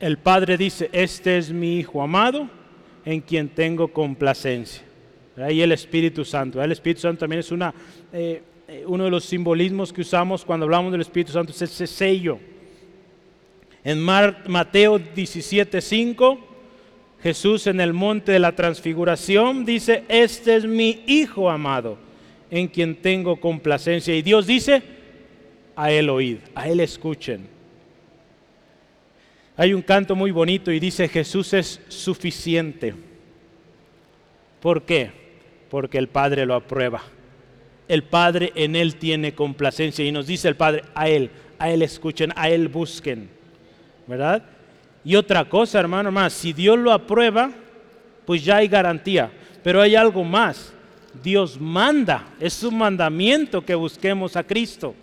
el 0.00 0.16
Padre 0.16 0.56
dice, 0.56 0.88
este 0.90 1.36
es 1.36 1.52
mi 1.52 1.80
Hijo 1.80 2.02
amado 2.02 2.48
en 3.04 3.20
quien 3.20 3.50
tengo 3.50 3.88
complacencia. 3.88 4.82
Y 5.50 5.60
el 5.60 5.72
Espíritu 5.72 6.24
Santo. 6.24 6.62
El 6.62 6.72
Espíritu 6.72 7.02
Santo 7.02 7.20
también 7.20 7.40
es 7.40 7.52
una, 7.52 7.74
eh, 8.10 8.42
eh, 8.68 8.84
uno 8.86 9.04
de 9.04 9.10
los 9.10 9.26
simbolismos 9.26 9.92
que 9.92 10.00
usamos 10.00 10.46
cuando 10.46 10.64
hablamos 10.64 10.92
del 10.92 11.02
Espíritu 11.02 11.32
Santo, 11.32 11.52
es 11.52 11.60
ese 11.60 11.86
sello. 11.86 12.38
En 13.84 14.00
Mateo 14.00 14.98
17:5, 14.98 16.38
Jesús 17.22 17.66
en 17.66 17.80
el 17.80 17.92
monte 17.92 18.32
de 18.32 18.38
la 18.38 18.52
transfiguración 18.52 19.64
dice, 19.64 20.04
este 20.08 20.56
es 20.56 20.64
mi 20.64 21.02
Hijo 21.06 21.50
amado, 21.50 21.96
en 22.50 22.68
quien 22.68 22.96
tengo 22.96 23.40
complacencia. 23.40 24.14
Y 24.14 24.22
Dios 24.22 24.46
dice, 24.46 24.82
a 25.76 25.90
Él 25.90 26.10
oíd, 26.10 26.38
a 26.54 26.68
Él 26.68 26.80
escuchen. 26.80 27.48
Hay 29.56 29.74
un 29.74 29.82
canto 29.82 30.16
muy 30.16 30.30
bonito 30.30 30.72
y 30.72 30.80
dice, 30.80 31.08
Jesús 31.08 31.52
es 31.52 31.80
suficiente. 31.88 32.94
¿Por 34.60 34.82
qué? 34.82 35.10
Porque 35.70 35.98
el 35.98 36.08
Padre 36.08 36.46
lo 36.46 36.54
aprueba. 36.54 37.02
El 37.88 38.04
Padre 38.04 38.52
en 38.54 38.76
Él 38.76 38.96
tiene 38.96 39.34
complacencia 39.34 40.04
y 40.04 40.12
nos 40.12 40.26
dice 40.26 40.48
el 40.48 40.56
Padre, 40.56 40.82
a 40.94 41.08
Él, 41.08 41.30
a 41.58 41.70
Él 41.70 41.82
escuchen, 41.82 42.32
a 42.36 42.48
Él 42.48 42.68
busquen. 42.68 43.41
¿Verdad? 44.06 44.42
Y 45.04 45.16
otra 45.16 45.44
cosa, 45.44 45.80
hermano, 45.80 46.10
más, 46.12 46.32
si 46.32 46.52
Dios 46.52 46.78
lo 46.78 46.92
aprueba, 46.92 47.50
pues 48.24 48.44
ya 48.44 48.56
hay 48.56 48.68
garantía. 48.68 49.30
Pero 49.62 49.80
hay 49.80 49.94
algo 49.94 50.24
más. 50.24 50.72
Dios 51.22 51.60
manda, 51.60 52.24
es 52.40 52.54
su 52.54 52.70
mandamiento 52.72 53.64
que 53.64 53.74
busquemos 53.74 54.36
a 54.36 54.44
Cristo 54.44 54.94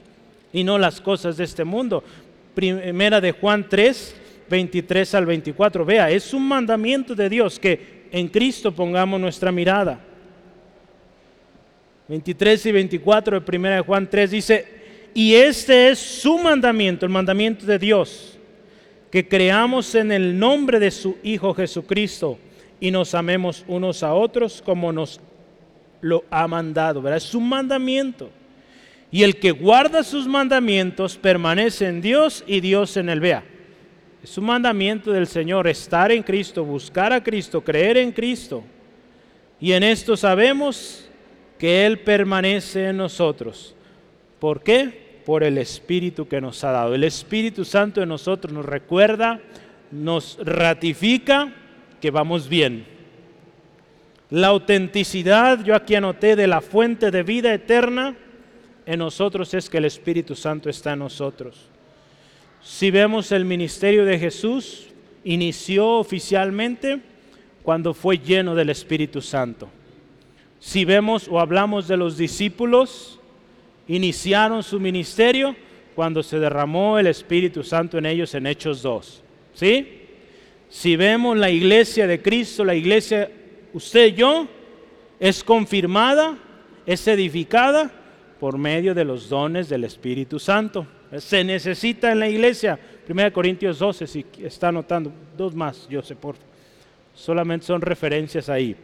y 0.51 0.63
no 0.63 0.77
las 0.77 0.99
cosas 0.99 1.37
de 1.37 1.43
este 1.43 1.63
mundo. 1.63 2.03
Primera 2.55 3.21
de 3.21 3.31
Juan 3.31 3.67
3, 3.69 4.15
23 4.49 5.15
al 5.15 5.25
24. 5.25 5.85
Vea, 5.85 6.09
es 6.09 6.33
un 6.33 6.47
mandamiento 6.47 7.13
de 7.13 7.29
Dios 7.29 7.59
que 7.59 8.07
en 8.11 8.27
Cristo 8.27 8.71
pongamos 8.71 9.19
nuestra 9.19 9.51
mirada. 9.51 9.99
23 12.07 12.65
y 12.65 12.71
24 12.71 13.39
de 13.39 13.57
1 13.57 13.69
de 13.69 13.81
Juan 13.81 14.09
3 14.09 14.31
dice, 14.31 14.65
y 15.13 15.35
este 15.35 15.89
es 15.89 15.99
su 15.99 16.39
mandamiento, 16.39 17.05
el 17.05 17.11
mandamiento 17.11 17.67
de 17.67 17.77
Dios, 17.77 18.38
que 19.11 19.27
creamos 19.27 19.95
en 19.95 20.11
el 20.11 20.37
nombre 20.37 20.79
de 20.79 20.91
su 20.91 21.17
Hijo 21.23 21.53
Jesucristo 21.53 22.37
y 22.79 22.91
nos 22.91 23.15
amemos 23.15 23.65
unos 23.67 24.03
a 24.03 24.13
otros 24.13 24.61
como 24.63 24.91
nos 24.91 25.19
lo 26.01 26.23
ha 26.29 26.47
mandado. 26.47 27.01
¿verdad? 27.01 27.17
Es 27.17 27.23
su 27.23 27.41
mandamiento. 27.41 28.29
Y 29.11 29.23
el 29.23 29.37
que 29.37 29.51
guarda 29.51 30.03
sus 30.03 30.27
mandamientos 30.27 31.17
permanece 31.17 31.87
en 31.87 32.01
Dios 32.01 32.43
y 32.45 32.59
Dios 32.59 32.95
en 32.97 33.09
él. 33.09 33.19
Vea, 33.19 33.43
es 34.23 34.37
un 34.37 34.45
mandamiento 34.45 35.11
del 35.11 35.25
Señor 35.27 35.67
estar 35.67 36.11
en 36.11 36.21
Cristo, 36.21 36.63
buscar 36.63 37.11
a 37.11 37.23
Cristo, 37.23 37.61
creer 37.61 37.97
en 37.97 38.11
Cristo. 38.11 38.63
Y 39.59 39.71
en 39.71 39.83
esto 39.83 40.15
sabemos 40.15 41.09
que 41.57 41.85
Él 41.85 41.99
permanece 41.99 42.89
en 42.89 42.97
nosotros. 42.97 43.75
¿Por 44.39 44.61
qué? 44.61 45.08
Por 45.29 45.43
el 45.43 45.59
Espíritu 45.59 46.27
que 46.27 46.41
nos 46.41 46.63
ha 46.63 46.71
dado. 46.71 46.95
El 46.95 47.03
Espíritu 47.03 47.63
Santo 47.63 48.01
en 48.01 48.09
nosotros 48.09 48.51
nos 48.51 48.65
recuerda, 48.65 49.39
nos 49.91 50.39
ratifica 50.41 51.53
que 52.01 52.09
vamos 52.09 52.49
bien. 52.49 52.83
La 54.31 54.47
autenticidad, 54.47 55.63
yo 55.63 55.75
aquí 55.75 55.93
anoté, 55.93 56.35
de 56.35 56.47
la 56.47 56.61
fuente 56.61 57.11
de 57.11 57.21
vida 57.21 57.53
eterna 57.53 58.15
en 58.87 58.97
nosotros 58.97 59.53
es 59.53 59.69
que 59.69 59.77
el 59.77 59.85
Espíritu 59.85 60.33
Santo 60.33 60.67
está 60.67 60.93
en 60.93 60.99
nosotros. 60.99 61.69
Si 62.63 62.89
vemos 62.89 63.31
el 63.31 63.45
ministerio 63.45 64.05
de 64.05 64.17
Jesús, 64.17 64.87
inició 65.23 65.99
oficialmente 65.99 67.01
cuando 67.61 67.93
fue 67.93 68.17
lleno 68.17 68.55
del 68.55 68.71
Espíritu 68.71 69.21
Santo. 69.21 69.69
Si 70.59 70.85
vemos 70.85 71.27
o 71.29 71.39
hablamos 71.39 71.87
de 71.87 71.97
los 71.97 72.17
discípulos, 72.17 73.18
iniciaron 73.89 74.63
su 74.63 74.79
ministerio 74.79 75.55
cuando 75.95 76.23
se 76.23 76.39
derramó 76.39 76.97
el 76.97 77.07
Espíritu 77.07 77.63
Santo 77.63 77.97
en 77.97 78.05
ellos 78.05 78.33
en 78.35 78.47
Hechos 78.47 78.81
2. 78.81 79.23
¿Sí? 79.53 79.99
Si 80.69 80.95
vemos 80.95 81.37
la 81.37 81.49
iglesia 81.49 82.07
de 82.07 82.21
Cristo, 82.21 82.63
la 82.63 82.75
iglesia, 82.75 83.29
usted 83.73 84.07
y 84.07 84.13
yo, 84.13 84.47
es 85.19 85.43
confirmada, 85.43 86.37
es 86.85 87.05
edificada 87.07 87.91
por 88.39 88.57
medio 88.57 88.93
de 88.93 89.03
los 89.03 89.27
dones 89.27 89.67
del 89.67 89.83
Espíritu 89.83 90.39
Santo. 90.39 90.87
Se 91.17 91.43
necesita 91.43 92.11
en 92.11 92.19
la 92.19 92.29
iglesia. 92.29 92.79
1 93.09 93.33
Corintios 93.33 93.79
12, 93.79 94.07
si 94.07 94.25
está 94.43 94.69
anotando, 94.69 95.11
dos 95.35 95.55
más, 95.55 95.87
yo 95.89 96.01
sé 96.01 96.15
por 96.15 96.35
Solamente 97.15 97.65
son 97.65 97.81
referencias 97.81 98.47
ahí. 98.47 98.77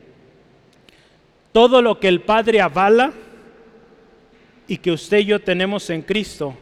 Todo 1.54 1.82
lo 1.82 2.00
que 2.02 2.10
el 2.10 2.20
Padre 2.20 2.60
avala 2.60 3.14
y 4.68 4.78
que 4.78 4.92
usted 4.92 5.20
y 5.20 5.26
yo 5.26 5.40
tenemos 5.40 5.90
en 5.90 6.02
Cristo, 6.02 6.56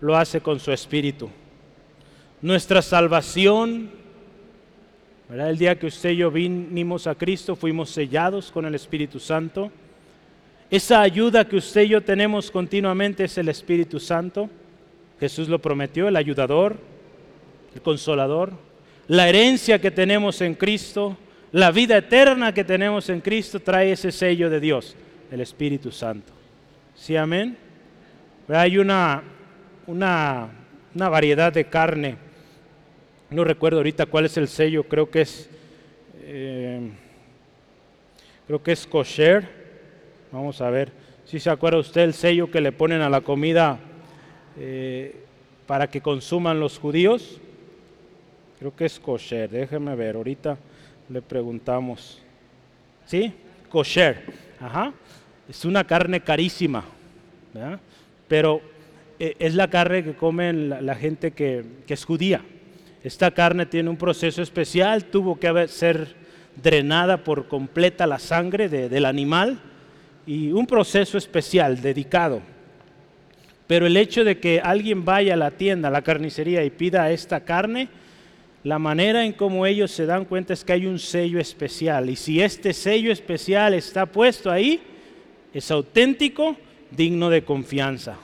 lo 0.00 0.16
hace 0.16 0.40
con 0.40 0.58
su 0.58 0.72
espíritu. 0.72 1.30
Nuestra 2.42 2.82
salvación, 2.82 3.90
el 5.30 5.56
día 5.58 5.78
que 5.78 5.86
usted 5.86 6.10
y 6.10 6.16
yo 6.16 6.30
vinimos 6.30 7.06
a 7.06 7.14
Cristo, 7.14 7.56
fuimos 7.56 7.90
sellados 7.90 8.50
con 8.50 8.66
el 8.66 8.74
Espíritu 8.74 9.18
Santo. 9.18 9.70
Esa 10.70 11.00
ayuda 11.00 11.48
que 11.48 11.56
usted 11.56 11.82
y 11.82 11.88
yo 11.88 12.02
tenemos 12.02 12.50
continuamente 12.50 13.24
es 13.24 13.38
el 13.38 13.48
Espíritu 13.48 13.98
Santo. 13.98 14.50
Jesús 15.20 15.48
lo 15.48 15.58
prometió, 15.60 16.08
el 16.08 16.16
ayudador, 16.16 16.76
el 17.74 17.80
consolador. 17.80 18.52
La 19.06 19.28
herencia 19.28 19.80
que 19.80 19.90
tenemos 19.90 20.40
en 20.40 20.54
Cristo, 20.54 21.16
la 21.52 21.70
vida 21.70 21.96
eterna 21.96 22.52
que 22.52 22.64
tenemos 22.64 23.08
en 23.08 23.20
Cristo 23.20 23.60
trae 23.60 23.92
ese 23.92 24.10
sello 24.12 24.50
de 24.50 24.60
Dios, 24.60 24.96
el 25.30 25.40
Espíritu 25.40 25.90
Santo. 25.90 26.43
¿Sí, 26.94 27.16
amén? 27.16 27.56
Hay 28.48 28.78
una, 28.78 29.22
una, 29.86 30.48
variedad 30.94 31.52
de 31.52 31.64
carne. 31.64 32.16
No 33.30 33.42
recuerdo 33.42 33.78
ahorita 33.78 34.06
cuál 34.06 34.26
es 34.26 34.36
el 34.36 34.48
sello, 34.48 34.84
creo 34.84 35.10
que 35.10 35.22
es, 35.22 35.50
eh, 36.22 36.90
creo 38.46 38.62
que 38.62 38.72
es 38.72 38.86
kosher. 38.86 39.48
Vamos 40.30 40.60
a 40.60 40.70
ver 40.70 40.92
si 41.24 41.40
se 41.40 41.50
acuerda 41.50 41.78
usted 41.78 42.02
el 42.02 42.14
sello 42.14 42.50
que 42.50 42.60
le 42.60 42.70
ponen 42.70 43.02
a 43.02 43.10
la 43.10 43.22
comida 43.22 43.78
eh, 44.58 45.16
para 45.66 45.88
que 45.88 46.00
consuman 46.00 46.60
los 46.60 46.78
judíos. 46.78 47.40
Creo 48.60 48.74
que 48.74 48.84
es 48.84 49.00
kosher, 49.00 49.50
déjeme 49.50 49.96
ver, 49.96 50.14
ahorita 50.14 50.56
le 51.08 51.20
preguntamos. 51.20 52.22
¿Sí? 53.04 53.34
Kosher. 53.68 54.22
Ajá. 54.60 54.92
Es 55.48 55.64
una 55.64 55.84
carne 55.84 56.20
carísima, 56.20 56.84
pero 58.28 58.62
eh, 59.18 59.36
es 59.38 59.54
la 59.54 59.68
carne 59.68 60.02
que 60.02 60.14
comen 60.14 60.70
la, 60.70 60.94
gente 60.94 61.32
que, 61.32 61.64
es 61.86 62.04
judía. 62.04 62.40
Esta 63.02 63.30
carne 63.30 63.66
tiene 63.66 63.90
un 63.90 63.96
proceso 63.96 64.40
especial, 64.40 65.04
tuvo 65.04 65.38
que 65.38 65.68
ser 65.68 66.14
drenada 66.62 67.18
por 67.18 67.46
completa 67.46 68.06
la 68.06 68.18
sangre 68.18 68.68
del 68.68 69.04
animal 69.04 69.60
y 70.26 70.50
un 70.52 70.66
proceso 70.66 71.18
especial, 71.18 71.82
dedicado. 71.82 72.40
Pero 73.66 73.86
el 73.86 73.96
hecho 73.96 74.24
de 74.24 74.38
que 74.38 74.60
alguien 74.60 75.04
vaya 75.04 75.34
a 75.34 75.36
la 75.38 75.50
tienda, 75.50 75.88
a 75.88 75.92
la 75.92 76.02
carnicería 76.02 76.64
y 76.64 76.70
pida 76.70 77.10
esta 77.10 77.40
carne, 77.40 77.88
la 78.62 78.78
manera 78.78 79.26
en 79.26 79.34
cómo 79.34 79.66
ellos 79.66 79.90
se 79.90 80.06
dan 80.06 80.24
cuenta 80.24 80.54
es 80.54 80.64
que 80.64 80.72
hay 80.72 80.86
un 80.86 80.98
sello 80.98 81.38
especial. 81.38 82.08
Y 82.08 82.16
si 82.16 82.40
este 82.40 82.72
sello 82.72 83.12
especial 83.12 83.74
está 83.74 84.06
puesto 84.06 84.50
ahí, 84.50 84.80
es 85.54 85.70
auténtico, 85.70 86.56
digno 86.90 87.30
de 87.30 87.44
confianza. 87.44 88.16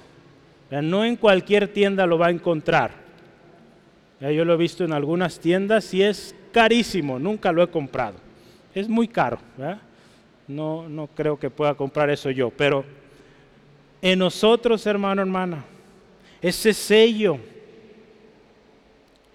No 0.71 1.05
en 1.05 1.17
cualquier 1.17 1.69
tienda 1.69 2.07
lo 2.07 2.19
va 2.19 2.27
a 2.27 2.31
encontrar. 2.31 2.91
Yo 4.21 4.45
lo 4.45 4.53
he 4.53 4.57
visto 4.57 4.85
en 4.85 4.93
algunas 4.93 5.41
tiendas 5.41 5.95
y 5.95 6.03
es 6.03 6.35
carísimo, 6.53 7.19
nunca 7.19 7.53
lo 7.53 7.63
he 7.63 7.69
comprado. 7.69 8.17
Es 8.75 8.89
muy 8.89 9.09
caro. 9.09 9.39
No, 10.47 10.89
no 10.89 11.07
creo 11.07 11.39
que 11.39 11.49
pueda 11.49 11.75
comprar 11.75 12.11
eso 12.11 12.31
yo, 12.31 12.51
pero 12.51 12.85
en 14.03 14.19
nosotros, 14.19 14.85
hermano, 14.87 15.23
hermana, 15.23 15.65
ese 16.43 16.75
sello 16.75 17.39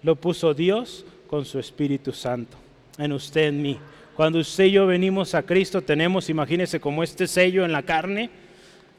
lo 0.02 0.16
puso 0.16 0.52
Dios 0.52 1.04
con 1.26 1.44
su 1.44 1.58
Espíritu 1.58 2.12
Santo, 2.12 2.56
en 2.98 3.12
usted, 3.12 3.48
en 3.48 3.62
mí. 3.62 3.78
Cuando 4.16 4.38
usted 4.38 4.64
y 4.64 4.70
yo 4.70 4.86
venimos 4.86 5.34
a 5.34 5.42
Cristo, 5.42 5.82
tenemos, 5.82 6.30
imagínese, 6.30 6.80
como 6.80 7.02
este 7.02 7.26
sello 7.26 7.66
en 7.66 7.72
la 7.72 7.82
carne, 7.82 8.30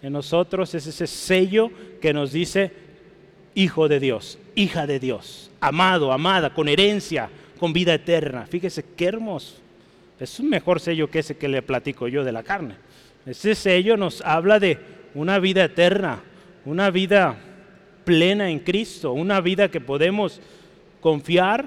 en 0.03 0.13
nosotros 0.13 0.76
es 0.76 0.86
ese 0.86 1.07
sello 1.07 1.72
que 1.99 2.13
nos 2.13 2.32
dice 2.32 2.72
hijo 3.55 3.88
de 3.88 3.99
Dios, 3.99 4.38
hija 4.53 4.86
de 4.86 4.99
Dios, 4.99 5.49
amado, 5.59 6.11
amada, 6.13 6.53
con 6.53 6.68
herencia, 6.70 7.32
con 7.59 7.74
vida 7.74 7.95
eterna. 7.95 8.45
Fíjese 8.45 8.86
qué 8.95 9.05
hermoso. 9.05 9.55
Es 10.20 10.39
un 10.39 10.49
mejor 10.49 10.80
sello 10.80 11.09
que 11.09 11.20
ese 11.20 11.36
que 11.36 11.47
le 11.47 11.63
platico 11.63 12.07
yo 12.07 12.24
de 12.24 12.32
la 12.32 12.43
carne. 12.43 12.76
Ese 13.26 13.55
sello 13.55 13.97
nos 13.97 14.22
habla 14.22 14.59
de 14.59 14.78
una 15.15 15.39
vida 15.39 15.63
eterna, 15.63 16.22
una 16.63 16.91
vida 16.91 17.36
plena 18.05 18.51
en 18.51 18.59
Cristo, 18.59 19.13
una 19.13 19.41
vida 19.41 19.72
que 19.72 19.82
podemos 19.82 20.39
confiar 21.01 21.65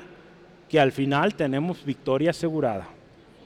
que 0.69 0.79
al 0.79 0.93
final 0.93 1.35
tenemos 1.35 1.85
victoria 1.85 2.31
asegurada. 2.31 3.00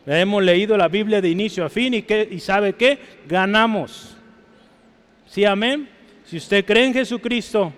Hemos 0.07 0.43
leído 0.43 0.77
la 0.77 0.89
Biblia 0.89 1.21
de 1.21 1.31
inicio 1.31 1.65
a 1.65 1.71
fin 1.71 1.95
y, 1.95 2.05
y 2.31 2.41
sabe 2.41 2.75
qué, 2.75 2.99
ganamos. 3.27 4.17
¿Sí, 5.27 5.45
amén? 5.45 5.89
Si 6.27 6.37
usted 6.37 6.65
cree 6.65 6.87
en 6.87 6.95
Jesucristo, 6.95 7.73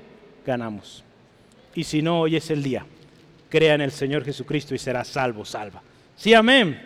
ganamos. 0.45 1.05
Y 1.75 1.85
si 1.85 2.03
no, 2.03 2.21
hoy 2.21 2.37
es 2.37 2.51
el 2.51 2.63
día. 2.63 2.85
Crea 3.49 3.75
en 3.75 3.81
el 3.81 3.93
Señor 3.93 4.25
Jesucristo 4.25 4.75
y 4.75 4.79
será 4.79 5.05
salvo, 5.05 5.45
salva. 5.45 5.83
Sí, 6.17 6.35
amén. 6.35 6.81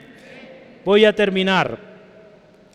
Voy 0.84 1.04
a 1.04 1.14
terminar. 1.14 1.78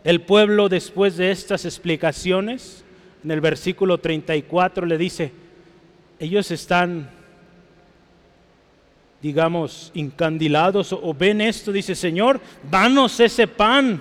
El 0.02 0.22
pueblo 0.22 0.68
después 0.68 1.16
de 1.16 1.30
estas 1.30 1.64
explicaciones, 1.64 2.84
en 3.24 3.30
el 3.30 3.40
versículo 3.40 3.98
34 3.98 4.86
le 4.86 4.98
dice, 4.98 5.32
ellos 6.18 6.50
están 6.50 7.10
digamos, 9.26 9.90
incandilados 9.94 10.92
o, 10.92 11.12
ven 11.12 11.40
esto, 11.40 11.72
dice, 11.72 11.96
Señor, 11.96 12.40
danos 12.70 13.18
ese 13.18 13.48
pan, 13.48 14.00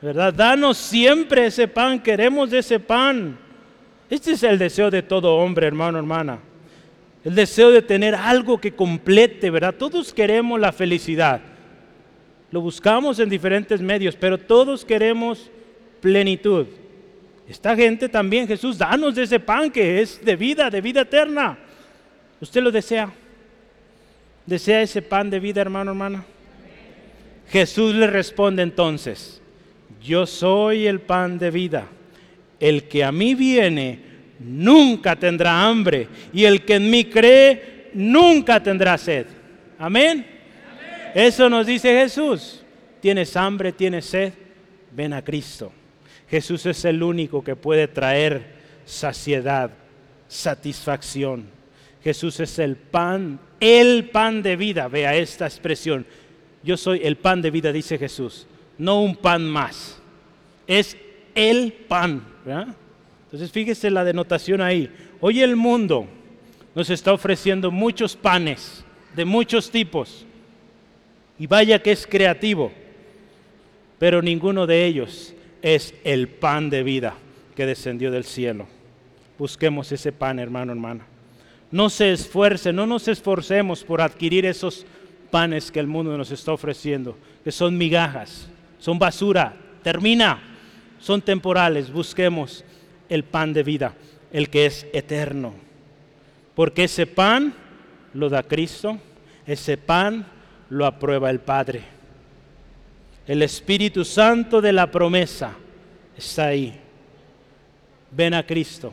¿verdad? 0.00 0.32
Danos 0.32 0.78
siempre 0.78 1.44
ese 1.44 1.68
pan, 1.68 2.00
queremos 2.00 2.50
ese 2.50 2.80
pan. 2.80 3.38
Este 4.08 4.32
es 4.32 4.42
el 4.44 4.58
deseo 4.58 4.90
de 4.90 5.02
todo 5.02 5.36
hombre, 5.36 5.66
hermano, 5.66 5.98
hermana. 5.98 6.38
El 7.22 7.34
deseo 7.34 7.70
de 7.70 7.82
tener 7.82 8.14
algo 8.14 8.58
que 8.58 8.72
complete, 8.72 9.50
¿verdad? 9.50 9.74
Todos 9.74 10.14
queremos 10.14 10.58
la 10.58 10.72
felicidad. 10.72 11.42
Lo 12.50 12.62
buscamos 12.62 13.18
en 13.18 13.28
diferentes 13.28 13.82
medios, 13.82 14.16
pero 14.16 14.38
todos 14.38 14.86
queremos 14.86 15.50
plenitud. 16.00 16.66
Esta 17.46 17.76
gente 17.76 18.08
también, 18.08 18.48
Jesús, 18.48 18.78
danos 18.78 19.14
de 19.14 19.24
ese 19.24 19.38
pan 19.38 19.70
que 19.70 20.00
es 20.00 20.24
de 20.24 20.34
vida, 20.34 20.70
de 20.70 20.80
vida 20.80 21.02
eterna. 21.02 21.58
¿Usted 22.40 22.62
lo 22.62 22.70
desea? 22.70 23.12
¿Desea 24.48 24.80
ese 24.80 25.02
pan 25.02 25.28
de 25.28 25.40
vida, 25.40 25.60
hermano, 25.60 25.90
hermana? 25.90 26.24
Jesús 27.50 27.94
le 27.94 28.06
responde 28.06 28.62
entonces, 28.62 29.42
yo 30.02 30.24
soy 30.24 30.86
el 30.86 31.02
pan 31.02 31.38
de 31.38 31.50
vida. 31.50 31.86
El 32.58 32.84
que 32.84 33.04
a 33.04 33.12
mí 33.12 33.34
viene 33.34 34.00
nunca 34.38 35.16
tendrá 35.16 35.66
hambre 35.66 36.08
y 36.32 36.46
el 36.46 36.64
que 36.64 36.76
en 36.76 36.88
mí 36.88 37.04
cree 37.04 37.90
nunca 37.92 38.62
tendrá 38.62 38.96
sed. 38.96 39.26
Amén. 39.78 40.26
Eso 41.14 41.50
nos 41.50 41.66
dice 41.66 41.90
Jesús. 42.00 42.62
Tienes 43.02 43.36
hambre, 43.36 43.70
tienes 43.72 44.06
sed, 44.06 44.32
ven 44.92 45.12
a 45.12 45.22
Cristo. 45.22 45.70
Jesús 46.30 46.64
es 46.64 46.86
el 46.86 47.02
único 47.02 47.44
que 47.44 47.54
puede 47.54 47.86
traer 47.86 48.46
saciedad, 48.86 49.72
satisfacción. 50.26 51.44
Jesús 52.02 52.40
es 52.40 52.58
el 52.58 52.76
pan, 52.76 53.40
el 53.60 54.10
pan 54.10 54.42
de 54.42 54.56
vida. 54.56 54.88
Vea 54.88 55.16
esta 55.16 55.46
expresión. 55.46 56.06
Yo 56.62 56.76
soy 56.76 57.00
el 57.04 57.16
pan 57.16 57.42
de 57.42 57.50
vida, 57.50 57.72
dice 57.72 57.98
Jesús. 57.98 58.46
No 58.76 59.00
un 59.00 59.16
pan 59.16 59.48
más. 59.48 60.00
Es 60.66 60.96
el 61.34 61.72
pan. 61.72 62.22
Entonces 63.24 63.50
fíjese 63.50 63.90
la 63.90 64.04
denotación 64.04 64.60
ahí. 64.60 64.90
Hoy 65.20 65.42
el 65.42 65.56
mundo 65.56 66.06
nos 66.74 66.90
está 66.90 67.12
ofreciendo 67.12 67.70
muchos 67.70 68.16
panes 68.16 68.84
de 69.14 69.24
muchos 69.24 69.70
tipos. 69.70 70.24
Y 71.38 71.46
vaya 71.46 71.80
que 71.80 71.92
es 71.92 72.06
creativo. 72.06 72.72
Pero 73.98 74.22
ninguno 74.22 74.66
de 74.66 74.84
ellos 74.84 75.34
es 75.60 75.94
el 76.04 76.28
pan 76.28 76.70
de 76.70 76.82
vida 76.82 77.14
que 77.56 77.66
descendió 77.66 78.10
del 78.10 78.24
cielo. 78.24 78.68
Busquemos 79.38 79.90
ese 79.90 80.12
pan, 80.12 80.38
hermano, 80.38 80.72
hermana 80.72 81.04
no 81.70 81.90
se 81.90 82.12
esfuerce, 82.12 82.72
no 82.72 82.86
nos 82.86 83.08
esforcemos 83.08 83.84
por 83.84 84.00
adquirir 84.00 84.46
esos 84.46 84.86
panes 85.30 85.70
que 85.70 85.80
el 85.80 85.86
mundo 85.86 86.16
nos 86.16 86.30
está 86.30 86.52
ofreciendo, 86.52 87.16
que 87.44 87.52
son 87.52 87.76
migajas, 87.76 88.48
son 88.78 88.98
basura, 88.98 89.54
termina, 89.82 90.40
son 90.98 91.20
temporales, 91.20 91.92
busquemos 91.92 92.64
el 93.08 93.24
pan 93.24 93.52
de 93.52 93.62
vida, 93.62 93.94
el 94.32 94.48
que 94.48 94.66
es 94.66 94.86
eterno. 94.92 95.54
Porque 96.54 96.84
ese 96.84 97.06
pan 97.06 97.54
lo 98.14 98.28
da 98.28 98.42
Cristo, 98.42 98.98
ese 99.46 99.76
pan 99.76 100.26
lo 100.70 100.86
aprueba 100.86 101.30
el 101.30 101.40
Padre. 101.40 101.82
El 103.26 103.42
Espíritu 103.42 104.04
Santo 104.04 104.60
de 104.60 104.72
la 104.72 104.90
promesa 104.90 105.54
está 106.16 106.46
ahí. 106.46 106.80
Ven 108.10 108.32
a 108.32 108.46
Cristo, 108.46 108.92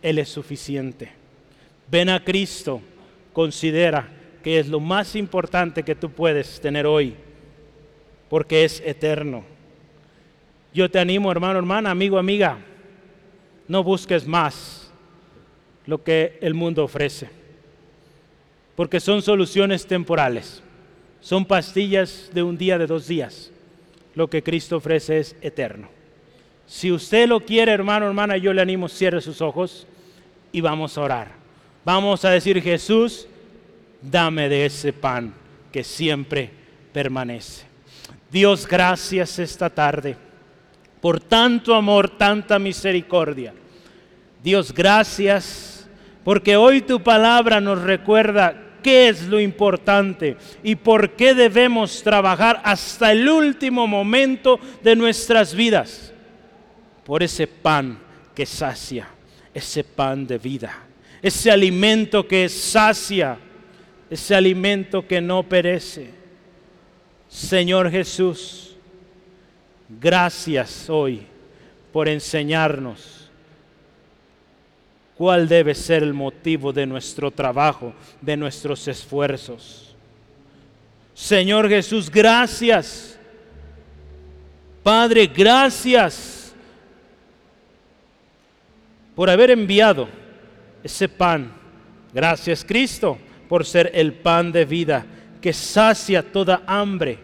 Él 0.00 0.18
es 0.18 0.30
suficiente. 0.30 1.25
Ven 1.90 2.08
a 2.08 2.24
Cristo, 2.24 2.80
considera 3.32 4.08
que 4.42 4.58
es 4.58 4.68
lo 4.68 4.80
más 4.80 5.16
importante 5.16 5.82
que 5.82 5.94
tú 5.94 6.10
puedes 6.10 6.60
tener 6.60 6.86
hoy, 6.86 7.14
porque 8.28 8.64
es 8.64 8.82
eterno. 8.84 9.44
Yo 10.72 10.90
te 10.90 10.98
animo, 10.98 11.30
hermano, 11.32 11.58
hermana, 11.58 11.90
amigo, 11.90 12.18
amiga, 12.18 12.58
no 13.68 13.82
busques 13.82 14.26
más. 14.26 14.82
lo 15.86 16.02
que 16.02 16.36
el 16.40 16.52
mundo 16.52 16.82
ofrece, 16.82 17.28
porque 18.74 18.98
son 18.98 19.22
soluciones 19.22 19.86
temporales, 19.86 20.60
son 21.20 21.44
pastillas 21.44 22.28
de 22.34 22.42
un 22.42 22.58
día, 22.58 22.76
de 22.76 22.88
dos 22.88 23.06
días. 23.06 23.52
Lo 24.16 24.28
que 24.28 24.42
Cristo 24.42 24.78
ofrece 24.78 25.18
es 25.18 25.36
eterno. 25.42 25.88
Si 26.66 26.90
usted 26.90 27.28
lo 27.28 27.40
quiere, 27.40 27.70
hermano, 27.70 28.06
hermana, 28.06 28.36
yo 28.36 28.52
le 28.52 28.62
animo, 28.62 28.88
cierre 28.88 29.20
sus 29.20 29.40
ojos 29.40 29.86
y 30.50 30.60
vamos 30.60 30.98
a 30.98 31.02
orar. 31.02 31.45
Vamos 31.86 32.24
a 32.24 32.30
decir, 32.30 32.60
Jesús, 32.60 33.28
dame 34.02 34.48
de 34.48 34.66
ese 34.66 34.92
pan 34.92 35.32
que 35.70 35.84
siempre 35.84 36.50
permanece. 36.92 37.64
Dios, 38.28 38.66
gracias 38.66 39.38
esta 39.38 39.70
tarde 39.70 40.16
por 41.00 41.20
tanto 41.20 41.76
amor, 41.76 42.10
tanta 42.10 42.58
misericordia. 42.58 43.54
Dios, 44.42 44.74
gracias 44.74 45.88
porque 46.24 46.56
hoy 46.56 46.80
tu 46.80 47.00
palabra 47.04 47.60
nos 47.60 47.80
recuerda 47.82 48.60
qué 48.82 49.10
es 49.10 49.22
lo 49.28 49.38
importante 49.38 50.36
y 50.64 50.74
por 50.74 51.10
qué 51.10 51.34
debemos 51.34 52.02
trabajar 52.02 52.60
hasta 52.64 53.12
el 53.12 53.28
último 53.28 53.86
momento 53.86 54.58
de 54.82 54.96
nuestras 54.96 55.54
vidas 55.54 56.12
por 57.04 57.22
ese 57.22 57.46
pan 57.46 57.96
que 58.34 58.44
sacia, 58.44 59.06
ese 59.54 59.84
pan 59.84 60.26
de 60.26 60.38
vida, 60.38 60.85
ese 61.26 61.50
alimento 61.50 62.28
que 62.28 62.48
sacia, 62.48 63.36
ese 64.08 64.32
alimento 64.32 65.04
que 65.08 65.20
no 65.20 65.42
perece. 65.42 66.10
Señor 67.28 67.90
Jesús, 67.90 68.76
gracias 69.88 70.88
hoy 70.88 71.26
por 71.92 72.08
enseñarnos 72.08 73.28
cuál 75.16 75.48
debe 75.48 75.74
ser 75.74 76.04
el 76.04 76.14
motivo 76.14 76.72
de 76.72 76.86
nuestro 76.86 77.32
trabajo, 77.32 77.92
de 78.20 78.36
nuestros 78.36 78.86
esfuerzos. 78.86 79.96
Señor 81.12 81.68
Jesús, 81.68 82.08
gracias. 82.08 83.18
Padre, 84.84 85.26
gracias 85.26 86.54
por 89.16 89.28
haber 89.28 89.50
enviado 89.50 90.24
ese 90.86 91.08
pan. 91.08 91.52
Gracias 92.12 92.64
Cristo 92.64 93.18
por 93.48 93.64
ser 93.64 93.90
el 93.94 94.14
pan 94.14 94.50
de 94.50 94.64
vida 94.64 95.04
que 95.40 95.52
sacia 95.52 96.22
toda 96.22 96.62
hambre, 96.66 97.18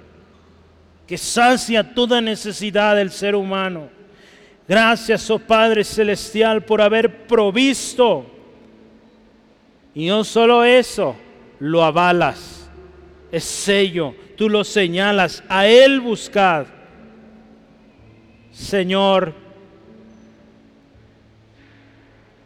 que 1.06 1.18
sacia 1.18 1.94
toda 1.94 2.20
necesidad 2.20 2.94
del 2.94 3.10
ser 3.10 3.34
humano. 3.34 3.88
Gracias, 4.68 5.28
oh 5.30 5.38
Padre 5.38 5.82
Celestial, 5.82 6.64
por 6.64 6.80
haber 6.80 7.26
provisto. 7.26 8.26
Y 9.94 10.06
no 10.06 10.24
solo 10.24 10.64
eso, 10.64 11.16
lo 11.58 11.82
avalas, 11.82 12.70
es 13.30 13.44
sello, 13.44 14.14
tú 14.36 14.48
lo 14.48 14.62
señalas, 14.62 15.42
a 15.48 15.66
Él 15.66 16.00
buscad. 16.00 16.66
Señor, 18.52 19.34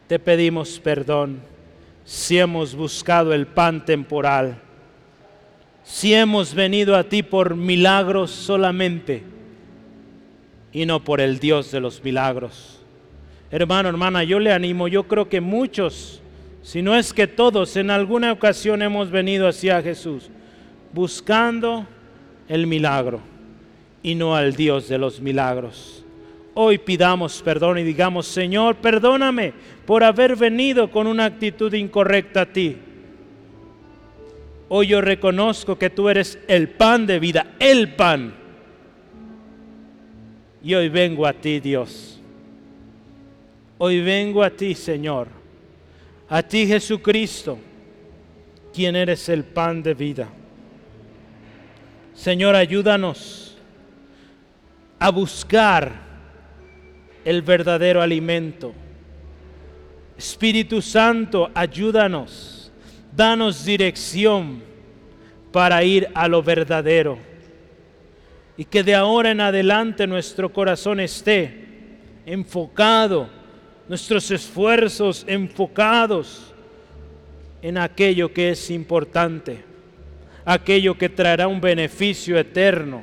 te 0.06 0.18
pedimos 0.18 0.78
perdón 0.80 1.40
si 2.04 2.38
hemos 2.38 2.74
buscado 2.74 3.32
el 3.32 3.46
pan 3.46 3.84
temporal 3.84 4.60
si 5.86 6.12
hemos 6.12 6.52
venido 6.52 6.96
a 6.96 7.04
ti 7.04 7.22
por 7.22 7.54
milagros 7.54 8.32
solamente 8.32 9.22
y 10.72 10.84
no 10.84 11.02
por 11.04 11.20
el 11.20 11.38
Dios 11.38 11.70
de 11.70 11.78
los 11.78 12.02
milagros. 12.02 12.80
Hermano, 13.52 13.88
hermana, 13.88 14.24
yo 14.24 14.40
le 14.40 14.52
animo, 14.52 14.88
yo 14.88 15.04
creo 15.04 15.28
que 15.28 15.40
muchos, 15.40 16.20
si 16.62 16.82
no 16.82 16.96
es 16.96 17.12
que 17.12 17.28
todos, 17.28 17.76
en 17.76 17.90
alguna 17.90 18.32
ocasión 18.32 18.82
hemos 18.82 19.12
venido 19.12 19.46
hacia 19.46 19.80
Jesús 19.80 20.28
buscando 20.92 21.86
el 22.48 22.66
milagro 22.66 23.20
y 24.02 24.16
no 24.16 24.34
al 24.34 24.54
Dios 24.54 24.88
de 24.88 24.98
los 24.98 25.20
milagros. 25.20 26.04
Hoy 26.58 26.78
pidamos 26.78 27.42
perdón 27.42 27.78
y 27.78 27.82
digamos, 27.82 28.26
Señor, 28.26 28.76
perdóname 28.76 29.52
por 29.84 30.02
haber 30.02 30.36
venido 30.36 30.90
con 30.90 31.06
una 31.06 31.26
actitud 31.26 31.72
incorrecta 31.74 32.42
a 32.42 32.46
ti 32.46 32.76
Hoy 34.68 34.88
yo 34.88 35.00
reconozco 35.00 35.78
que 35.78 35.90
tú 35.90 36.08
eres 36.08 36.38
el 36.48 36.68
pan 36.68 37.06
de 37.06 37.20
vida, 37.20 37.54
el 37.60 37.94
pan. 37.94 38.34
Y 40.62 40.74
hoy 40.74 40.88
vengo 40.88 41.24
a 41.26 41.32
ti, 41.32 41.60
Dios. 41.60 42.20
Hoy 43.78 44.00
vengo 44.00 44.42
a 44.42 44.50
ti, 44.50 44.74
Señor. 44.74 45.28
A 46.28 46.42
ti, 46.42 46.66
Jesucristo, 46.66 47.58
quien 48.74 48.96
eres 48.96 49.28
el 49.28 49.44
pan 49.44 49.82
de 49.82 49.94
vida. 49.94 50.28
Señor, 52.12 52.56
ayúdanos 52.56 53.56
a 54.98 55.10
buscar 55.10 56.05
el 57.26 57.42
verdadero 57.42 58.00
alimento. 58.00 58.72
Espíritu 60.16 60.80
Santo, 60.80 61.50
ayúdanos 61.52 62.56
Danos 63.16 63.64
dirección 63.64 64.62
para 65.50 65.82
ir 65.82 66.06
a 66.12 66.28
lo 66.28 66.42
verdadero. 66.42 67.18
Y 68.58 68.66
que 68.66 68.82
de 68.82 68.94
ahora 68.94 69.30
en 69.30 69.40
adelante 69.40 70.06
nuestro 70.06 70.52
corazón 70.52 71.00
esté 71.00 71.96
enfocado, 72.26 73.30
nuestros 73.88 74.30
esfuerzos 74.30 75.24
enfocados 75.26 76.52
en 77.62 77.78
aquello 77.78 78.34
que 78.34 78.50
es 78.50 78.70
importante, 78.70 79.64
aquello 80.44 80.98
que 80.98 81.08
traerá 81.08 81.48
un 81.48 81.62
beneficio 81.62 82.38
eterno. 82.38 83.02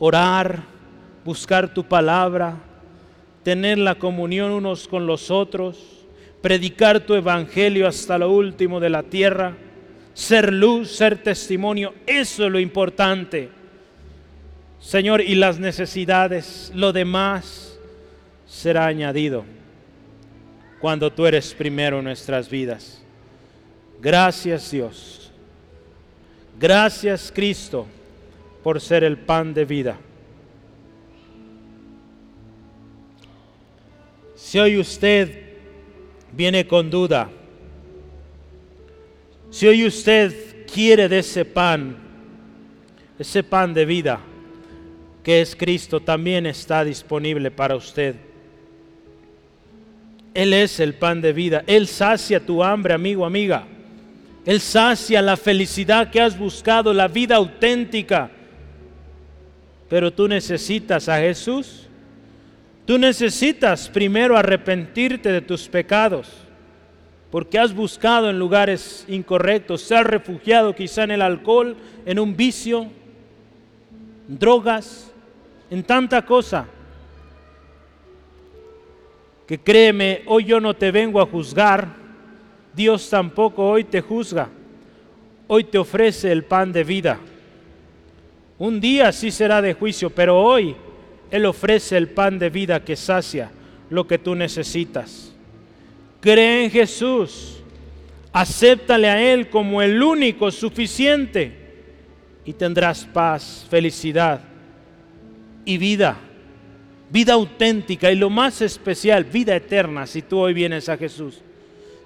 Orar, 0.00 0.64
buscar 1.24 1.72
tu 1.72 1.84
palabra, 1.84 2.56
tener 3.42 3.78
la 3.78 3.94
comunión 3.94 4.50
unos 4.50 4.88
con 4.88 5.06
los 5.06 5.30
otros 5.30 6.02
predicar 6.42 7.00
tu 7.00 7.14
evangelio 7.14 7.86
hasta 7.86 8.18
lo 8.18 8.30
último 8.30 8.80
de 8.80 8.90
la 8.90 9.04
tierra, 9.04 9.56
ser 10.12 10.52
luz, 10.52 10.90
ser 10.90 11.22
testimonio, 11.22 11.94
eso 12.04 12.44
es 12.44 12.52
lo 12.52 12.58
importante. 12.58 13.48
Señor, 14.80 15.20
y 15.22 15.36
las 15.36 15.60
necesidades, 15.60 16.72
lo 16.74 16.92
demás 16.92 17.78
será 18.46 18.86
añadido 18.86 19.44
cuando 20.80 21.10
tú 21.12 21.24
eres 21.24 21.54
primero 21.54 22.00
en 22.00 22.04
nuestras 22.04 22.50
vidas. 22.50 23.00
Gracias 24.00 24.72
Dios. 24.72 25.32
Gracias 26.58 27.32
Cristo 27.32 27.86
por 28.64 28.80
ser 28.80 29.04
el 29.04 29.16
pan 29.16 29.54
de 29.54 29.64
vida. 29.64 29.96
Si 34.42 34.58
hoy 34.58 34.76
usted 34.76 35.30
viene 36.32 36.66
con 36.66 36.90
duda, 36.90 37.30
si 39.50 39.68
hoy 39.68 39.86
usted 39.86 40.66
quiere 40.66 41.08
de 41.08 41.20
ese 41.20 41.44
pan, 41.44 41.96
ese 43.20 43.44
pan 43.44 43.72
de 43.72 43.86
vida 43.86 44.18
que 45.22 45.40
es 45.40 45.54
Cristo, 45.54 46.00
también 46.00 46.44
está 46.46 46.84
disponible 46.84 47.52
para 47.52 47.76
usted. 47.76 48.16
Él 50.34 50.52
es 50.52 50.80
el 50.80 50.94
pan 50.94 51.20
de 51.20 51.32
vida. 51.32 51.62
Él 51.68 51.86
sacia 51.86 52.44
tu 52.44 52.64
hambre, 52.64 52.94
amigo, 52.94 53.24
amiga. 53.24 53.64
Él 54.44 54.60
sacia 54.60 55.22
la 55.22 55.36
felicidad 55.36 56.10
que 56.10 56.20
has 56.20 56.36
buscado, 56.36 56.92
la 56.92 57.06
vida 57.06 57.36
auténtica. 57.36 58.28
Pero 59.88 60.12
tú 60.12 60.26
necesitas 60.26 61.08
a 61.08 61.20
Jesús. 61.20 61.88
Tú 62.84 62.98
necesitas 62.98 63.88
primero 63.88 64.36
arrepentirte 64.36 65.30
de 65.30 65.40
tus 65.40 65.68
pecados, 65.68 66.28
porque 67.30 67.58
has 67.58 67.72
buscado 67.72 68.28
en 68.28 68.38
lugares 68.38 69.04
incorrectos, 69.08 69.82
se 69.82 69.94
has 69.94 70.04
refugiado 70.04 70.74
quizá 70.74 71.04
en 71.04 71.12
el 71.12 71.22
alcohol, 71.22 71.76
en 72.04 72.18
un 72.18 72.36
vicio, 72.36 72.88
drogas, 74.26 75.12
en 75.70 75.84
tanta 75.84 76.26
cosa. 76.26 76.66
Que 79.46 79.58
créeme, 79.58 80.22
hoy 80.26 80.44
yo 80.44 80.60
no 80.60 80.74
te 80.74 80.90
vengo 80.90 81.20
a 81.20 81.26
juzgar, 81.26 81.86
Dios 82.74 83.08
tampoco 83.08 83.68
hoy 83.68 83.84
te 83.84 84.00
juzga, 84.00 84.48
hoy 85.46 85.64
te 85.64 85.78
ofrece 85.78 86.32
el 86.32 86.44
pan 86.44 86.72
de 86.72 86.84
vida. 86.84 87.18
Un 88.58 88.80
día 88.80 89.12
sí 89.12 89.30
será 89.30 89.62
de 89.62 89.74
juicio, 89.74 90.10
pero 90.10 90.38
hoy 90.40 90.74
él 91.32 91.46
ofrece 91.46 91.96
el 91.96 92.10
pan 92.10 92.38
de 92.38 92.50
vida 92.50 92.84
que 92.84 92.94
sacia 92.94 93.50
lo 93.88 94.06
que 94.06 94.18
tú 94.18 94.34
necesitas. 94.34 95.32
Cree 96.20 96.64
en 96.64 96.70
Jesús, 96.70 97.62
acéptale 98.32 99.08
a 99.08 99.32
Él 99.32 99.48
como 99.48 99.80
el 99.80 100.02
único 100.02 100.50
suficiente 100.50 101.52
y 102.44 102.52
tendrás 102.52 103.06
paz, 103.06 103.66
felicidad 103.68 104.42
y 105.64 105.78
vida. 105.78 106.18
vida 107.10 107.32
auténtica 107.32 108.10
y 108.10 108.16
lo 108.16 108.30
más 108.30 108.60
especial, 108.60 109.24
vida 109.24 109.56
eterna, 109.56 110.06
si 110.06 110.22
tú 110.22 110.38
hoy 110.38 110.52
vienes 110.52 110.88
a 110.88 110.96
Jesús. 110.98 111.40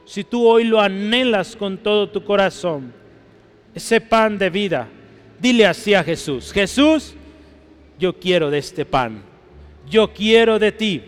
Si 0.05 0.22
tú 0.22 0.47
hoy 0.47 0.64
lo 0.64 0.81
anhelas 0.81 1.57
con 1.57 1.79
todo 1.79 2.09
tu 2.09 2.24
corazón, 2.24 2.93
ese 3.74 4.01
pan 4.01 4.39
de 4.39 4.51
vida, 4.51 4.89
dile 5.41 5.66
así 5.66 5.95
a 5.95 6.05
Jesús, 6.05 6.53
Jesús, 6.53 7.14
yo 7.99 8.18
quiero 8.18 8.51
de 8.51 8.59
este 8.59 8.84
pan, 8.84 9.22
yo 9.88 10.12
quiero 10.12 10.59
de 10.59 10.72
ti. 10.72 11.03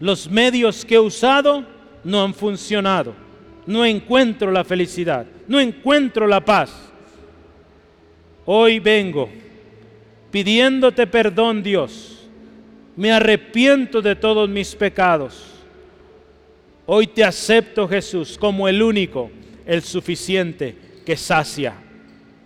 Los 0.00 0.28
medios 0.28 0.84
que 0.84 0.96
he 0.96 1.00
usado 1.00 1.64
no 2.02 2.22
han 2.22 2.34
funcionado, 2.34 3.14
no 3.66 3.84
encuentro 3.84 4.50
la 4.50 4.64
felicidad, 4.64 5.26
no 5.48 5.60
encuentro 5.60 6.26
la 6.26 6.44
paz. 6.44 6.92
Hoy 8.46 8.78
vengo 8.78 9.30
pidiéndote 10.34 11.06
perdón, 11.06 11.62
Dios. 11.62 12.26
Me 12.96 13.12
arrepiento 13.12 14.02
de 14.02 14.16
todos 14.16 14.48
mis 14.48 14.74
pecados. 14.74 15.46
Hoy 16.86 17.06
te 17.06 17.22
acepto, 17.22 17.86
Jesús, 17.86 18.36
como 18.36 18.66
el 18.66 18.82
único, 18.82 19.30
el 19.64 19.82
suficiente, 19.82 20.76
que 21.06 21.16
sacia, 21.16 21.74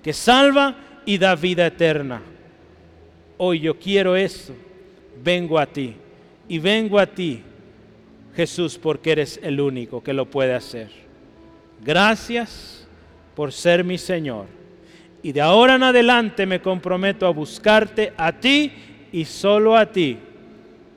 que 0.02 0.12
salva 0.12 0.76
y 1.06 1.16
da 1.16 1.34
vida 1.34 1.66
eterna. 1.66 2.20
Hoy 3.38 3.60
yo 3.60 3.78
quiero 3.78 4.16
eso. 4.16 4.54
Vengo 5.22 5.58
a 5.58 5.66
ti. 5.66 5.94
Y 6.48 6.58
vengo 6.58 6.98
a 6.98 7.06
ti, 7.06 7.42
Jesús, 8.34 8.78
porque 8.78 9.12
eres 9.12 9.38
el 9.42 9.60
único 9.60 10.02
que 10.02 10.12
lo 10.12 10.26
puede 10.26 10.54
hacer. 10.54 10.88
Gracias 11.84 12.86
por 13.34 13.52
ser 13.52 13.84
mi 13.84 13.98
Señor. 13.98 14.46
Y 15.22 15.32
de 15.32 15.40
ahora 15.40 15.74
en 15.74 15.82
adelante 15.82 16.46
me 16.46 16.60
comprometo 16.60 17.26
a 17.26 17.30
buscarte 17.30 18.12
a 18.16 18.32
ti 18.32 18.72
y 19.12 19.24
solo 19.24 19.76
a 19.76 19.92
ti. 19.92 20.18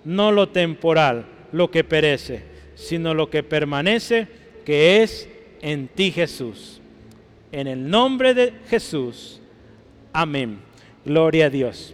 No 0.04 0.32
lo 0.32 0.50
temporal, 0.50 1.26
lo 1.52 1.70
que 1.70 1.84
perece, 1.84 2.44
sino 2.76 3.14
lo 3.14 3.30
que 3.30 3.44
permanece, 3.44 4.28
que 4.66 5.04
es 5.04 5.28
en 5.62 5.88
ti 5.88 6.12
Jesús. 6.12 6.80
En 7.52 7.68
el 7.68 7.90
nombre 7.90 8.34
de 8.34 8.54
Jesús. 8.70 9.42
Amén. 10.14 10.60
Gloria 11.04 11.48
a 11.48 11.50
Dios. 11.50 11.94